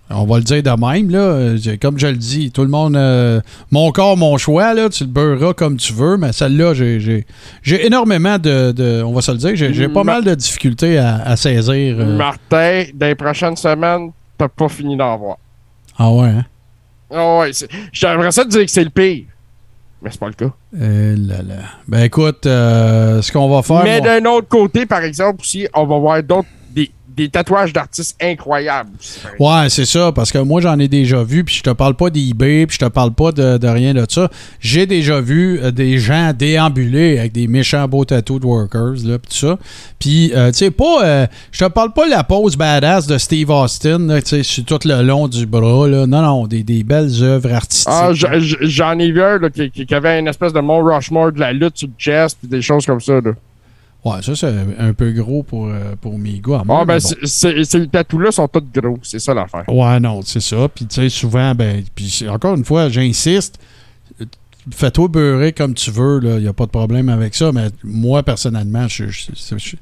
[0.09, 1.09] On va le dire de même.
[1.09, 1.57] Là.
[1.81, 2.95] Comme je le dis, tout le monde.
[2.95, 7.25] euh, mon corps, mon choix, là, tu le beurras comme tu veux, mais celle-là, j'ai,
[7.85, 11.17] énormément de, de- On va se le dire, j'ai, pas Ma- mal de difficultés à,
[11.23, 11.97] à saisir.
[11.99, 12.15] euh.
[12.17, 15.38] Martin, dans les prochaines semaines, t'as pas fini d'en voir.
[15.97, 16.45] Ah ouais, hein?
[17.13, 17.51] Ah ouais,
[17.91, 19.25] j'aimerais ça te dire que c'est le pire.
[20.01, 20.51] Mais c'est pas le cas.
[20.75, 21.55] Eh là là.
[21.88, 23.84] Ben écoute, euh, ce qu'on va faire.
[23.84, 26.47] Mais d'un autre côté, par exemple, aussi, on va voir d'autres
[27.18, 28.91] des, tatouages d'artistes incroyables.
[29.39, 32.10] Ouais, c'est ça, parce que moi, j'en ai déjà vu, puis je te parle pas
[32.10, 34.30] d'eBay, puis je te parle pas de, de rien de ça.
[34.60, 39.18] J'ai déjà vu euh, des gens déambuler avec des méchants beaux tattoos de workers, là,
[39.19, 39.57] puis tout ça.
[39.99, 41.03] Puis, euh, tu sais, pas...
[41.03, 44.64] euh, je te parle pas de la pose badass de Steve Austin, tu sais, sur
[44.65, 46.06] tout le long du bras, là.
[46.06, 47.94] Non, non, des, des belles œuvres artistiques.
[47.94, 51.31] Ah, j'en ai vu un là, qui, qui- qui avait une espèce de Mont Rushmore
[51.31, 53.14] de la lutte sur le chest, puis des choses comme ça.
[53.22, 53.31] Là.
[54.15, 57.09] Ouais, ça, c'est un peu gros pour, euh, pour mes moi, Ah, ben, bon.
[57.23, 58.97] c'est- ces tatous-là sont tous gros.
[59.03, 59.63] C'est ça l'affaire.
[59.67, 60.67] Ouais, non, c'est ça.
[60.73, 63.59] Puis, tu sais, souvent, ben, puis encore une fois, j'insiste,
[64.75, 68.21] fais-toi beurrer comme tu veux, il n'y a pas de problème avec ça, mais moi,
[68.23, 69.75] personnellement, je je, je,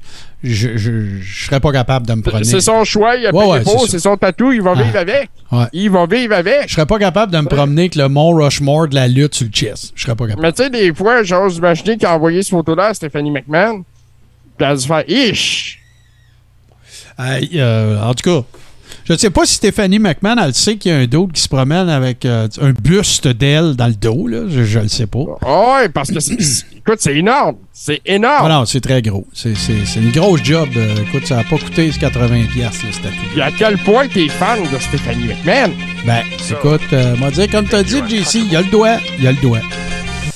[0.44, 2.44] je, je- je serais pas capable de me promener.
[2.44, 4.82] C'est son choix, il a Ouais, ouais, c'est son tatou, il va Ah.
[4.82, 5.28] vivre avec.
[5.50, 5.64] Ouais.
[5.72, 6.68] Il va vivre avec.
[6.68, 9.46] Je serais pas capable de me promener avec le Mont Rushmore de la lutte sur
[9.46, 9.92] le chest.
[9.96, 10.42] Je serais pas capable.
[10.42, 13.84] Mais tu sais, des fois, j'ose imaginer qu'il a envoyé ce photo-là à Stephanie McMahon.
[14.56, 15.78] Puis elle a dû faire Ish!
[17.18, 18.44] Euh, en tout cas,
[19.04, 21.40] je ne sais pas si Stéphanie McMahon, elle sait qu'il y a un dos qui
[21.40, 24.26] se promène avec euh, un buste d'elle dans le dos.
[24.26, 24.40] Là.
[24.48, 25.24] Je, je le sais pas.
[25.42, 27.56] Ah ouais, parce que, c'est- écoute, c'est énorme.
[27.72, 28.42] C'est énorme.
[28.44, 29.26] Ah non, c'est très gros.
[29.32, 30.68] C'est, c'est- c'est une grosse job.
[30.76, 33.16] Euh, écoute, ça n'a pas coûté ce 80$, piastres, le statut.
[33.32, 35.72] Puis à quel point t'es fan de Stephanie McMahon?
[36.04, 38.96] Ben, écoute, euh, m'a dit, comme tu as dit, JC, il y a le doigt.
[39.18, 39.60] Il y a le doigt.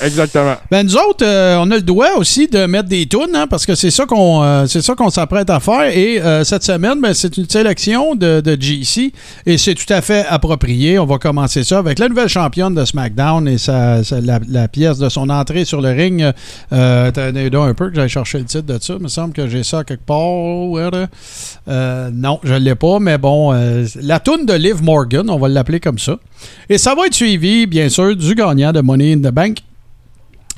[0.03, 0.55] Exactement.
[0.71, 3.67] Ben, nous autres, euh, on a le droit aussi de mettre des tunes, hein, parce
[3.67, 5.95] que c'est ça qu'on euh, c'est s'apprête à faire.
[5.95, 9.13] Et euh, cette semaine, ben, c'est une sélection de, GC
[9.47, 10.99] et c'est tout à fait approprié.
[10.99, 15.09] On va commencer ça avec la nouvelle championne de SmackDown et sa, la, pièce de
[15.09, 16.33] son entrée sur le ring.
[16.73, 18.95] Euh, T'as un peu que j'allais chercher le titre de ça.
[18.97, 20.17] Il me semble que j'ai ça quelque part.
[20.17, 23.53] Non, je ne l'ai pas, mais bon,
[24.03, 26.17] la tune de Liv Morgan, on va l'appeler comme ça.
[26.69, 29.59] Et ça va être suivi, bien sûr, du gagnant de Money in the Bank.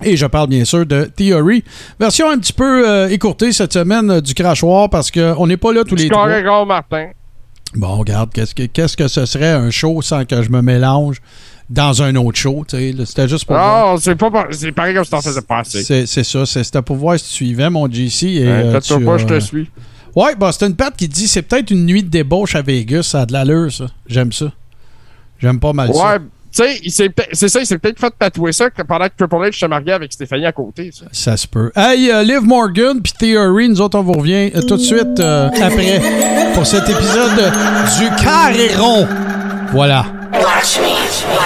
[0.02, 1.62] Et je parle bien sûr de Theory.
[2.00, 5.72] Version un petit peu euh, écourtée cette semaine euh, du crachoir parce qu'on n'est pas
[5.72, 6.08] là tous les
[6.42, 7.10] gros, Martin.
[7.74, 11.18] Bon, regarde, qu'est-ce que, qu'est-ce que ce serait un show sans que je me mélange
[11.70, 12.64] dans un autre show?
[12.68, 13.92] tu sais, C'était juste pour voir.
[13.94, 15.82] Non, c'est pas c'est pareil comme si t'en faisais pas assez.
[15.82, 18.26] C'est, c'est ça, c'est- c'était pour voir si tu suivais mon GC.
[18.28, 19.70] Et, Hein, euh, tu, pas, je te suis.
[20.14, 23.04] Ouais, bah, c'est une patte qui dit c'est peut-être une nuit de débauche à Vegas.
[23.04, 23.86] Ça a de l'allure, ça.
[24.06, 24.52] J'aime ça.
[25.38, 26.06] J'aime pas mal ça.
[26.14, 29.06] Ouais, tu sais, s'est peut-être- c'est ça, il s'est peut-être fait tatouer ça que pendant
[29.06, 30.90] que Triple H se mariait avec Stéphanie à côté.
[30.92, 31.06] Ça.
[31.12, 31.70] Ça se peut.
[31.74, 35.18] Hey, euh, Liv Morgan puis Theory, nous autres, on vous revient euh, tout de suite
[35.20, 36.00] euh, après
[36.54, 37.52] pour cet épisode
[37.98, 39.06] du Carré rond.
[39.72, 40.04] Voilà.
[40.34, 41.41] Watch me, watch me.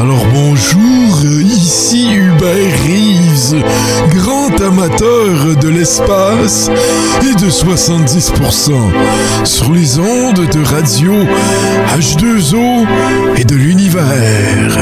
[0.00, 3.62] Alors bonjour, ici Hubert Reeves,
[4.16, 6.70] grand amateur de l'espace
[7.22, 8.72] et de 70%
[9.44, 11.12] sur les ondes de radio
[11.96, 12.86] H2O
[13.36, 14.78] et de l'univers.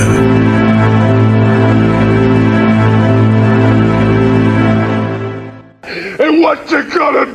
[6.18, 7.26] And what you gonna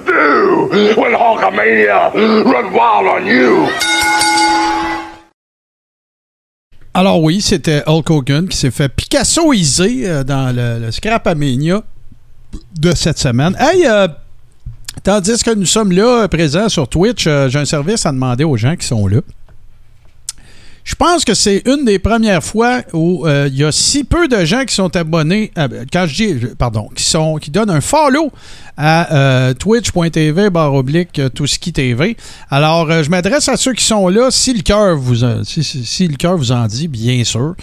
[6.94, 11.84] Alors oui, c'était Hulk Hogan qui s'est fait Picassoiser euh, dans le, le Scrapamania
[12.80, 13.56] de cette semaine.
[13.60, 14.08] Hey, euh,
[15.04, 18.58] tandis que nous sommes là, euh, présents sur Twitch, j'ai un service à demander aux
[18.58, 19.20] gens qui sont là.
[20.88, 24.30] Je pense que c'est une des premières fois où euh, il y a si peu
[24.30, 25.52] de gens qui sont abonnés,
[25.92, 28.32] quand je dis, pardon, qui sont, qui donnent un follow
[28.78, 32.16] à euh, twitch.tv barre oblique euh, Touski TV.
[32.50, 36.08] Alors, je m'adresse à ceux qui sont là, si le cœur vous, si, si- si
[36.08, 37.56] le cœur vous en dit, bien sûr.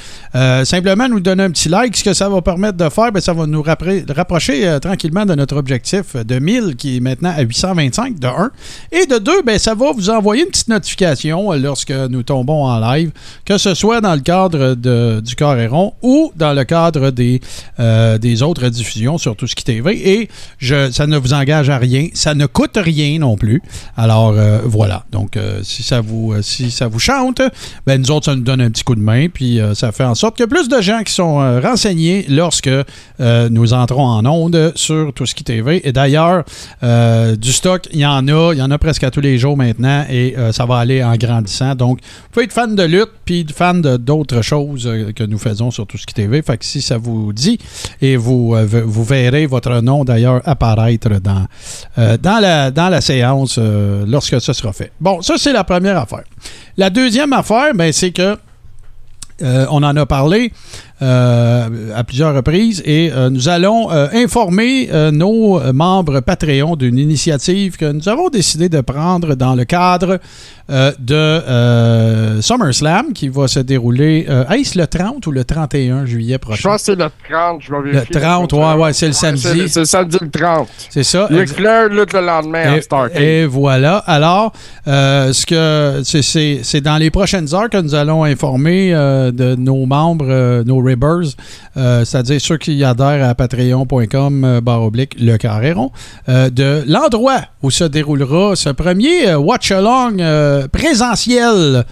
[0.64, 1.96] Simplement nous donner un petit like.
[1.96, 5.56] Ce que ça va permettre de faire, ben, ça va nous rapprocher tranquillement de notre
[5.56, 8.50] objectif de 1000 qui est maintenant à 825 de 1.
[8.92, 12.78] Et de 2, ben, ça va vous envoyer une petite notification lorsque nous tombons en
[12.92, 13.12] live,
[13.44, 17.40] que ce soit dans le cadre de, du Coréron ou dans le cadre des,
[17.80, 20.08] euh, des autres diffusions sur tout ce qui TV.
[20.08, 20.28] Et
[20.58, 22.08] je, ça ne vous engage à rien.
[22.14, 23.62] Ça ne coûte rien non plus.
[23.96, 25.04] Alors euh, voilà.
[25.10, 27.40] Donc euh, si ça vous si ça vous chante,
[27.86, 29.28] ben nous autres, ça nous donne un petit coup de main.
[29.28, 32.70] Puis ça fait en sorte a plus de gens qui sont renseignés lorsque
[33.18, 35.86] nous entrons en onde sur tout ce qui TV.
[35.86, 36.44] Et d'ailleurs,
[36.82, 38.52] du stock, il y en a.
[38.52, 40.04] Il y en a presque à tous les jours maintenant.
[40.10, 41.74] Et ça va aller en grandissant.
[41.74, 45.38] Donc, vous pouvez être fan de lutte puis fan de d'autres choses euh, que nous
[45.38, 46.42] faisons sur tout ce qui TV.
[46.42, 47.58] Fait que si ça vous dit,
[48.00, 51.46] et vous, euh, vous verrez votre nom d'ailleurs apparaître dans,
[51.98, 53.58] euh, dans, la, dans la séance
[54.06, 54.92] lorsque ce sera fait.
[55.00, 56.24] Bon, ça c'est la première affaire.
[56.76, 58.36] La deuxième affaire, ben, c'est que
[59.40, 60.52] on en a parlé
[61.00, 66.98] à plusieurs reprises et euh, nous allons euh, informer euh, nos euh, membres Patreon d'une
[66.98, 70.18] initiative que nous avons décidé de prendre dans le cadre
[70.70, 76.06] euh, de euh, SummerSlam qui va se dérouler, euh, est-ce le 30 ou le 31
[76.06, 76.70] juillet Je prochain?
[76.70, 78.20] pense que c'est le 30, je vais Le vérifier.
[78.20, 79.42] 30, ouais, ouais, c'est le samedi.
[79.68, 80.68] c'est- le samedi le 30.
[80.88, 81.26] C'est ça.
[81.26, 82.78] Ric Flair lutte le lendemain
[83.14, 83.98] Et, et voilà.
[84.06, 84.52] Alors,
[84.88, 89.84] euh, ce que c'est- dans les prochaines heures que nous allons informer euh, de nos
[89.86, 91.34] membres, euh, nos Ribbers,
[91.76, 95.90] euh, c'est-à-dire ceux qui adhèrent à patreon.com euh, barre oblique le carré rond,
[96.28, 101.84] euh, de l'endroit où se déroulera ce premier watch-along présentiel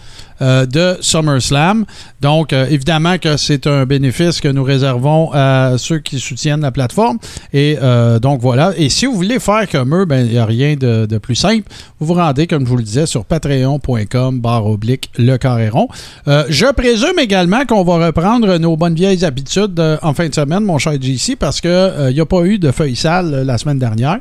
[0.43, 1.85] euh, de SummerSlam.
[2.21, 6.71] Donc, euh, évidemment que c'est un bénéfice que nous réservons à ceux qui soutiennent la
[6.73, 7.19] plateforme.
[7.53, 8.73] Et euh, donc, voilà.
[8.77, 11.35] Et si vous voulez faire comme eux, ben, il n'y a rien de, de plus
[11.37, 11.65] simple.
[12.01, 15.89] Vous vous rendez, comme je vous le disais, sur patreon.com barre oblique le carré rond.
[16.27, 20.79] Je présume également qu'on va reprendre nos bonnes vieilles habitudes en fin de semaine, mon
[20.79, 24.19] cher JC, parce qu'il n'y a pas eu de feuilles sales euh, la semaine dernière.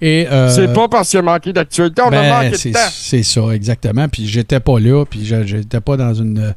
[0.00, 2.80] Et, C'est pas parce qu'il a manqué d'actualité, on a ben, manqué c'est- de temps.
[2.92, 4.08] C'est ça, exactement.
[4.08, 6.54] Puis j'étais pas là, puis je- j'étais pas dans une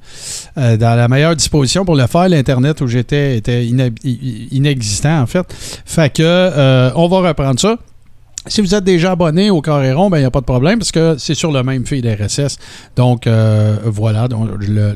[0.58, 2.30] euh, dans la meilleure disposition pour le faire.
[2.30, 5.46] L'internet où j'étais était inexistant en fait.
[5.86, 7.78] Fait que euh, on va reprendre ça.
[8.50, 10.80] Si vous êtes déjà abonné au Carré Rond, ben il n'y a pas de problème
[10.80, 12.58] parce que c'est sur le même feed RSS.
[12.96, 14.96] Donc euh, voilà, donc, le-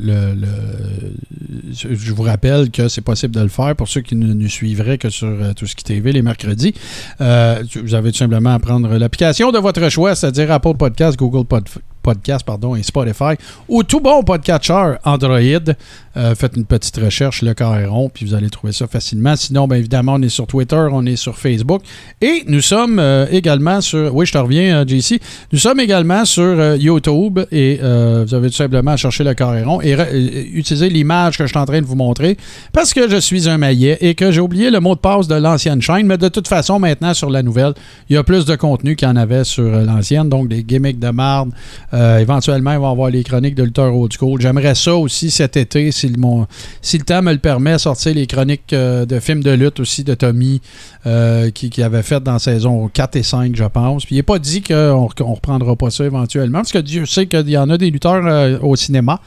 [1.74, 4.98] je vous rappelle que c'est possible de le faire pour ceux qui ne nous suivraient
[4.98, 6.74] que sur euh, tout ce qui TV les mercredis.
[7.20, 11.68] Vous avez tout simplement à prendre l'application de votre choix, c'est-à-dire Apple Podcast, Google Pod-
[12.02, 13.36] Podcast pardon, et Spotify
[13.68, 15.74] ou tout bon podcatcher Android.
[16.18, 19.36] Euh, faites une petite recherche, le carré rond, puis vous allez trouver ça facilement.
[19.38, 21.84] Sinon, bien évidemment, on est sur Twitter, on est sur Facebook
[22.20, 24.14] et nous sommes euh, également sur.
[24.14, 25.22] Oui, je te reviens, euh, JC.
[25.54, 30.50] Nous sommes également sur YouTube et vous avez tout simplement à chercher le carré et
[30.54, 32.38] utiliser l'image que je suis en train de vous montrer
[32.74, 35.36] parce que je suis un maillet et que j'ai oublié le mot de passe de
[35.36, 36.08] l'ancienne chaîne.
[36.08, 37.74] Mais de toute façon, maintenant, sur la nouvelle,
[38.10, 40.30] il y a plus de contenu qu'il y en avait sur l'ancienne.
[40.30, 41.52] Donc, des gimmicks de marde.
[41.94, 44.40] Euh, éventuellement, il va y avoir les chroniques de Luther Old School.
[44.40, 46.48] J'aimerais ça aussi cet été, si le, mon-
[46.82, 50.04] si le temps me le permet, sortir les chroniques euh, de films de lutte aussi
[50.04, 50.62] de Tommy
[51.06, 54.06] euh, qui, qui avait fait dans saison 4 et 5, je pense.
[54.06, 57.28] Puis il n'est pas dit qu'on ne reprendra pas ça éventuellement, parce que Dieu sait
[57.28, 59.20] qu'il y en a des lutteurs au cinéma.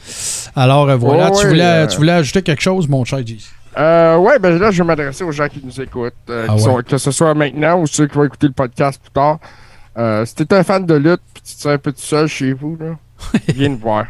[0.55, 3.37] Alors voilà, Oh, tu, voulais, tu voulais ajouter quelque chose, mon cher G.
[3.77, 6.55] Euh, ouais, ben là, je vais m'adresser aux gens qui nous écoutent, euh, Ah qui
[6.55, 6.61] ouais.
[6.61, 9.37] sont- que ce soit maintenant ou ceux qui vont écouter le podcast plus tard.
[9.97, 12.27] Euh, si t'es un fan de lutte puis tu te sens un peu tout seul
[12.27, 12.97] chez vous, là,
[13.53, 14.05] viens nous voir.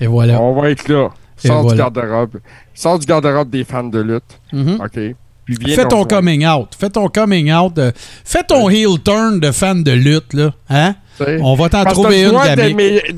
[0.00, 0.40] Et voilà.
[0.40, 1.08] On va être là.
[1.36, 1.72] Sors voilà.
[1.72, 2.38] du garde-robe.
[2.74, 4.40] Sors du garde-robe des fans de lutte.
[4.52, 4.80] Mhm.
[4.80, 5.14] OK.
[5.44, 6.74] Puis viens Fais ton coming out.
[6.78, 7.74] Fais ton coming out.
[7.74, 7.92] de-
[8.24, 10.52] Fais ton heel turn de fan de lutte, là.
[10.68, 10.94] Hein?
[11.40, 12.32] On va t'en trouver une,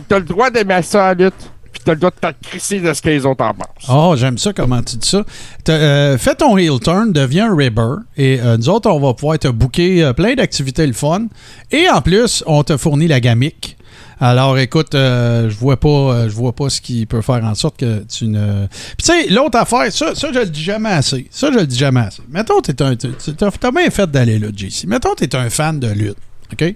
[0.09, 2.92] T'as le droit d'aimer ça à la lutte, puis t'as le droit de t'accrisser de
[2.92, 3.88] ce les autres en pensent.
[3.88, 5.24] Oh, j'aime ça comment tu dis ça.
[5.68, 9.38] Euh, fais ton heel turn, deviens un ribber, et euh, nous autres, on va pouvoir
[9.38, 11.26] te booker euh, plein d'activités le fun.
[11.70, 13.76] Et en plus, on te fournit la gamique.
[14.22, 18.05] Alors, écoute, je vois pas, je vois pas ce qui peut faire en sorte que
[18.05, 18.66] tu ne.
[18.66, 21.26] Puis tu sais, l'autre affaire, ça, ça, je le dis jamais assez.
[21.30, 22.20] Ça, je le dis jamais assez.
[22.28, 24.84] Mettons, t'es un, t'as bien fait d'aller là, JC.
[24.86, 26.18] Mettons, t'es un fan de lutte,
[26.52, 26.74] ok?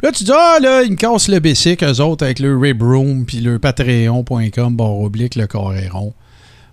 [0.00, 2.82] Là, tu dis, ah, là, ils me cassent le basic, eux autres, avec le Rib
[2.82, 6.14] Room, puis le patreon.com, barre oblique, le carré rond.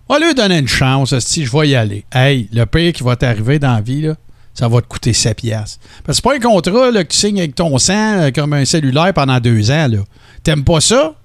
[0.08, 2.06] On va lui donner une chance, si je vais y aller.
[2.14, 4.16] Hey, le pire qui va t'arriver dans la vie, là,
[4.54, 5.80] ça va te coûter 7 piastres.
[6.04, 8.54] Parce que c'est pas un contrat là, que tu signes avec ton sang euh, comme
[8.54, 9.90] un cellulaire pendant deux ans.
[10.44, 11.16] T'aimes pas ça?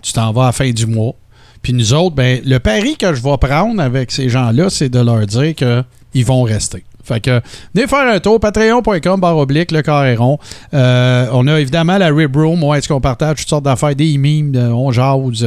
[0.00, 1.14] Tu t'en vas à la fin du mois.
[1.60, 4.98] Puis nous autres, ben, le pari que je vais prendre avec ces gens-là, c'est de
[4.98, 6.84] leur dire qu'ils vont rester.
[7.04, 7.40] Fait que
[7.74, 10.38] venez faire un tour, patreon.com barre oblique, le carré rond.
[10.74, 14.16] Euh, on a évidemment la Rib Room, où est-ce qu'on partage toutes sortes d'affaires, des
[14.18, 15.44] memes, euh, on jase,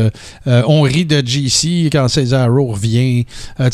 [0.48, 3.26] euh, on rit de GC quand Cesaro revient.
[3.60, 3.70] Euh,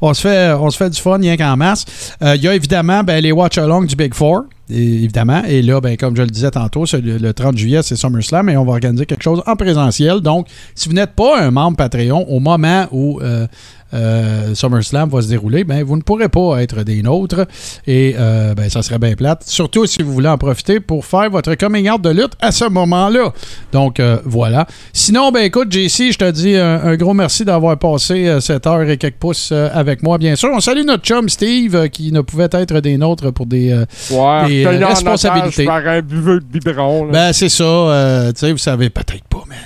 [0.08, 1.84] on se fait, on se fait du fun, rien qu'en masse.
[2.20, 4.44] Il y a évidemment ben, les watch-along du Big Four.
[4.70, 5.42] et- évidemment.
[5.48, 8.56] Et là, ben, comme je le disais tantôt, le, le 30 juillet, c'est SummerSlam et
[8.56, 10.20] on va organiser quelque chose en présentiel.
[10.20, 13.46] Donc, si vous n'êtes pas un membre Patreon au moment où euh,
[13.94, 17.46] euh, SummerSlam va se dérouler, ben, vous ne pourrez pas être des nôtres.
[17.86, 19.44] Et euh, ben, ça serait bien plate.
[19.46, 22.64] Surtout si vous voulez en profiter pour faire votre coming out de lutte à ce
[22.64, 23.32] moment-là.
[23.72, 24.66] Donc, euh, voilà.
[24.92, 28.82] Sinon, ben, écoute, JC, je te dis un, un gros merci d'avoir passé cette heure
[28.82, 30.50] et quelques pouces avec moi, bien sûr.
[30.52, 33.72] On salue notre chum Steve qui ne pouvait être des nôtres pour des,
[34.10, 35.64] Ouais, responsabilités.
[35.66, 37.08] de biberon.
[37.10, 38.30] Ben, c'est ça.
[38.34, 39.56] tu sais, vous savez peut-être pas, mais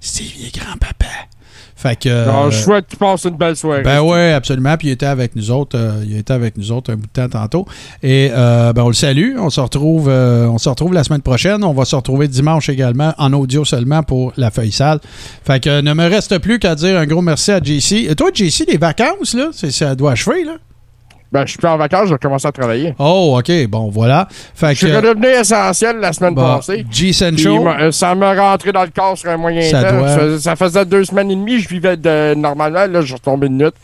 [0.00, 1.06] Steve, il est grand-papa.
[1.82, 2.26] Fait que.
[2.26, 3.82] Non, euh, je souhaite qu'il passe une belle soirée.
[3.82, 4.76] ben oui, absolument.
[4.76, 5.76] Puis il était avec nous autres.
[5.76, 7.66] euh, il était avec nous autres un bout de temps tantôt.
[8.04, 9.34] Et euh, ben, on le salue.
[9.36, 10.08] On se retrouve.
[10.08, 11.64] euh, on se retrouve la semaine prochaine.
[11.64, 15.00] On va se retrouver dimanche également en audio seulement pour la feuille sale.
[15.44, 18.06] Fait que ne me reste plus qu'à dire un gros merci à JC.
[18.08, 20.52] Et toi, JC, les vacances là, ça doit achever là.
[21.32, 22.94] Ben, je suis plus en vacances, je vais commencer à travailler.
[22.98, 23.66] Oh, ok.
[23.68, 24.28] Bon, voilà.
[24.54, 24.96] Fait Je suis que.
[24.96, 26.84] redevenu essentiel la semaine Bon, passée.
[26.90, 27.80] G Central.
[27.80, 29.98] euh, ça m'a rentré dans le corps sur un moyen Ça temps.
[29.98, 30.38] doit.
[30.38, 32.86] Ça faisait deux semaines et demie, je vivais de, normalement.
[32.86, 33.74] Là, je suis retombé une minute.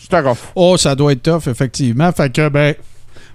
[0.00, 0.38] C'était rough.
[0.54, 2.10] Oh, ça doit être tough, effectivement.
[2.12, 2.74] Fait que, ben,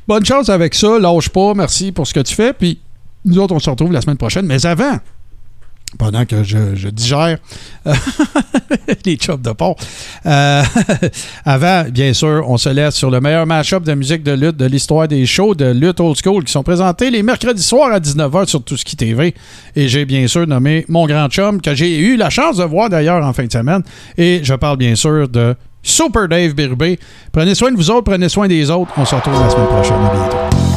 [0.08, 0.98] bonne chance avec ça.
[1.00, 1.54] Lâche pas.
[1.54, 2.54] Merci pour ce que tu fais.
[2.54, 2.80] Puis,
[3.26, 4.46] nous autres, on se retrouve la semaine prochaine.
[4.48, 4.98] Mais avant,
[5.98, 7.38] pendant que je, digère
[9.06, 9.76] les chops de pont.
[10.26, 10.64] Euh,
[11.46, 14.66] avant, bien sûr, on se laisse sur le meilleur match-up de musique de lutte de
[14.66, 18.48] l'histoire des shows de lutte old school qui sont présentés les mercredis soirs à 19h
[18.48, 19.34] sur Tout qui TV.
[19.76, 22.90] Et j'ai bien sûr nommé mon grand chum que j'ai eu la chance de voir
[22.90, 23.84] d'ailleurs en fin de semaine.
[24.18, 27.00] Et je parle bien sûr de Super Dave Birbé.
[27.32, 28.92] Prenez soin de vous autres, prenez soin des autres.
[28.98, 29.96] On se retrouve la semaine prochaine.
[29.96, 30.69] À bientôt.